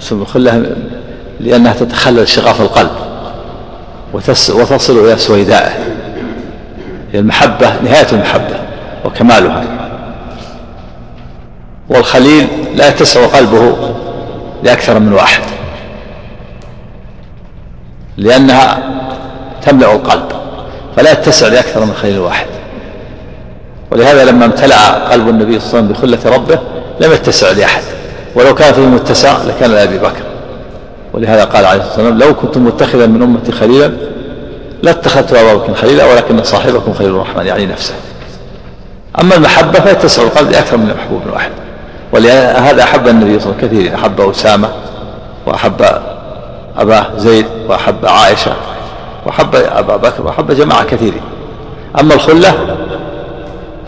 سم 0.00 0.22
الخلة 0.22 0.76
لأنها 1.40 1.72
تتخلل 1.72 2.28
شغاف 2.28 2.60
القلب 2.60 2.90
وتصل 4.12 4.98
إلى 4.98 5.16
سويدائه. 5.16 5.89
المحبة 7.14 7.80
نهاية 7.84 8.06
المحبة 8.12 8.56
وكمالها. 9.04 9.64
والخليل 11.88 12.46
لا 12.74 12.88
يتسع 12.88 13.26
قلبه 13.26 13.76
لأكثر 14.62 14.98
من 14.98 15.12
واحد 15.12 15.42
لأنها 18.16 18.78
تملأ 19.62 19.92
القلب 19.92 20.32
فلا 20.96 21.12
يتسع 21.12 21.48
لأكثر 21.48 21.84
من 21.84 21.94
خليل 21.94 22.18
واحد. 22.18 22.46
ولهذا 23.90 24.24
لما 24.24 24.44
امتلأ 24.44 25.08
قلب 25.08 25.28
النبي 25.28 25.60
صلى 25.60 25.80
الله 25.80 25.94
عليه 25.94 25.98
وسلم 25.98 26.16
بخلة 26.18 26.36
ربه 26.36 26.58
لم 27.00 27.12
يتسع 27.12 27.50
لأحد. 27.50 27.82
ولو 28.34 28.54
كان 28.54 28.74
فيه 28.74 28.82
متسع 28.82 29.42
لكان 29.42 29.70
لأبي 29.70 29.98
بكر. 29.98 30.22
ولهذا 31.12 31.44
قال 31.44 31.64
عليه 31.64 31.80
الصلاة 31.80 31.96
والسلام 31.96 32.18
لو 32.18 32.34
كنت 32.34 32.56
متخذا 32.56 33.06
من 33.06 33.22
أمتي 33.22 33.52
خليلا 33.52 33.92
لاتخذت 34.82 35.32
أبا 35.32 35.54
بكر 35.54 35.74
خليلا 35.74 36.04
ولكن 36.04 36.42
صاحبكم 36.42 36.92
خليل 36.92 37.10
الرحمن 37.10 37.46
يعني 37.46 37.66
نفسه. 37.66 37.94
أما 39.20 39.34
المحبة 39.34 39.80
فيتسع 39.80 40.22
القلب 40.22 40.50
لأكثر 40.50 40.76
من 40.76 40.94
محبوب 40.98 41.22
واحد 41.32 41.50
ولهذا 42.12 42.82
أحب 42.82 43.08
النبي 43.08 43.40
صلى 43.40 43.52
الله 43.52 43.56
عليه 43.56 43.66
وسلم 43.66 43.82
كثير 43.82 43.94
أحب 43.94 44.20
أسامة 44.20 44.68
وأحب 45.46 45.84
أباه 46.76 47.06
زيد 47.16 47.46
وأحب 47.68 48.06
عائشة 48.06 48.52
وأحب 49.26 49.54
أبا 49.54 49.96
بكر 49.96 50.22
وأحب 50.22 50.52
جماعة 50.52 50.84
كثيرين. 50.84 51.22
أما 52.00 52.14
الخلة 52.14 52.76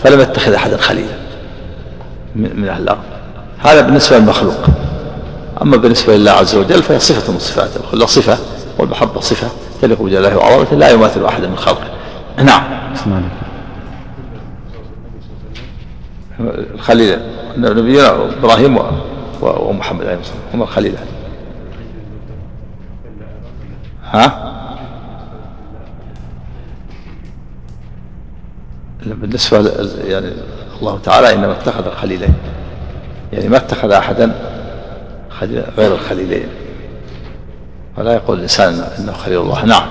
فلم 0.02 0.20
يتخذ 0.20 0.52
أحدا 0.52 0.76
خليلا 0.76 1.14
من 2.36 2.68
أهل 2.68 2.82
الأرض. 2.82 2.98
هذا 3.58 3.80
بالنسبة 3.80 4.18
للمخلوق. 4.18 4.64
أما 5.62 5.76
بالنسبة 5.76 6.16
لله 6.16 6.30
عز 6.30 6.54
وجل 6.54 6.82
فهي 6.82 6.98
صفة 6.98 7.32
من 7.32 7.38
صفاته. 7.38 7.80
الخلة 7.80 8.06
صفة 8.06 8.38
والمحبة 8.78 9.20
صفة. 9.20 9.48
تليق 9.82 10.02
بجلاله 10.02 10.36
وعظمته 10.36 10.76
لا 10.76 10.90
يماثل 10.90 11.24
أحدا 11.24 11.48
من 11.48 11.56
خلقه. 11.56 11.90
نعم. 12.38 12.62
الخليل 16.74 17.18
نبينا 17.56 18.28
إبراهيم 18.38 18.78
ومحمد 19.40 20.06
عليه 20.06 20.18
الصلاه 20.20 20.36
والسلام 20.36 20.54
هم 20.54 20.62
الخليلان 20.62 21.06
ها 24.04 24.52
بالنسبة 29.06 29.72
يعني 30.06 30.32
الله 30.80 30.98
تعالى 30.98 31.34
إنما 31.34 31.52
اتخذ 31.52 31.86
الخليلين. 31.86 32.34
يعني 33.32 33.48
ما 33.48 33.56
اتخذ 33.56 33.90
أحدا 33.90 34.32
غير 35.78 35.94
الخليلين. 35.94 36.48
ولا 37.98 38.12
يقول 38.12 38.36
الإنسان 38.36 38.84
إنه 38.98 39.12
خليل 39.12 39.38
الله. 39.38 39.64
نعم. 39.64 39.82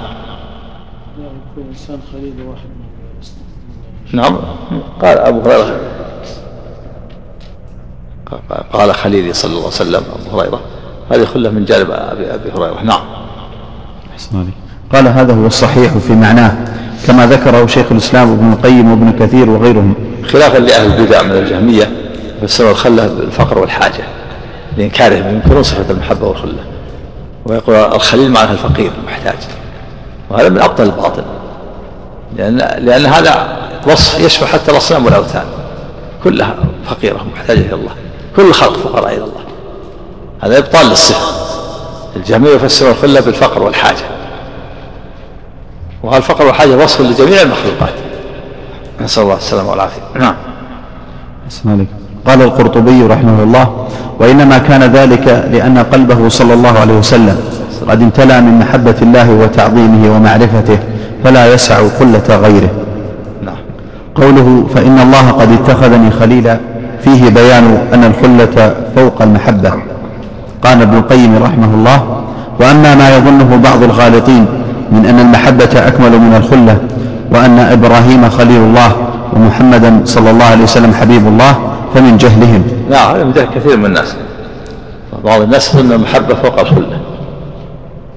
يكون 1.18 1.64
الإنسان 1.64 2.00
خليل 2.12 2.34
واحد 2.48 2.70
نعم. 4.14 4.38
قال 5.02 5.18
أبو 5.18 5.42
هريرة. 5.42 5.80
قال 8.74 8.96
خليلي 8.96 9.34
صلى 9.34 9.50
الله 9.50 9.60
عليه 9.60 9.68
وسلم 9.68 10.04
أبو 10.20 10.40
هريرة. 10.40 10.62
هذه 11.12 11.26
خلة 11.26 11.50
من 11.50 11.66
جانب 11.66 11.92
أبي, 11.92 12.34
أبي 12.34 12.52
هريرة. 12.52 12.84
نعم. 12.84 13.02
قال 14.94 15.08
هذا 15.08 15.34
هو 15.34 15.48
الصحيح 15.48 15.98
في 15.98 16.14
معناه 16.14 16.58
كما 17.08 17.26
ذكره 17.26 17.66
شيخ 17.66 17.92
الإسلام 17.92 18.32
ابن 18.32 18.54
القيم 18.54 18.92
وابن 18.92 19.12
كثير 19.26 19.50
وغيرهم. 19.50 19.94
خلافا 20.28 20.58
لأهل 20.58 20.94
البدع 20.94 21.22
من 21.22 21.32
الجهمية 21.32 21.92
فسروا 22.42 22.72
الخلة 22.72 23.08
بالفقر 23.08 23.60
والحاجة 23.60 24.04
لإنكارهم 24.78 25.36
ينكرون 25.36 25.64
صفة 25.64 25.92
المحبة 25.92 26.28
والخلة. 26.28 26.64
ويقول 27.46 27.76
الخليل 27.76 28.32
معناه 28.32 28.52
الفقير 28.52 28.92
المحتاج 29.02 29.38
وهذا 30.30 30.50
من 30.50 30.62
أبطل 30.62 30.84
الباطل. 30.84 31.24
لأن, 32.38 32.58
لأن 32.58 33.06
هذا 33.06 33.58
وصف 33.88 34.20
يشمل 34.20 34.48
حتى 34.48 34.72
الأصنام 34.72 35.06
والأوثان. 35.06 35.46
كلها 36.24 36.56
فقيرة 36.86 37.26
محتاجة 37.36 37.60
إلى 37.60 37.76
الله. 37.76 37.92
كل 38.36 38.42
الخلق 38.42 38.78
فقراء 38.78 39.14
إلى 39.14 39.24
الله. 39.24 39.44
هذا 40.42 40.58
إبطال 40.58 40.88
للصفة. 40.88 41.42
الجميع 42.16 42.52
يفسر 42.52 42.92
الخلة 42.92 43.20
بالفقر 43.20 43.64
والحاجة. 43.64 44.06
وهذا 46.04 46.18
الفقر 46.18 46.46
والحاجة 46.46 46.76
وصف 46.78 47.02
لجميع 47.02 47.42
المخلوقات. 47.42 47.94
نسأل 49.02 49.24
الله 49.24 49.36
السلامة 49.36 49.70
والعافية. 49.70 50.02
نعم. 50.16 50.36
قال 52.28 52.42
القرطبي 52.42 53.04
رحمه 53.04 53.44
الله 53.44 53.68
وإنما 54.20 54.58
كان 54.58 54.84
ذلك 54.84 55.46
لأن 55.52 55.78
قلبه 55.78 56.30
صلى 56.30 56.54
الله 56.54 56.80
عليه 56.80 56.94
وسلم 56.98 57.38
قد 57.90 58.02
امتلأ 58.02 58.40
من 58.40 58.60
محبة 58.60 58.96
الله 59.02 59.32
وتعظيمه 59.32 60.16
ومعرفته 60.16 60.78
فلا 61.24 61.54
يسع 61.54 61.76
قلة 62.00 62.36
غيره. 62.36 62.70
نعم. 63.46 63.56
قوله 64.16 64.66
فإن 64.76 65.00
الله 65.00 65.32
قد 65.32 65.52
اتخذني 65.52 66.12
خليلا 66.12 66.58
فيه 67.04 67.30
بيان 67.30 67.78
أن 67.94 68.04
الخلة 68.04 68.76
فوق 68.96 69.22
المحبة. 69.22 69.72
قال 70.64 70.82
ابن 70.82 70.98
القيم 70.98 71.44
رحمه 71.44 71.74
الله 71.74 72.22
وأما 72.60 72.96
ما 72.96 73.18
يظنه 73.18 73.60
بعض 73.64 73.84
الغالطين 73.84 74.46
من 74.92 75.06
أن 75.06 75.20
المحبة 75.20 75.88
أكمل 75.88 76.12
من 76.20 76.34
الخلة 76.38 76.78
وأن 77.32 77.60
إبراهيم 77.60 78.30
خليل 78.30 78.62
الله 78.62 78.92
ومحمدا 79.34 80.02
صلى 80.06 80.30
الله 80.32 80.46
عليه 80.46 80.64
وسلم 80.64 80.94
حبيب 80.94 81.28
الله 81.28 81.71
فمن 81.94 82.18
جهلهم. 82.18 82.86
نعم 82.90 83.16
هذا 83.16 83.24
من 83.24 83.32
جهل 83.32 83.48
كثير 83.56 83.78
من 83.78 83.86
الناس. 83.86 84.16
بعض 85.24 85.42
الناس 85.42 85.76
يظن 85.76 85.92
المحبة 85.92 86.36
فوق 86.36 86.60
الخلة 86.60 87.00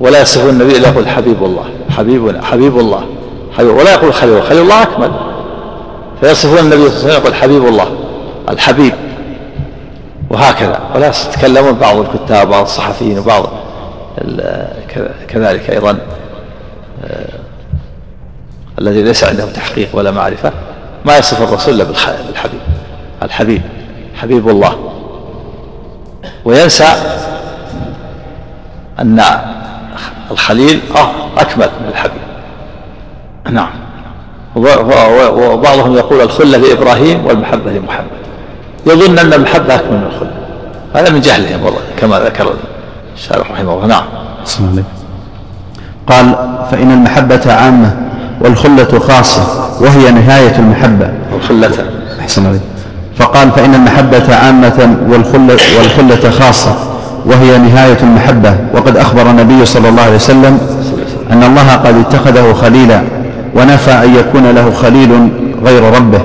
ولا 0.01 0.21
يصف 0.21 0.51
النبي 0.51 0.77
إلا 0.77 0.89
يقول 0.89 1.09
حبيب 1.09 1.45
الله 1.45 1.65
حبيبنا 1.91 2.45
حبيب 2.45 2.79
الله 2.79 3.05
حبيب 3.59 3.77
ولا 3.77 3.93
يقول 3.93 4.15
خليل 4.15 4.43
خليل 4.43 4.63
الله 4.63 4.83
أكمل. 4.83 5.11
فيصفون 6.21 6.59
النبي 6.59 6.77
صلى 6.77 6.87
الله 6.87 7.01
عليه 7.01 7.09
وسلم 7.09 7.23
يقول 7.23 7.35
حبيب 7.35 7.67
الله 7.67 7.87
الحبيب. 8.51 8.93
وهكذا. 10.31 10.81
ولا 10.95 11.07
يتكلمون 11.07 11.73
بعض 11.73 11.97
الكتاب 11.97 12.49
بعض 12.49 12.63
الصحفيين 12.63 13.19
وبعض 13.19 13.49
كذلك 15.29 15.71
أيضا 15.71 15.99
آه، 17.05 17.29
الذي 18.79 19.03
ليس 19.03 19.25
عنده 19.25 19.47
تحقيق 19.47 19.89
ولا 19.93 20.11
معرفة 20.11 20.53
ما 21.05 21.19
يصف 21.19 21.43
الرسول 21.43 21.75
إلا 21.75 21.85
بالحبيب. 21.85 22.61
الحبيب 23.25 23.63
حبيب 24.15 24.49
الله. 24.49 24.75
وينسى 26.45 26.89
أن 29.01 29.23
الخليل 30.31 30.81
أكمل 31.37 31.71
من 31.81 31.89
الحبيب. 31.89 32.23
نعم. 33.51 33.71
وبعضهم 34.57 35.95
يقول 35.95 36.21
الخلة 36.21 36.59
لإبراهيم 36.59 37.27
والمحبة 37.27 37.73
لمحمد. 37.73 38.07
يظن 38.87 39.19
أن 39.19 39.33
المحبة 39.33 39.75
أكمل 39.75 39.97
من 39.97 40.07
الخلة. 40.07 40.33
هذا 40.95 41.11
من 41.11 41.21
جهلهم 41.21 41.65
والله 41.65 41.81
كما 42.01 42.21
ذكر 42.21 42.55
الشارح 43.15 43.51
رحمه 43.51 43.75
الله. 43.75 43.87
نعم. 43.87 44.05
قال 46.07 46.35
فإن 46.71 46.91
المحبة 46.91 47.53
عامة 47.53 47.97
والخلة 48.41 48.99
خاصة 48.99 49.71
وهي 49.83 50.11
نهاية 50.11 50.59
المحبة. 50.59 51.11
الخلة 51.33 51.91
أحسن 52.21 52.47
عليك. 52.47 52.61
فقال 53.19 53.51
فإن 53.51 53.75
المحبة 53.75 54.37
عامة 54.37 54.97
والخلة, 55.09 55.59
والخلة 55.79 56.31
خاصة 56.31 56.75
وهي 57.27 57.59
نهاية 57.59 57.99
المحبة. 58.03 58.57
وقد 58.75 58.97
أخبر 58.97 59.31
النبي 59.31 59.67
صلى 59.67 59.89
الله 59.89 60.03
عليه 60.03 60.15
وسلم 60.15 60.59
أن 61.33 61.43
الله 61.43 61.73
قد 61.73 61.95
اتخذه 61.97 62.53
خليلا 62.53 63.03
ونفى 63.57 63.91
أن 63.91 64.15
يكون 64.15 64.51
له 64.51 64.71
خليل 64.71 65.29
غير 65.65 65.83
ربه 65.83 66.21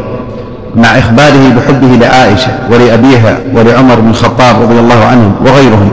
مع 0.75 0.97
إخباره 0.97 1.49
بحبه 1.57 1.87
لعائشة 1.87 2.51
ولأبيها 2.71 3.37
ولعمر 3.53 3.99
بن 3.99 4.09
الخطاب 4.09 4.61
رضي 4.61 4.79
الله 4.79 5.05
عنهم 5.05 5.31
وغيرهم. 5.45 5.91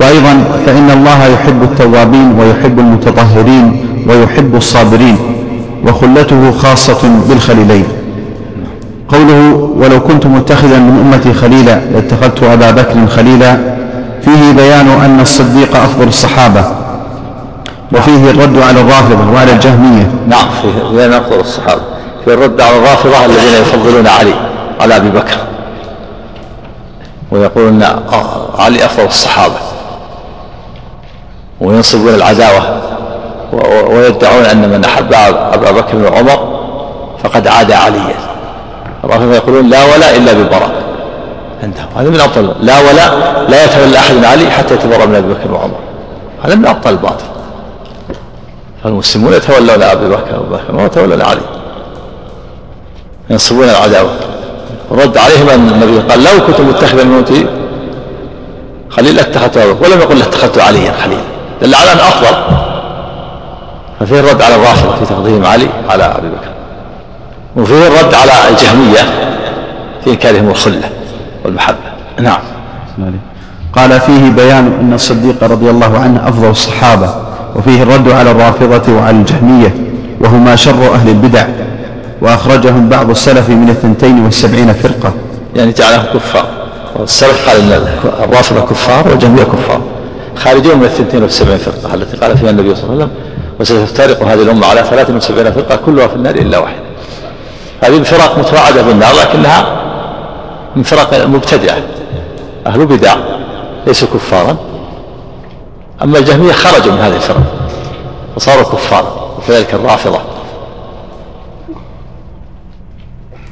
وأيضا 0.00 0.44
فإن 0.66 0.90
الله 0.90 1.26
يحب 1.26 1.62
التوابين 1.62 2.34
ويحب 2.38 2.78
المتطهرين 2.78 3.86
ويحب 4.08 4.56
الصابرين 4.56 5.16
وخلته 5.86 6.52
خاصة 6.52 7.10
بالخليلين. 7.28 7.84
قوله 9.08 9.70
ولو 9.76 10.00
كنت 10.00 10.26
متخذا 10.26 10.78
من 10.78 11.12
أمتي 11.12 11.32
خليلا 11.32 11.80
لاتخذت 11.80 12.42
أبا 12.42 12.70
بكر 12.70 13.06
خليلا. 13.06 13.76
فيه 14.22 14.52
بيان 14.52 14.88
أن 15.04 15.20
الصديق 15.20 15.76
أفضل 15.76 16.08
الصحابة 16.08 16.64
وفيه 17.92 18.30
الرد 18.30 18.58
على 18.58 18.80
الرافضة 18.80 19.30
وعلى 19.34 19.52
الجهمية. 19.52 20.10
نعم 20.28 20.48
فيه 20.62 20.96
بيان 20.96 21.12
أفضل 21.12 21.40
الصحابة. 21.40 21.82
في 22.24 22.34
الرد 22.34 22.60
على 22.60 22.76
الرافضة 22.76 23.24
الذين 23.24 23.62
يفضلون 23.62 24.06
علي 24.06 24.34
على 24.80 24.96
أبي 24.96 25.08
بكر. 25.08 25.36
ويقولون 27.30 27.82
علي 28.58 28.84
أفضل 28.84 29.04
الصحابة. 29.04 29.58
وينصبون 31.60 32.14
العداوة 32.14 32.80
ويدعون 33.90 34.44
أن 34.44 34.68
من 34.68 34.84
أحب 34.84 35.12
أبا 35.52 35.70
بكر 35.70 35.96
وعمر 35.96 36.58
فقد 37.24 37.48
عاد 37.48 37.72
عليا. 37.72 38.35
الرافضة 39.06 39.34
يقولون 39.34 39.70
لا 39.70 39.84
ولا 39.84 40.16
إلا 40.16 40.32
بالبراء. 40.32 40.70
عندهم 41.62 41.86
هذا 41.96 42.10
من 42.10 42.20
أبطل 42.20 42.54
لا 42.60 42.78
ولا 42.80 43.06
لا 43.48 43.64
يتولى 43.64 44.18
من 44.18 44.24
علي 44.24 44.50
حتى 44.50 44.74
يتبرأ 44.74 45.06
من 45.06 45.14
أبي 45.14 45.34
بكر 45.34 45.52
وعمر. 45.52 45.78
هذا 46.42 46.54
من 46.54 46.66
أبطل 46.66 46.90
الباطل. 46.90 47.24
فالمسلمون 48.84 49.32
يتولون 49.32 49.82
أبي 49.82 50.08
بكر 50.08 50.40
وبكر 50.40 50.72
ما 50.72 50.84
يتولون 50.84 51.22
علي. 51.22 51.40
ينصبون 53.30 53.68
العداوة. 53.68 54.10
رد 54.90 55.18
عليهم 55.18 55.48
أن 55.48 55.68
النبي 55.68 55.98
قال 55.98 56.24
لو 56.24 56.46
كنت 56.46 56.60
متخذا 56.60 57.04
من 57.04 57.14
أمتي 57.16 57.46
خليل 58.90 59.18
اتخذت 59.18 59.56
ولم 59.56 60.00
يقل 60.00 60.22
اتخذت 60.22 60.58
عليا 60.58 60.92
خليل. 60.92 61.24
دل 61.62 61.74
على 61.74 61.92
أن 61.92 61.98
أفضل. 61.98 62.36
ففيه 64.00 64.20
الرد 64.20 64.42
على 64.42 64.54
الرافضة 64.54 64.96
في 64.96 65.06
تقديم 65.06 65.46
علي 65.46 65.68
على 65.88 66.04
أبي 66.04 66.28
بكر. 66.28 66.55
وفيه 67.56 67.86
الرد 67.86 68.14
على 68.14 68.32
الجهمية 68.50 69.00
في 70.04 70.10
إنكارهم 70.10 70.48
الخلة 70.48 70.90
والمحبة. 71.44 71.76
نعم. 72.20 72.38
قال 73.72 74.00
فيه 74.00 74.30
بيان 74.30 74.72
أن 74.80 74.92
الصديق 74.92 75.44
رضي 75.44 75.70
الله 75.70 75.98
عنه 75.98 76.28
أفضل 76.28 76.50
الصحابة 76.50 77.14
وفيه 77.56 77.82
الرد 77.82 78.10
على 78.10 78.30
الرافضة 78.30 78.92
وعلى 78.92 79.16
الجهمية 79.16 79.74
وهما 80.20 80.56
شر 80.56 80.94
أهل 80.94 81.08
البدع 81.08 81.46
وأخرجهم 82.20 82.88
بعض 82.88 83.10
السلف 83.10 83.50
من 83.50 83.68
الثنتين 83.68 84.24
والسبعين 84.24 84.72
فرقة. 84.72 85.12
يعني 85.56 85.72
جعلهم 85.72 86.04
كفار. 86.14 86.46
والسلف 86.96 87.48
قال 87.48 87.72
إن 87.72 87.88
الرافضة 88.24 88.60
كفار 88.60 89.08
والجهمية 89.08 89.42
كفار. 89.42 89.80
خارجون 90.36 90.76
من 90.76 90.84
الثنتين 90.84 91.22
والسبعين 91.22 91.58
فرقة 91.58 91.94
التي 91.94 92.16
قال 92.16 92.38
فيها 92.38 92.50
النبي 92.50 92.74
صلى 92.74 92.84
الله 92.84 92.94
عليه 92.94 93.04
وسلم 93.04 93.10
وستفترق 93.60 94.22
هذه 94.22 94.42
الأمة 94.42 94.66
على 94.66 94.82
73 94.82 95.52
فرقة 95.52 95.76
كلها 95.76 96.06
في 96.06 96.16
النار 96.16 96.34
إلا 96.34 96.58
واحدة. 96.58 96.85
هذه 97.82 97.96
الفرق 97.96 98.38
متوعده 98.38 98.82
بالنار 98.82 99.14
لكنها 99.14 99.66
من 100.76 100.82
فرق 100.82 101.14
المبتدعه 101.14 101.82
أهل 102.66 102.86
بدع 102.86 103.14
ليسوا 103.86 104.08
كفارا. 104.14 104.56
أما 106.02 106.18
الجهمية 106.18 106.52
خرجوا 106.52 106.92
من 106.92 106.98
هذه 106.98 107.16
الفرق 107.16 107.42
وصاروا 108.36 108.64
كفارا 108.64 109.30
وكذلك 109.38 109.74
الرافضة 109.74 110.20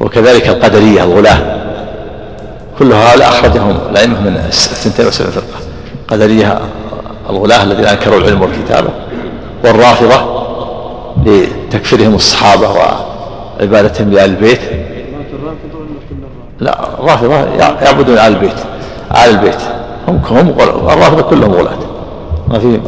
وكذلك 0.00 0.48
القدرية 0.48 1.04
الغلاة. 1.04 1.64
كل 2.78 2.92
هؤلاء 2.92 3.28
أخرجهم 3.28 3.78
الأئمة 3.90 4.20
من 4.20 4.36
الثنتين 4.36 5.06
وسبعين 5.06 5.32
فرقة 5.32 5.64
قدرية 6.08 6.60
الغلاة 7.30 7.62
الذين 7.62 7.84
أنكروا 7.86 8.18
العلم 8.18 8.42
والكتابة 8.42 8.90
والرافضة 9.64 10.44
لتكفيرهم 11.26 12.14
الصحابة 12.14 12.68
وعبادتهم 13.60 14.10
لآل 14.10 14.30
البيت. 14.30 14.60
لا 16.60 16.88
الرافضة 17.00 17.34
يعبدون 17.84 18.18
آل 18.18 18.20
البيت. 18.20 18.58
آل 19.10 19.30
البيت. 19.30 19.60
هم 20.08 20.20
هم 20.30 20.48
الرافضة 20.88 21.22
كلهم 21.22 21.52
غلاة 21.52 21.78
ما 22.48 22.58
في 22.58 22.80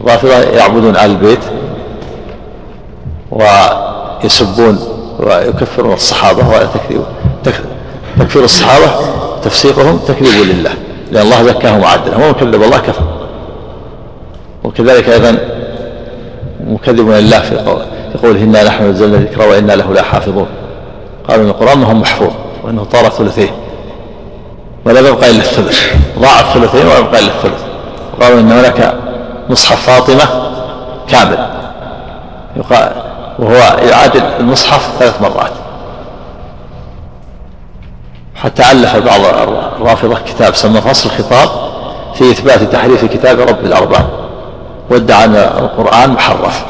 الرافضة 0.00 0.32
يعبدون 0.32 0.96
آل 0.96 0.98
البيت 0.98 1.38
ويسبون 3.30 4.78
ويكفرون 5.20 5.92
الصحابة 5.92 6.68
تكفير 8.18 8.44
الصحابة 8.44 8.86
تفسيقهم 9.44 9.98
تكذيب 10.08 10.46
لله. 10.46 10.70
لأن 11.12 11.26
الله 11.26 11.42
زكاهم 11.42 11.80
وعدلهم. 11.80 12.22
ومن 12.22 12.32
كذب 12.32 12.62
الله 12.62 12.78
كفر. 12.78 13.02
وكذلك 14.64 15.08
أيضا 15.08 15.38
مكذب 16.66 17.08
لله 17.08 17.40
في 17.40 17.56
قول 17.56 17.82
في 18.12 18.18
قوله 18.26 18.42
إنا 18.42 18.64
نحن 18.64 18.90
نزلنا 18.90 19.16
الذكر 19.16 19.48
وإنا 19.48 19.72
له 19.72 19.92
لحافظون. 19.92 20.46
قالوا 21.28 21.44
إن 21.44 21.48
القرآن 21.48 21.78
ما 21.78 21.86
هو 21.86 21.94
محفوظ 21.94 22.32
وإنه 22.64 22.84
طار 22.84 23.08
ثلثين 23.08 23.50
ولا 24.84 25.00
يبقى 25.00 25.30
إلا 25.30 25.38
الثلث. 25.38 25.80
ضاع 26.18 26.40
الثلثين 26.40 26.86
ولا 26.86 26.98
يبقى 26.98 27.20
إلا 27.20 27.28
الثلث. 27.28 27.62
قالوا 28.20 28.40
إن 28.40 28.52
هناك 28.52 28.94
مصحف 29.50 29.90
فاطمة 29.90 30.24
كامل. 31.08 31.46
يقال 32.56 32.92
وهو 33.38 33.78
يعادل 33.90 34.22
المصحف 34.40 34.98
ثلاث 34.98 35.22
مرات. 35.22 35.52
حتى 38.34 38.62
ألف 38.72 38.96
بعض 38.96 39.20
الرافضة 39.80 40.18
كتاب 40.26 40.54
سمى 40.54 40.80
فصل 40.80 41.08
الخطاب 41.08 41.48
في 42.14 42.30
إثبات 42.30 42.62
تحريف 42.62 43.04
كتاب 43.04 43.40
رب 43.40 43.64
الأرباب 43.64 44.06
وادعى 44.90 45.24
أن 45.24 45.34
القرآن 45.34 46.10
محرف. 46.10 46.64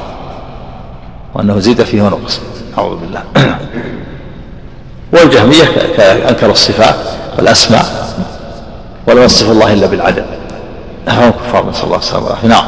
وأنه 1.35 1.59
زيد 1.59 1.83
فيه 1.83 2.03
ونقص. 2.03 2.41
أعوذ 2.79 2.97
بالله. 2.97 3.23
والجهمية 5.13 5.65
أنكر 6.29 6.51
الصفات 6.51 6.97
والأسماء 7.39 8.15
ولم 9.07 9.23
يصف 9.23 9.51
الله 9.51 9.73
إلا 9.73 9.87
بالعدل. 9.87 10.25
هم 11.09 11.31
كفار 11.31 11.69
نسأل 11.71 11.85
الله 11.85 11.97
السلامة 11.97 12.25
والعافية 12.25 12.49
نعم. 12.49 12.65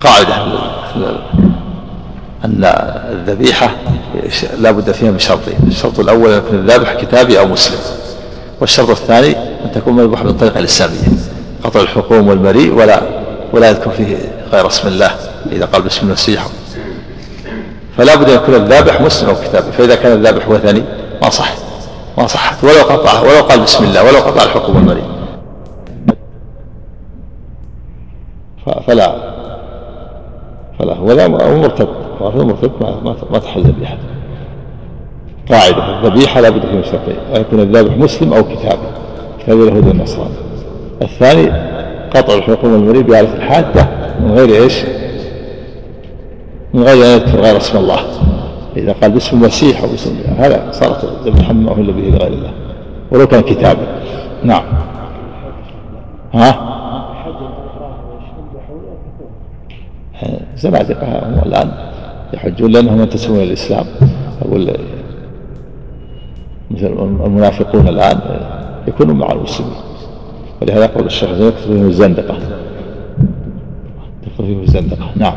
قاعدة. 0.00 0.34
أن 2.44 2.64
الذبيحة 3.12 3.70
لا 4.58 4.70
بد 4.70 4.92
فيها 4.92 5.10
من 5.10 5.18
شرطين 5.18 5.54
الشرط 5.66 6.00
الأول 6.00 6.30
أن 6.30 6.38
يكون 6.38 6.58
الذابح 6.58 6.94
كتابي 6.94 7.38
أو 7.38 7.46
مسلم. 7.46 7.78
والشرط 8.60 8.90
الثاني 8.90 9.36
أن 9.36 9.72
تكون 9.74 9.94
مذبوحة 9.94 10.24
بالطريقة 10.24 10.58
الإسلامية. 10.58 11.02
قطع 11.64 11.80
الحكوم 11.80 12.28
والمريء 12.28 12.74
ولا 12.74 13.19
ولا 13.52 13.70
يذكر 13.70 13.90
فيه 13.90 14.16
غير 14.52 14.66
اسم 14.66 14.88
الله 14.88 15.10
إذا 15.52 15.66
قال 15.66 15.82
باسم 15.82 16.06
المسيح 16.06 16.46
فلا 17.96 18.14
بد 18.14 18.30
أن 18.30 18.36
يكون 18.36 18.54
الذابح 18.54 19.00
مسلم 19.00 19.28
أو 19.28 19.34
كتابي 19.34 19.72
فإذا 19.72 19.94
كان 19.94 20.12
الذابح 20.12 20.48
وثني 20.48 20.82
ما 21.22 21.30
صح 21.30 21.52
ما 22.18 22.26
صحت 22.26 22.64
ولو 22.64 22.82
قطع 22.82 23.20
ولو 23.20 23.42
قال 23.42 23.60
بسم 23.60 23.84
الله 23.84 24.04
ولو 24.04 24.18
قطع 24.18 24.42
الحكوم 24.42 24.76
والمريء 24.76 25.04
فلا. 28.86 29.30
فلا 30.78 30.98
ولا 31.00 31.28
مرتد 31.28 31.88
الرافضة 32.20 32.44
مرتد 32.44 32.70
ما 32.80 33.16
ما 33.30 33.38
تحل 33.38 33.62
ذبيحة 33.62 33.96
قاعدة 35.50 35.98
الذبيحة 35.98 36.40
لابد 36.40 36.60
فيها 36.66 36.82
شرطين 36.82 37.16
أن 37.36 37.40
يكون 37.40 37.60
الذابح 37.60 37.96
مسلم 37.96 38.32
أو 38.32 38.42
كتابي 38.42 38.86
كتاب 39.40 39.60
اليهود 39.62 39.86
والنصارى 39.86 40.30
الثاني 41.02 41.69
قطع 42.14 42.34
الحكم 42.34 42.74
المريد 42.74 43.06
بآلة 43.06 43.34
الحادة 43.34 43.88
من 44.20 44.30
غير 44.30 44.62
إيش؟ 44.62 44.84
من 46.74 46.82
غير 46.82 46.94
أن 46.94 47.10
يذكر 47.10 47.40
غير 47.40 47.56
اسم 47.56 47.78
الله. 47.78 48.00
إذا 48.76 48.92
قال 48.92 49.10
باسم 49.10 49.36
المسيح 49.36 49.82
أو 49.82 49.88
باسم 49.88 50.16
هذا 50.38 50.68
صارت 50.70 51.04
الذبيحة 51.04 51.52
ما 51.52 51.72
أهل 51.72 51.92
به 51.92 52.16
لغير 52.16 52.26
الله. 52.26 52.50
ولو 53.10 53.26
كان 53.26 53.40
كتابا. 53.40 53.86
نعم. 54.44 54.62
ها؟ 56.34 56.70
زنادقة 60.56 61.06
هم 61.06 61.42
الآن 61.46 61.70
يحجون 62.32 62.70
لأنهم 62.70 63.00
ينتسبون 63.00 63.36
إلى 63.36 63.44
الإسلام. 63.44 63.86
أقول 64.42 64.70
مثل 66.70 66.86
المنافقون 67.26 67.88
الآن 67.88 68.20
يكونون 68.88 69.18
مع 69.18 69.32
المسلمين. 69.32 69.89
ولهذا 70.62 70.84
يقول 70.84 71.06
الشيخ 71.06 71.30
يكثر 71.30 71.66
فيهم 71.66 71.86
الزندقة. 71.86 72.34
يكثر 74.26 74.44
فيهم 74.44 74.60
الزندقة. 74.60 75.10
نعم. 75.16 75.34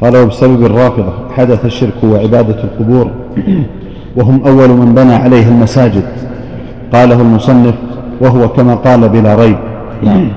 قال 0.00 0.16
وبسبب 0.16 0.64
الرافضة 0.64 1.12
حدث 1.36 1.64
الشرك 1.64 2.04
وعبادة 2.04 2.64
القبور 2.64 3.10
وهم 4.16 4.46
أول 4.46 4.68
من 4.68 4.94
بنى 4.94 5.14
عليه 5.14 5.48
المساجد. 5.48 6.04
قاله 6.92 7.20
المصنف 7.20 7.74
وهو 8.20 8.48
كما 8.48 8.74
قال 8.74 9.08
بلا 9.08 9.34
ريب. 9.34 9.58
نعم. 10.02 10.28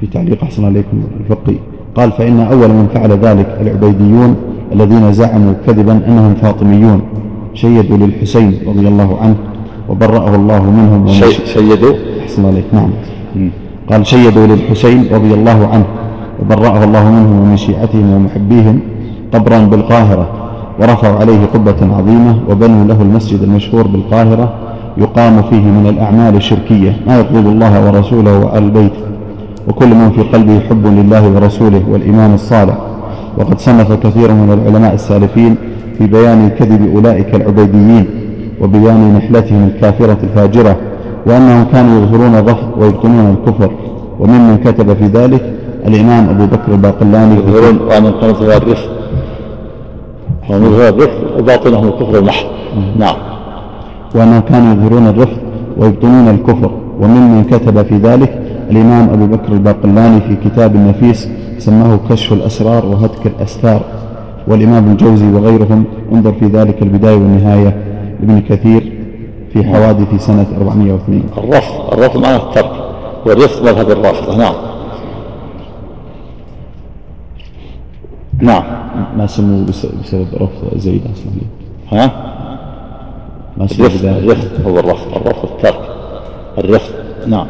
في 0.00 0.06
تعليق 0.06 0.42
أحسن 0.42 0.64
عليكم 0.64 1.04
الفقي 1.20 1.56
قال 1.94 2.12
فإن 2.12 2.40
أول 2.40 2.68
من 2.68 2.88
فعل 2.94 3.12
ذلك 3.12 3.58
العبيديون 3.60 4.36
الذين 4.72 5.12
زعموا 5.12 5.54
كذبا 5.66 5.92
أنهم 5.92 6.34
فاطميون. 6.34 7.02
شيدوا 7.54 7.96
للحسين 7.96 8.58
رضي 8.66 8.88
الله 8.88 9.18
عنه 9.20 9.36
وبرأه 9.88 10.34
الله 10.34 10.62
منهم 10.70 11.06
شيدوا 11.44 11.94
أحسن 12.22 12.44
عليك. 12.46 12.64
نعم. 12.72 12.90
قال 13.90 14.06
شيدوا 14.06 14.46
للحسين 14.46 15.06
رضي 15.12 15.34
الله 15.34 15.68
عنه. 15.72 15.84
وبرأه 16.42 16.84
الله 16.84 17.10
منهم 17.10 17.40
ومن 17.40 17.56
شيعتهم 17.56 18.12
ومحبيهم 18.14 18.80
قبرا 19.32 19.58
بالقاهرة. 19.58 20.26
ورفعوا 20.80 21.18
عليه 21.18 21.46
قبة 21.54 21.80
عظيمة 21.96 22.36
وبنوا 22.48 22.84
له 22.84 23.02
المسجد 23.02 23.42
المشهور 23.42 23.86
بالقاهرة. 23.86 24.52
يقام 24.98 25.42
فيه 25.42 25.60
من 25.60 25.86
الأعمال 25.88 26.36
الشركية. 26.36 26.96
ما 27.06 27.20
يطلب 27.20 27.46
الله 27.46 27.86
ورسوله 27.86 28.38
وآل 28.38 28.62
البيت 28.62 28.92
وكل 29.68 29.88
من 29.88 30.10
في 30.10 30.22
قلبه 30.22 30.60
حب 30.60 30.86
لله 30.86 31.28
ورسوله 31.34 31.82
والإيمان 31.90 32.34
الصالح. 32.34 32.76
وقد 33.38 33.58
صنف 33.60 33.92
كثير 33.92 34.32
من 34.32 34.52
العلماء 34.52 34.94
السالفين 34.94 35.56
في 35.98 36.06
بيان 36.06 36.50
كذب 36.58 36.96
أولئك 36.96 37.34
العبيديين. 37.34 38.06
وبيان 38.64 39.14
نحلتهم 39.14 39.68
الكافرة 39.74 40.18
الفاجرة 40.22 40.76
وأنهم 41.26 41.64
كانوا 41.72 42.02
يظهرون 42.02 42.34
الرفض 42.34 42.68
ويبطنون 42.78 43.36
الكفر. 43.36 43.70
وممن 44.20 44.58
كتب 44.64 44.94
في 44.94 45.06
ذلك 45.06 45.54
الإمام 45.86 46.28
أبو 46.28 46.46
بكر 46.46 46.72
الباقلاني 46.72 47.34
يظهرون 47.34 47.78
وأن 47.88 48.12
كانت 48.20 48.42
الرفض 48.42 48.76
ومن 50.50 50.66
هو 50.66 50.88
الرفض 50.88 51.38
وباطنهم 51.38 51.88
الكفر 51.88 52.18
المحض 52.18 52.46
نعم. 52.98 53.16
وأنهم 54.14 54.40
كانوا 54.40 54.74
يظهرون 54.74 55.06
الرفض 55.06 55.38
ويبطنون 55.78 56.28
الكفر. 56.28 56.70
وممن 57.00 57.44
كتب 57.44 57.82
في 57.82 57.96
ذلك 57.96 58.42
الإمام 58.70 59.10
أبو 59.10 59.26
بكر 59.26 59.52
الباقلاني 59.52 60.20
في 60.20 60.36
كتاب 60.44 60.74
النفيس 60.74 61.28
سماه 61.58 61.98
كشف 62.10 62.32
الأسرار 62.32 62.86
وهتك 62.86 63.26
الأستار. 63.26 63.80
والإمام 64.48 64.90
الجوزي 64.90 65.32
وغيرهم 65.32 65.84
انظر 66.12 66.32
في 66.32 66.46
ذلك 66.46 66.82
البداية 66.82 67.14
والنهاية. 67.14 67.93
لابن 68.24 68.40
كثير 68.40 68.92
في 69.52 69.64
حوادث 69.64 70.26
سنة 70.26 70.46
402 70.58 71.22
الرفض 71.38 71.92
الرفض 71.92 72.20
معناه 72.20 72.36
الترك 72.36 72.72
والرفض 73.26 73.62
مذهب 73.62 73.90
الرافضة 73.90 74.36
نعم. 74.36 74.54
نعم. 78.40 78.64
ما 79.18 79.26
سموه 79.26 79.66
بس- 79.66 79.86
بسبب 79.86 80.26
رفض 80.34 80.78
زيد 80.78 81.02
أصلا 81.12 81.32
ها؟ 82.02 82.06
ما 83.56 83.66
سموه 83.66 83.88
الرفض 83.88 84.66
هو 84.66 84.78
الرفض 84.78 85.16
الرفض 85.16 85.48
الترك. 85.50 85.80
الرفض 86.58 86.92
نعم. 87.26 87.46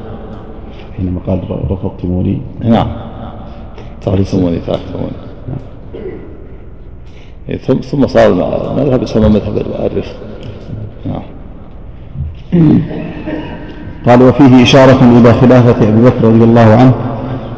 حينما 0.96 1.20
قال 1.26 1.40
رفضتموني 1.70 2.40
نعم. 2.60 2.86
تعرفوني 4.02 4.58
تعرفوني 4.58 5.12
إيه، 7.48 7.56
ثم 7.58 7.74
ثم 7.80 8.06
صار 8.06 8.26
المذهب 8.72 9.02
يسمى 9.02 9.28
مذهب 9.28 9.56
الرفض 9.56 10.12
نعم 10.22 10.33
قال 14.06 14.22
وفيه 14.22 14.62
إشارة 14.62 14.98
إلى 15.20 15.32
خلافة 15.34 15.88
أبي 15.88 16.02
بكر 16.02 16.24
رضي 16.24 16.44
الله 16.44 16.74
عنه 16.74 16.92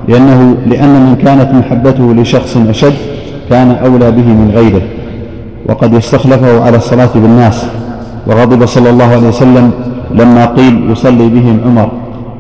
لأنه 0.09 0.57
لأن 0.67 0.89
من 0.89 1.17
كانت 1.17 1.55
محبته 1.55 2.15
لشخص 2.15 2.57
أشد 2.57 2.95
كان 3.51 3.71
أولى 3.71 4.11
به 4.11 4.27
من 4.27 4.51
غيره 4.55 4.83
وقد 5.69 5.95
استخلفه 5.95 6.65
على 6.65 6.77
الصلاة 6.77 7.09
بالناس 7.15 7.67
وغضب 8.27 8.67
صلى 8.67 8.91
الله 8.91 9.05
عليه 9.05 9.29
وسلم 9.29 9.71
لما 10.11 10.47
قيل 10.47 10.91
يصلي 10.91 11.29
بهم 11.29 11.61
عمر 11.67 11.91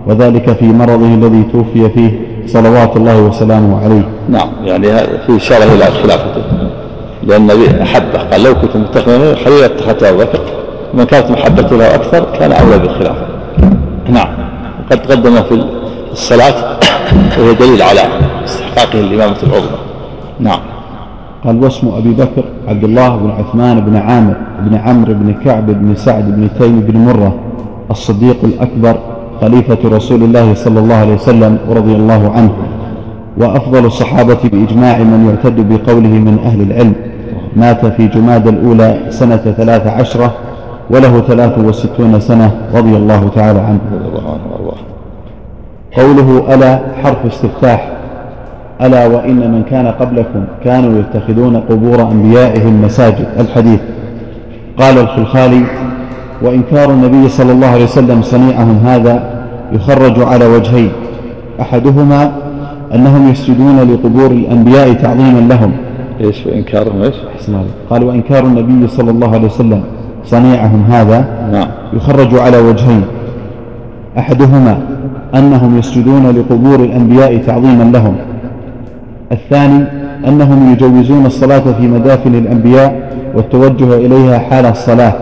وذلك 0.07 0.53
في 0.53 0.65
مرضه 0.65 1.07
الذي 1.07 1.43
توفي 1.53 1.89
فيه 1.89 2.21
صلوات 2.47 2.97
الله 2.97 3.23
وسلامه 3.23 3.85
عليه. 3.85 4.09
نعم 4.29 4.49
يعني 4.65 4.89
في 5.27 5.37
إشارة 5.37 5.65
إلى 5.65 5.85
خلافته 5.85 6.43
لأن 7.23 7.51
النبي 7.51 7.83
أحبه 7.83 8.19
قال 8.19 8.43
لو 8.43 8.55
كنت 8.55 8.77
متخذا 8.77 9.35
خليلا 9.35 9.67
اتخذت 9.67 10.03
أبو 10.03 10.19
بكر. 10.19 10.41
ومن 10.95 11.05
كانت 11.05 11.31
محبته 11.31 11.77
له 11.77 11.95
أكثر 11.95 12.27
كان 12.39 12.53
أولى 12.53 12.79
بالخلافة 12.79 13.27
نعم. 14.09 14.29
وقد 14.87 15.03
تقدم 15.03 15.35
في 15.43 15.65
الصلاة 16.13 16.79
وهي 17.39 17.55
دليل 17.55 17.83
على 17.83 18.01
استحقاقه 18.45 19.01
الإمامة 19.01 19.37
العظمى. 19.43 19.79
نعم. 20.41 20.61
قال 21.45 21.65
واسم 21.65 21.89
أبي 21.89 22.11
بكر 22.11 22.45
عبد 22.69 22.85
الله 22.85 23.17
بن 23.17 23.31
عثمان 23.31 23.81
بن 23.81 23.97
عامر 23.97 24.35
بن 24.61 24.77
عمرو 24.77 25.15
بن 25.15 25.35
كعب 25.45 25.67
بن 25.67 25.95
سعد 25.95 26.25
بن 26.37 26.49
تيم 26.59 26.81
بن 26.81 26.99
مرة 26.99 27.35
الصديق 27.91 28.37
الأكبر 28.45 28.97
خليفة 29.41 29.79
رسول 29.85 30.23
الله 30.23 30.55
صلى 30.55 30.81
الله 30.81 30.95
عليه 30.95 31.15
وسلم 31.15 31.59
ورضي 31.69 31.93
الله 31.93 32.33
عنه 32.37 32.53
وأفضل 33.39 33.87
الصحابة 33.87 34.39
بإجماع 34.45 34.99
من 34.99 35.27
يعتد 35.29 35.69
بقوله 35.69 36.09
من 36.09 36.39
أهل 36.45 36.61
العلم 36.63 36.93
مات 37.57 37.87
في 37.87 38.07
جماد 38.07 38.49
الأولى 38.49 39.01
سنة 39.11 39.37
ثلاث 39.37 39.87
عشرة 39.87 40.35
وله 40.91 41.21
ثلاث 41.21 41.59
وستون 41.59 42.21
سنة 42.21 42.51
رضي 42.75 42.97
الله 42.97 43.31
تعالى 43.35 43.61
عنه. 43.61 43.81
رضي 43.93 44.09
الله 44.09 44.31
عنه 44.33 44.43
وأرضاه 44.53 44.77
قوله 45.97 46.55
ألا 46.55 46.81
حرف 47.03 47.27
استفتاح. 47.27 47.93
ألا 48.83 49.07
وإن 49.07 49.37
من 49.37 49.63
كان 49.71 49.87
قبلكم 49.87 50.45
كانوا 50.65 51.01
يتخذون 51.01 51.57
قبور 51.57 52.03
أنبيائهم 52.03 52.83
مساجد. 52.83 53.27
الحديث. 53.41 53.81
قال 54.79 54.99
الخلخالي 54.99 55.63
وإنكار 56.43 56.91
النبي 56.91 57.29
صلى 57.29 57.53
الله 57.53 57.67
عليه 57.67 57.85
وسلم 57.85 58.23
صنيعهم 58.23 58.79
هذا 58.85 59.45
يخرج 59.73 60.23
على 60.23 60.47
وجهين. 60.47 60.91
أحدهما 61.61 62.33
أنهم 62.95 63.31
يسجدون 63.31 63.81
لقبور 63.81 64.31
الأنبياء 64.31 64.93
تعظيما 64.93 65.41
لهم. 65.41 65.73
إيش 66.21 66.47
وإنكارهم؟ 66.47 67.03
أحسن 67.37 67.55
عليك. 67.55 67.71
قال 67.91 68.05
وإنكار 68.05 68.45
النبي 68.45 68.89
صلى 68.89 69.11
الله 69.11 69.35
عليه 69.35 69.47
وسلم 69.47 69.83
صنيعهم 70.27 70.85
هذا 70.91 71.25
نعم. 71.53 71.69
يخرج 71.93 72.35
على 72.35 72.59
وجهين. 72.59 73.03
أحدهما 74.19 74.79
أنهم 75.35 75.79
يسجدون 75.79 76.31
لقبور 76.31 76.81
الأنبياء 76.81 77.37
تعظيما 77.37 77.85
لهم. 77.85 78.17
الثاني 79.33 79.85
أنهم 80.29 80.73
يجوزون 80.73 81.27
الصلاة 81.27 81.73
في 81.79 81.89
مدافن 81.89 82.35
الأنبياء 82.35 83.13
والتوجه 83.35 83.95
إليها 83.95 84.39
حال 84.39 84.67
الصلاة 84.67 85.13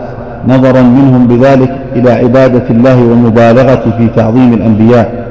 نظرا 0.47 0.81
منهم 0.81 1.27
بذلك 1.27 1.75
إلى 1.95 2.11
عبادة 2.11 2.69
الله 2.69 3.03
والمبالغة 3.03 3.95
في 3.97 4.07
تعظيم 4.15 4.53
الأنبياء. 4.53 5.25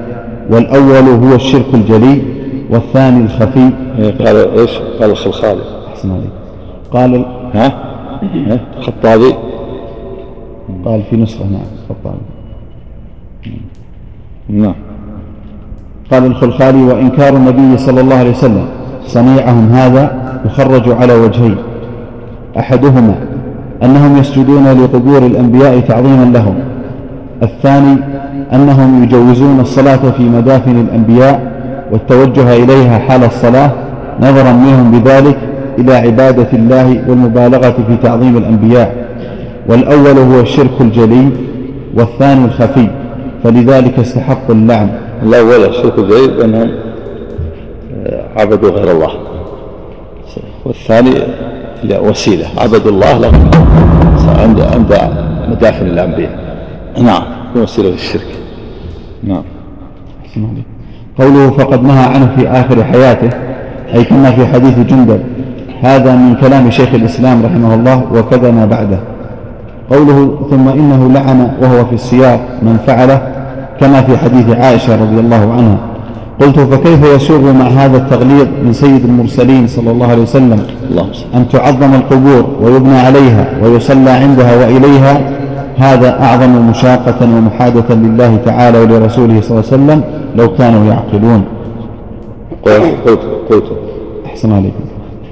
والأول 0.50 1.26
هو 1.28 1.34
الشرك 1.34 1.74
الجلي 1.74 2.22
والثاني 2.70 3.24
الخفي. 3.24 3.70
إيه، 3.98 4.26
قال 4.26 4.58
إيش؟ 4.58 4.70
قال 5.00 5.10
الخلخالي 5.10 5.60
أحسن 5.92 6.10
عليك. 6.10 6.30
قال 6.92 7.24
ها؟ 7.54 7.72
ها؟ 8.50 8.60
الخطابي 8.78 9.34
قال 10.84 11.02
في 11.10 11.16
نسخة 11.16 11.44
نعم. 11.44 11.60
الخطابي 11.82 12.20
نعم. 14.48 14.74
قال 16.10 16.26
الخلخالي 16.26 16.82
وإنكار 16.82 17.36
النبي 17.36 17.78
صلى 17.78 18.00
الله 18.00 18.16
عليه 18.16 18.30
وسلم 18.30 18.66
صنيعهم 19.06 19.68
هذا 19.72 20.34
يخرج 20.44 20.90
على 20.90 21.14
وجهين. 21.14 21.56
أحدهما 22.58 23.14
أنهم 23.82 24.16
يسجدون 24.16 24.84
لقبور 24.84 25.26
الأنبياء 25.26 25.80
تعظيما 25.80 26.24
لهم. 26.24 26.54
الثاني 27.42 27.96
أنهم 28.52 29.02
يجوزون 29.02 29.60
الصلاة 29.60 30.10
في 30.10 30.22
مدافن 30.22 30.80
الأنبياء 30.80 31.54
والتوجه 31.92 32.56
إليها 32.56 32.98
حال 32.98 33.24
الصلاة 33.24 33.70
نظرا 34.20 34.52
منهم 34.52 34.90
بذلك 34.90 35.38
إلى 35.78 35.94
عبادة 35.94 36.48
الله 36.52 37.04
والمبالغة 37.08 37.76
في 37.88 37.96
تعظيم 38.02 38.36
الأنبياء. 38.36 39.03
والأول 39.68 40.18
هو 40.18 40.40
الشرك 40.40 40.80
الجلي 40.80 41.30
والثاني 41.94 42.44
الخفي 42.44 42.88
فلذلك 43.44 43.98
استحق 43.98 44.50
اللعن. 44.50 44.90
الأول 45.22 45.64
الشرك 45.64 45.98
الجليل 45.98 46.36
بأنهم 46.36 46.70
آه، 48.06 48.24
عبدوا 48.36 48.70
غير 48.70 48.90
الله. 48.90 49.10
والثاني 50.64 51.14
وسيلة. 52.00 52.46
عبدوا 52.58 52.90
الله 52.90 53.18
لهم 53.18 53.50
عند 54.38 54.60
عند 54.60 55.10
مدافن 55.50 55.86
الأنبياء 55.86 56.38
نعم. 57.02 57.22
وسيلة 57.56 57.90
للشرك. 57.90 58.26
نعم. 59.24 59.42
قوله 61.18 61.50
فقد 61.50 61.82
نهى 61.82 62.04
عنه 62.04 62.36
في 62.36 62.48
آخر 62.48 62.84
حياته 62.84 63.30
أي 63.94 64.04
كما 64.04 64.30
في 64.30 64.46
حديث 64.46 64.78
جندب 64.78 65.20
هذا 65.82 66.16
من 66.16 66.34
كلام 66.34 66.70
شيخ 66.70 66.94
الإسلام 66.94 67.44
رحمه 67.44 67.74
الله 67.74 68.12
وكذا 68.12 68.50
ما 68.50 68.66
بعده. 68.66 69.13
قوله 69.91 70.39
ثم 70.51 70.68
إنه 70.68 71.11
لعن 71.12 71.51
وهو 71.62 71.85
في 71.85 71.95
السياق 71.95 72.41
من 72.62 72.76
فعله 72.87 73.20
كما 73.80 74.03
في 74.03 74.16
حديث 74.16 74.51
عائشة 74.51 75.03
رضي 75.03 75.20
الله 75.20 75.53
عنها. 75.53 75.78
قلت 76.41 76.61
فكيف 76.61 77.05
يسوغ 77.14 77.53
مع 77.53 77.66
هذا 77.66 77.97
التغليظ 77.97 78.47
من 78.64 78.72
سيد 78.72 79.05
المرسلين 79.05 79.66
صلى 79.66 79.91
الله 79.91 80.07
عليه 80.07 80.22
وسلم 80.22 80.61
أن 81.35 81.49
تعظم 81.49 81.95
القبور 81.95 82.47
ويبنى 82.62 82.99
عليها 82.99 83.47
ويصلى 83.62 84.11
عندها 84.11 84.57
وإليها؟ 84.57 85.20
هذا 85.76 86.22
أعظم 86.22 86.70
مشاقة 86.70 87.24
ومحادة 87.37 87.95
لله 87.95 88.37
تعالى 88.45 88.78
ولرسوله 88.78 89.41
صلى 89.41 89.51
الله 89.51 89.70
عليه 89.72 89.82
وسلم 89.85 90.03
لو 90.37 90.49
كانوا 90.55 90.85
يعقلون. 90.87 91.45
قلت 92.62 92.95
قلت 93.07 93.20
قلت. 93.51 93.64
أحسن 94.26 94.53
عليكم. 94.53 94.85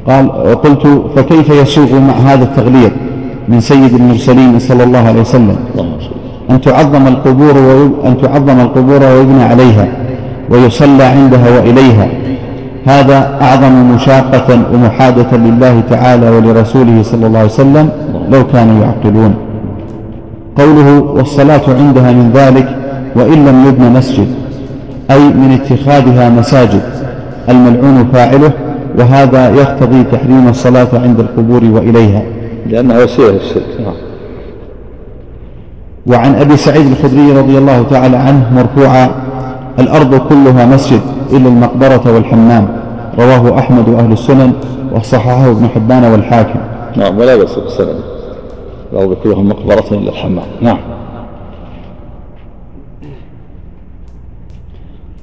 قال 0.06 0.26
وقلت 0.26 1.02
فكيف 1.16 1.50
يسوغ 1.50 2.00
مع 2.00 2.14
هذا 2.14 2.44
التغليظ؟ 2.44 2.90
من 3.48 3.60
سيد 3.60 3.94
المرسلين 3.94 4.58
صلى 4.58 4.84
الله 4.84 4.98
عليه 4.98 5.20
وسلم. 5.20 5.56
أن 6.50 6.60
تعظم 6.60 7.06
القبور. 7.06 7.56
أن 8.06 8.16
تعظم 8.22 8.60
القبور 8.60 9.02
ويبنى 9.04 9.42
عليها 9.42 9.86
ويصلى 10.50 11.04
عندها 11.04 11.50
وإليها. 11.58 12.08
هذا 12.86 13.38
أعظم 13.42 13.94
مشاقة 13.94 14.48
ومحادة 14.72 15.36
لله 15.36 15.82
تعالى 15.90 16.30
ولرسوله 16.30 17.02
صلى 17.02 17.26
الله 17.26 17.38
عليه 17.38 17.48
وسلم 17.48 17.88
لو 18.32 18.46
كانوا 18.46 18.84
يعقلون. 18.84 19.34
قوله 20.56 21.00
والصلاة 21.00 21.62
عندها 21.68 22.12
من 22.12 22.30
ذلك 22.34 22.68
وإن 23.16 23.46
لم 23.46 23.66
يبنى 23.68 23.90
مسجد 23.90 24.26
أي 25.10 25.18
من 25.18 25.58
اتخاذها 25.62 26.28
مساجد 26.28 26.82
الملعون 27.48 28.08
فاعله 28.12 28.50
وهذا 28.98 29.50
يقتضي 29.50 30.04
تحريم 30.12 30.48
الصلاة 30.48 30.88
عند 30.94 31.20
القبور 31.20 31.64
وإليها. 31.64 32.22
لأنها 32.72 33.04
وسيلة 33.04 33.30
للشرك 33.30 33.80
نعم 33.80 33.94
وعن 36.06 36.34
أبي 36.34 36.56
سعيد 36.56 36.86
الخدري 36.86 37.32
رضي 37.32 37.58
الله 37.58 37.82
تعالى 37.90 38.16
عنه 38.16 38.52
مرفوعا 38.54 39.10
الأرض 39.78 40.14
كلها 40.14 40.66
مسجد 40.66 41.00
إلا 41.32 41.48
المقبرة 41.48 42.14
والحمام. 42.14 42.68
رواه 43.18 43.58
أحمد 43.58 43.88
وأهل 43.88 44.12
السنن 44.12 44.52
وصححه 44.92 45.50
ابن 45.50 45.68
حبان 45.68 46.04
والحاكم. 46.04 46.60
نعم 46.96 47.18
ولا 47.18 47.36
بأس 47.36 47.58
بالسند. 47.58 48.00
الأرض 48.92 49.12
كلها 49.12 49.42
مقبرة 49.42 49.84
إلا 49.90 50.10
الحمام. 50.10 50.46
نعم. 50.60 50.78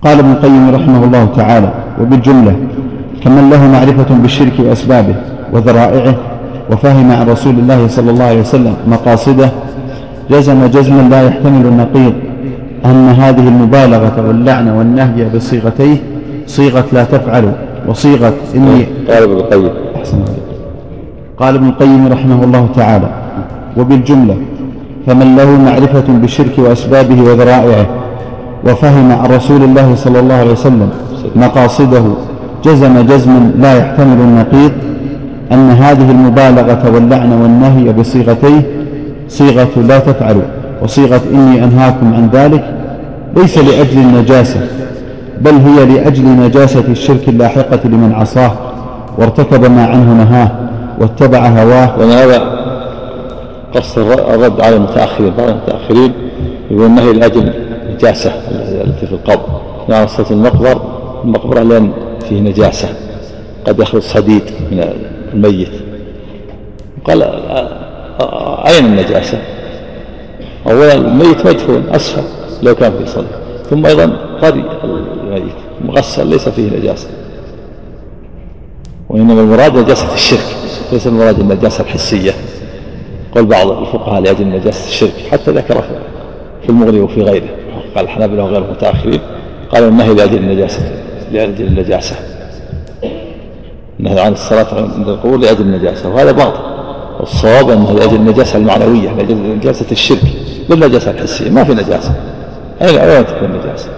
قال 0.01 0.19
ابن 0.19 0.31
القيم 0.31 0.75
رحمه 0.75 1.03
الله 1.03 1.25
تعالى 1.25 1.73
وبالجملة 2.01 2.55
كمن 3.23 3.49
له 3.49 3.67
معرفة 3.67 4.15
بالشرك 4.15 4.53
وأسبابه 4.59 5.15
وذرائعه 5.53 6.15
وفهم 6.71 7.11
عن 7.11 7.29
رسول 7.29 7.59
الله 7.59 7.87
صلى 7.87 8.11
الله 8.11 8.23
عليه 8.23 8.39
وسلم 8.39 8.73
مقاصده 8.87 9.49
جزم 10.31 10.65
جزما 10.65 11.01
لا 11.09 11.21
يحتمل 11.27 11.65
النقيض. 11.65 12.13
أن 12.85 13.09
هذه 13.09 13.47
المبالغة 13.47 14.27
واللعنة 14.27 14.77
والنهي 14.77 15.29
بصيغتيه 15.35 15.97
صيغة 16.47 16.85
لا 16.93 17.03
تفعل 17.03 17.51
وصيغة 17.87 18.33
إني 18.55 18.85
قال 19.09 19.23
ابن 19.23 19.33
القيم. 19.33 19.69
قال 21.37 21.55
ابن 21.55 21.67
القيم 21.67 22.07
رحمه 22.07 22.43
الله 22.43 22.69
تعالى 22.75 23.09
وبالجملة 23.77 24.37
فمن 25.07 25.35
له 25.35 25.49
معرفة 25.51 26.03
بالشرك 26.21 26.59
وأسبابه 26.59 27.21
وذرائعه 27.21 27.85
وفهم 28.65 29.11
عن 29.11 29.29
رسول 29.31 29.63
الله 29.63 29.95
صلى 29.95 30.19
الله 30.19 30.35
عليه 30.35 30.51
وسلم 30.51 30.89
مقاصده 31.35 32.03
جزم 32.63 33.01
جزما 33.01 33.51
لا 33.59 33.77
يحتمل 33.77 34.19
النقيض 34.21 34.71
أن 35.51 35.69
هذه 35.69 36.11
المبالغة 36.11 36.91
واللعن 36.93 37.31
والنهي 37.33 37.93
بصيغتيه 37.93 38.61
صيغة 39.27 39.69
لا 39.87 39.99
تفعلوا 39.99 40.43
وصيغة 40.81 41.21
إني 41.33 41.63
أنهاكم 41.63 42.13
عن 42.13 42.29
ذلك 42.33 42.73
ليس 43.35 43.57
لأجل 43.57 43.97
النجاسة 43.97 44.59
بل 45.41 45.53
هي 45.53 45.85
لأجل 45.85 46.25
نجاسة 46.25 46.83
الشرك 46.87 47.29
اللاحقة 47.29 47.79
لمن 47.85 48.13
عصاه 48.13 48.51
وارتكب 49.17 49.71
ما 49.71 49.85
عنه 49.85 50.13
نهاه 50.13 50.51
واتبع 50.99 51.47
هواه. 51.47 51.99
وهذا 51.99 52.59
قصد 53.75 54.01
الرد 54.01 54.61
على 54.61 54.75
المتأخرين 54.75 55.33
بعض 55.37 55.49
المتأخرين 55.49 56.11
يقول 56.71 56.85
النهي 56.85 57.13
لأجل 57.13 57.53
نجاسة 57.93 58.31
التي 58.85 59.07
في 59.07 59.11
القبر؟ 59.13 59.45
يعني 59.89 60.07
صلاة 60.07 60.31
المقبر 60.31 60.81
المقبرة 61.23 61.63
لأن 61.63 61.91
فيه 62.29 62.39
نجاسة 62.41 62.87
قد 63.67 63.79
يخرج 63.79 64.01
صديد 64.01 64.43
من 64.71 64.83
الميت. 65.33 65.71
قال 67.05 67.23
أين 68.67 68.85
النجاسة؟ 68.85 69.41
أولا 70.67 70.93
الميت 70.93 71.45
مدفون 71.47 71.83
أسفل 71.89 72.23
لو 72.63 72.75
كان 72.75 72.91
في 72.91 73.05
صديد 73.05 73.27
ثم 73.69 73.85
أيضا 73.85 74.17
قري 74.41 74.63
الميت 74.83 75.53
مغسل 75.85 76.27
ليس 76.27 76.49
فيه 76.49 76.77
نجاسة. 76.77 77.07
وإنما 79.09 79.41
المراد 79.41 79.77
نجاسة 79.77 80.13
الشرك 80.13 80.45
ليس 80.91 81.07
المراد 81.07 81.39
النجاسة 81.39 81.83
الحسية. 81.83 82.31
قال 83.35 83.45
بعض 83.45 83.71
الفقهاء 83.71 84.21
لأجل 84.21 84.47
نجاسة 84.47 84.87
الشرك 84.87 85.13
حتى 85.31 85.51
ذكر 85.51 85.83
في 86.63 86.69
المغني 86.69 86.99
وفي 86.99 87.21
غيره. 87.21 87.49
قال 87.95 88.05
الحنابلة 88.05 88.43
وغير 88.43 88.65
المتأخرين 88.65 89.19
قالوا 89.71 89.89
النهي 89.89 90.13
لأجل 90.13 90.37
النجاسة؟ 90.37 90.91
لأجل 91.31 91.65
النجاسة. 91.67 92.15
النهي 93.99 94.19
عن 94.19 94.33
الصلاة 94.33 94.67
عند 94.95 95.07
القبور 95.07 95.37
لأجل 95.37 95.61
النجاسة 95.61 96.09
وهذا 96.09 96.31
باطل. 96.31 96.59
الصواب 97.23 97.69
أنه 97.69 97.91
لأجل 97.91 98.15
النجاسة 98.15 98.57
المعنوية 98.57 99.09
لأجل 99.09 99.35
نجاسة 99.35 99.85
الشرك. 99.91 100.23
بالنجاسة 100.69 101.11
الحسية 101.11 101.49
ما 101.49 101.63
في 101.63 101.73
نجاسة. 101.73 102.13
أين 102.81 102.97
أين 102.97 103.25
تكون 103.25 103.51
نجاسة 103.51 103.89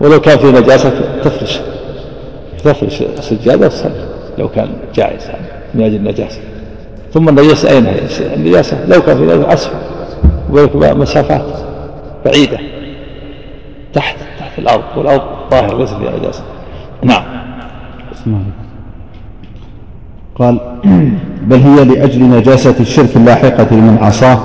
ولو 0.00 0.20
كان 0.20 0.38
في 0.38 0.46
نجاسة 0.46 0.90
تفرش. 1.24 1.60
تفرش 2.64 3.02
سجادة 3.20 3.66
وتصلي 3.66 4.08
لو 4.38 4.48
كان 4.48 4.68
جائز 4.94 5.22
من 5.74 5.84
أجل 5.84 5.96
النجاسة. 5.96 6.40
ثم 7.14 7.28
النجاسة 7.28 7.70
أين 7.70 7.86
هي؟ 7.86 8.00
النجاسة 8.34 8.86
لو 8.86 9.02
كان 9.02 9.16
في 9.16 9.22
نجاسة 9.22 9.52
أسفل. 9.52 9.74
مسافات 10.98 11.44
بعيدة. 12.24 12.58
تحت 13.92 14.16
تحت 14.38 14.58
الأرض 14.58 14.82
والأرض 14.96 15.22
ظاهر 15.50 15.78
ليس 15.78 15.90
فيها 15.90 16.18
نجاسة. 16.18 16.42
نعم. 17.02 17.24
قال 20.38 20.60
بل 21.46 21.56
هي 21.56 21.84
لأجل 21.84 22.22
نجاسة 22.22 22.74
الشرك 22.80 23.16
اللاحقة 23.16 23.66
لمن 23.70 23.98
عصاه 24.02 24.38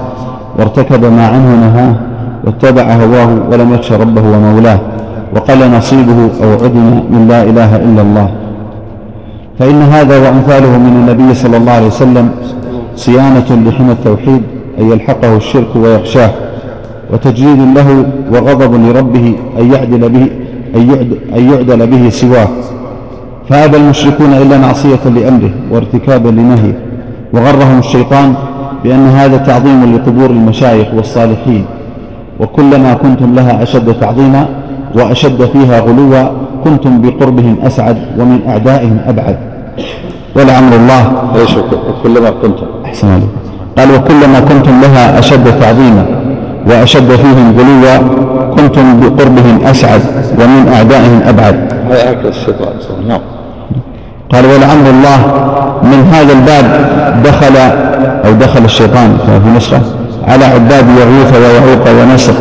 وارتكب 0.60 1.06
ما 1.06 1.28
عنه 1.28 1.56
نهاه 1.56 1.96
واتبع 2.46 2.84
هواه 2.84 3.50
ولم 3.52 3.74
يخش 3.74 3.92
ربه 3.92 4.22
ومولاه 4.22 4.80
وقل 5.36 5.72
نصيبه 5.72 6.30
أو 6.44 6.52
عدم 6.52 7.04
من 7.12 7.26
لا 7.30 7.44
إله 7.44 7.76
إلا 7.76 8.02
الله. 8.02 8.32
فإن 9.60 9.82
هذا 9.82 10.20
وأمثاله 10.20 10.78
من 10.78 10.88
النبي 10.88 11.34
صلى 11.34 11.58
الله 11.58 11.72
عليه 11.72 11.88
وسلم 11.88 12.30
صيانة 12.96 13.70
لحمى 13.70 13.92
التوحيد 13.92 14.42
أن 14.80 14.92
يلحقه 14.92 15.38
الشرك 15.38 15.76
ويخشاه 15.76 16.32
وتجريد 17.14 17.60
له 17.76 18.06
وغضب 18.32 18.74
لربه 18.74 19.36
أن 19.60 19.74
يعدل 19.74 20.10
به 20.10 20.28
أن 21.36 21.52
يعدل 21.54 21.88
به 21.88 22.10
سواه. 22.10 22.48
فأبى 23.50 23.78
المشركون 23.78 24.34
إلا 24.34 24.58
معصية 24.58 25.04
لأمره 25.16 25.52
وارتكابا 25.72 26.30
لنهيه. 26.30 26.80
وغرهم 27.34 27.80
الشيطان 27.80 28.34
بأن 28.84 29.08
هذا 29.08 29.38
تعظيم 29.38 29.96
لقبور 29.96 30.30
المشايخ 30.30 30.88
والصالحين. 30.94 31.66
وكلما 32.40 32.94
كنتم 32.94 33.36
لها 33.36 33.64
أشد 33.64 33.94
تعظيما 34.00 34.48
وأشد 34.96 35.46
فيها 35.46 35.80
غلوا 35.80 36.24
كنتم 36.64 37.02
بقربهم 37.02 37.58
أسعد 37.64 37.98
ومن 38.20 38.40
أعدائهم 38.48 38.98
أبعد. 39.08 39.38
ولعمر 40.36 40.76
الله 40.76 41.04
كلما 42.04 42.30
كنتم. 42.30 42.66
أحسن 42.86 43.08
عليك. 43.08 43.30
قال 43.78 43.92
وكلما 43.96 44.40
كنتم 44.40 44.82
لها 44.82 45.20
أشد 45.20 45.60
تعظيما 45.60 46.06
وأشد 46.68 47.10
فيهم 47.16 47.56
غلوا 47.58 47.98
كنتم 48.56 49.00
بقربهم 49.00 49.62
أسعد 49.66 50.02
ومن 50.40 50.68
أعدائهم 50.68 51.22
أبعد. 51.28 51.74
هكذا 51.90 52.30
الشيطان 52.30 52.74
نعم. 53.08 53.22
قال 54.34 54.46
ولعمر 54.46 54.90
الله 54.90 55.18
من 55.84 56.08
هذا 56.12 56.34
الباب 56.34 56.66
دخل 57.24 57.58
أو 58.26 58.32
دخل 58.34 58.66
الشيطان 58.66 59.18
في 59.44 59.50
نسخة 59.58 59.82
على 60.28 60.46
عباد 60.46 60.86
يغوث 60.90 61.36
ويعوق 61.38 62.02
ونسر 62.02 62.34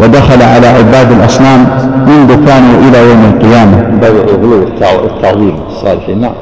ودخل 0.00 0.42
على 0.42 0.66
عباد 0.66 1.12
الأصنام 1.12 1.66
منذ 2.06 2.46
كانوا 2.46 2.88
إلى 2.88 2.98
يوم 3.10 3.24
القيامة. 3.34 3.76
باب 4.00 4.14
الغلو 4.16 4.66
والتعظيم 5.02 5.54
الصالحين 5.68 6.20
نعم. 6.20 6.32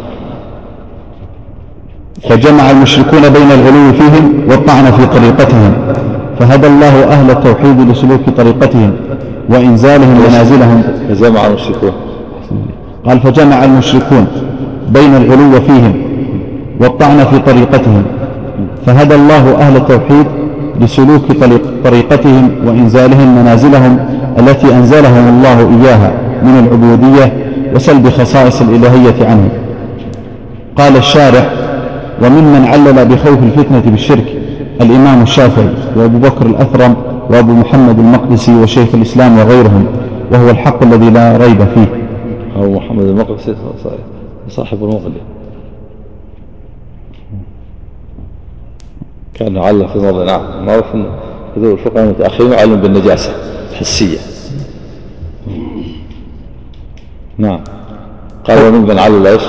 فجمع 2.30 2.70
المشركون 2.70 3.20
بين 3.20 3.50
الغلو 3.50 3.92
فيهم 3.92 4.42
والطعن 4.48 4.84
في 4.84 5.06
طريقتهم 5.06 5.72
فهدى 6.40 6.66
الله 6.66 7.04
أهل 7.04 7.30
التوحيد 7.30 7.80
لسلوك 7.80 8.20
طريقتهم 8.36 8.92
وإنزالهم 9.48 10.20
منازلهم. 10.28 10.82
فجمع 11.08 11.46
المشركون. 11.46 11.92
قال 13.06 13.20
فجمع 13.20 13.64
المشركون 13.64 14.26
بين 14.94 15.16
الغلو 15.16 15.60
فيهم 15.60 15.92
والطعن 16.80 17.24
في 17.24 17.38
طريقتهم 17.38 18.02
فهدى 18.86 19.14
الله 19.14 19.54
أهل 19.54 19.76
التوحيد 19.76 20.26
لسلوك 20.80 21.22
طريقتهم 21.84 22.50
وإنزالهم 22.66 23.38
منازلهم 23.38 23.98
التي 24.38 24.74
أنزلهم 24.74 25.28
الله 25.28 25.58
إياها 25.58 26.12
من 26.42 26.58
العبودية 26.58 27.32
وسلب 27.74 28.08
خصائص 28.08 28.62
الإلهية 28.62 29.26
عنهم 29.26 29.48
قال 30.76 30.96
الشارع 30.96 31.44
وممن 32.22 32.64
علل 32.64 33.04
بخوف 33.04 33.38
الفتنة 33.42 33.82
بالشرك 33.86 34.24
الإمام 34.80 35.22
الشافعي 35.22 35.68
وأبو 35.96 36.18
بكر 36.18 36.46
الأثرم 36.46 36.94
وأبو 37.30 37.52
محمد 37.52 37.98
المقدسي 37.98 38.54
وشيخ 38.54 38.94
الإسلام 38.94 39.38
وغيرهم 39.38 39.86
وهو 40.32 40.50
الحق 40.50 40.82
الذي 40.82 41.10
لا 41.10 41.36
ريب 41.36 41.64
فيه. 41.74 41.88
أبو 42.56 42.72
محمد 42.74 43.04
المقدسي 43.04 43.54
صاحب 44.52 44.84
المغني 44.84 45.20
كان 49.34 49.58
علم 49.58 49.88
في 49.88 49.98
موضع 49.98 50.24
نعم. 50.24 50.66
معروف 50.66 50.84
أن 50.94 51.06
هذول 51.56 51.72
الفقهاء 51.72 52.04
المتأخرين 52.04 52.52
يعلم 52.52 52.76
بالنجاسة 52.76 53.32
الحسية. 53.70 54.18
نعم. 57.38 57.60
قال 58.44 58.64
وممن 58.64 58.98
علل 58.98 59.26
إيش؟ 59.26 59.42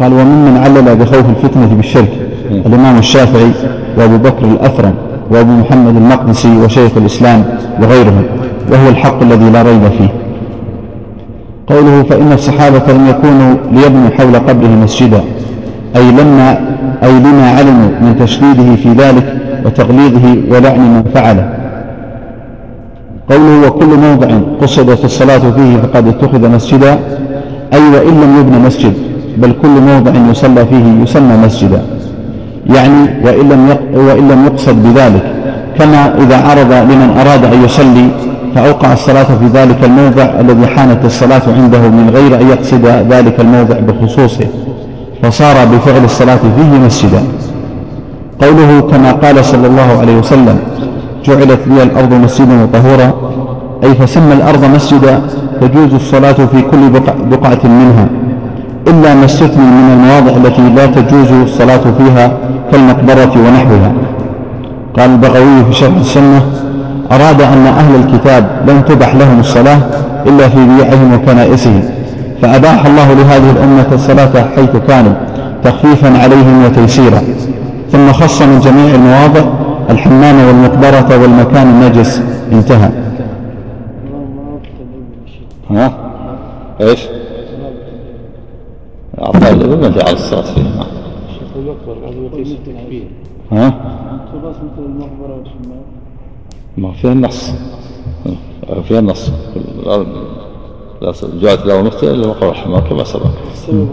قال 0.00 0.12
وممن 0.12 0.56
علل 0.56 0.96
بخوف 0.96 1.28
الفتنة 1.28 1.74
بالشرك. 1.74 2.12
الإمام 2.50 2.98
الشافعي 2.98 3.50
وأبو 3.98 4.16
بكر 4.16 4.44
الأثرم 4.44 4.94
وأبو 5.30 5.52
محمد 5.52 5.96
المقدسي 5.96 6.58
وشيخ 6.58 6.96
الإسلام 6.96 7.58
وغيرهم 7.82 8.26
وهو 8.70 8.88
الحق 8.88 9.22
الذي 9.22 9.50
لا 9.50 9.62
ريب 9.62 9.88
فيه. 9.88 10.25
قوله 11.66 12.02
فإن 12.02 12.32
الصحابة 12.32 12.92
لم 12.92 13.06
يكونوا 13.06 13.54
ليبنوا 13.72 14.10
حول 14.18 14.36
قبره 14.36 14.68
مسجدا 14.68 15.20
أي 15.96 16.10
لما 16.10 16.58
أي 17.02 17.12
لما 17.18 17.50
علموا 17.50 17.88
من 18.00 18.16
تشديده 18.20 18.76
في 18.76 18.92
ذلك 18.92 19.36
وتغليظه 19.64 20.36
ولعن 20.50 20.80
من 20.80 21.02
فعله. 21.14 21.48
قوله 23.30 23.68
وكل 23.68 23.86
موضع 23.86 24.28
قصدت 24.60 25.04
الصلاة 25.04 25.38
فيه 25.38 25.76
فقد 25.76 26.08
اتخذ 26.08 26.48
مسجدا 26.50 26.98
أي 27.72 27.80
وإن 27.80 28.20
لم 28.20 28.40
يبنى 28.40 28.58
مسجد 28.58 28.92
بل 29.38 29.52
كل 29.62 29.68
موضع 29.68 30.12
يصلى 30.30 30.66
فيه 30.66 31.02
يسمى 31.02 31.36
مسجدا. 31.44 31.82
يعني 32.66 33.24
وإن 33.24 33.48
لم 33.48 33.76
وإن 33.94 34.28
لم 34.28 34.44
يقصد 34.46 34.82
بذلك 34.82 35.22
كما 35.78 36.14
إذا 36.18 36.36
عرض 36.36 36.72
لمن 36.72 37.10
أراد 37.20 37.44
أن 37.44 37.64
يصلي 37.64 38.08
فأوقع 38.56 38.92
الصلاة 38.92 39.24
في 39.24 39.46
ذلك 39.54 39.84
الموضع 39.84 40.22
الذي 40.40 40.66
حانت 40.66 41.04
الصلاة 41.04 41.42
عنده 41.56 41.78
من 41.78 42.10
غير 42.14 42.40
أن 42.40 42.48
يقصد 42.48 42.86
ذلك 42.86 43.40
الموضع 43.40 43.76
بخصوصه 43.78 44.46
فصار 45.22 45.54
بفعل 45.64 46.04
الصلاة 46.04 46.36
فيه 46.56 46.78
مسجدا. 46.86 47.22
قوله 48.42 48.80
كما 48.80 49.12
قال 49.12 49.44
صلى 49.44 49.66
الله 49.66 49.98
عليه 50.00 50.16
وسلم 50.16 50.58
جعلت 51.24 51.60
لي 51.66 51.82
الأرض 51.82 52.12
مسجدا 52.14 52.62
وطهورا. 52.62 53.12
أي 53.84 53.94
فسمى 53.94 54.32
الأرض 54.32 54.64
مسجدا 54.64 55.20
تجوز 55.60 55.94
الصلاة 55.94 56.32
في 56.32 56.62
كل 56.62 56.90
بقعة 57.30 57.60
منها 57.64 58.08
إلا 58.88 59.14
ما 59.14 59.24
استثني 59.24 59.66
من 59.66 59.92
المواضع 59.92 60.36
التي 60.36 60.62
لا 60.76 60.86
تجوز 60.86 61.32
الصلاة 61.32 61.84
فيها 61.98 62.38
كالمقبرة 62.72 63.32
ونحوها. 63.46 63.92
قال 64.98 65.10
البغوي 65.10 65.64
في 65.64 65.72
شرح 65.72 65.96
السنة 65.96 66.42
أراد 67.12 67.42
أن 67.42 67.66
أهل 67.66 67.94
الكتاب 67.94 68.46
لم 68.68 68.80
تبح 68.80 69.14
لهم 69.14 69.40
الصلاة 69.40 69.78
إلا 70.26 70.48
في 70.48 70.66
بيعهم 70.66 71.14
وكنائسهم 71.14 71.82
فأباح 72.42 72.86
الله 72.86 73.12
لهذه 73.12 73.50
الأمة 73.50 73.86
الصلاة 73.92 74.44
حيث 74.56 74.76
كانوا 74.88 75.12
تخفيفا 75.64 76.18
عليهم 76.18 76.64
وتيسيرا. 76.64 77.22
ثم 77.92 78.12
خص 78.12 78.42
من 78.42 78.60
جميع 78.60 78.94
المواضع 78.94 79.44
الحمام 79.90 80.46
والمقبرة 80.46 81.22
والمكان 81.22 81.66
النجس 81.66 82.22
انتهى. 82.52 82.90
ها؟ 85.70 85.92
إيش؟ 86.80 87.00
أعطاه 89.18 89.50
الإبن 89.50 89.80
ما 89.82 89.88
جعل 89.88 90.12
الصلاة 90.12 90.42
فيه 90.42 90.62
ها؟ 93.52 93.74
مثل 94.76 94.84
المقبرة. 94.86 95.34
والحمام 95.36 95.55
ما 96.76 96.92
فيها 96.92 97.12
النص. 97.12 97.50
فيها 98.88 98.98
النص. 98.98 99.30
لا 101.02 101.12
جاءت 101.40 101.66
له 101.66 101.82
نقطة 101.82 102.10
إلا 102.10 102.28
وقع 102.28 102.48
الحمار 102.50 102.88
كما 102.88 103.04
سبق 103.04 103.30
السبب 103.52 103.88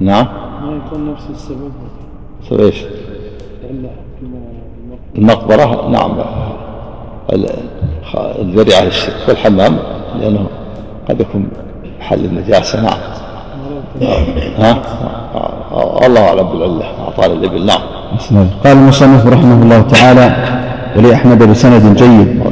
نعم. 0.00 0.26
ما 0.62 0.80
يكون 0.86 1.12
نفس 1.12 1.22
السبب. 1.30 1.72
سبب 2.50 2.60
إيش؟ 2.60 2.84
المقبرة. 5.18 5.88
نعم. 5.88 6.24
الذريعة 8.14 8.84
للشرك 8.84 9.28
والحمام 9.28 9.78
لأنه 10.20 10.46
قد 11.08 11.20
يكون 11.20 11.48
محل 12.00 12.24
النجاسة. 12.24 12.82
نعم. 12.82 12.98
ها؟ 14.58 14.82
الله 16.06 16.28
أعلم 16.28 16.42
بالعلة 16.48 16.84
أعطانا 17.04 17.32
الإبل. 17.32 17.66
نعم. 17.66 18.46
قال 18.64 18.72
المصنف 18.72 19.26
رحمه 19.26 19.62
الله 19.62 19.80
تعالى 19.80 20.36
ولأحمد 20.96 21.42
بسند 21.42 21.96
جيد. 21.96 22.42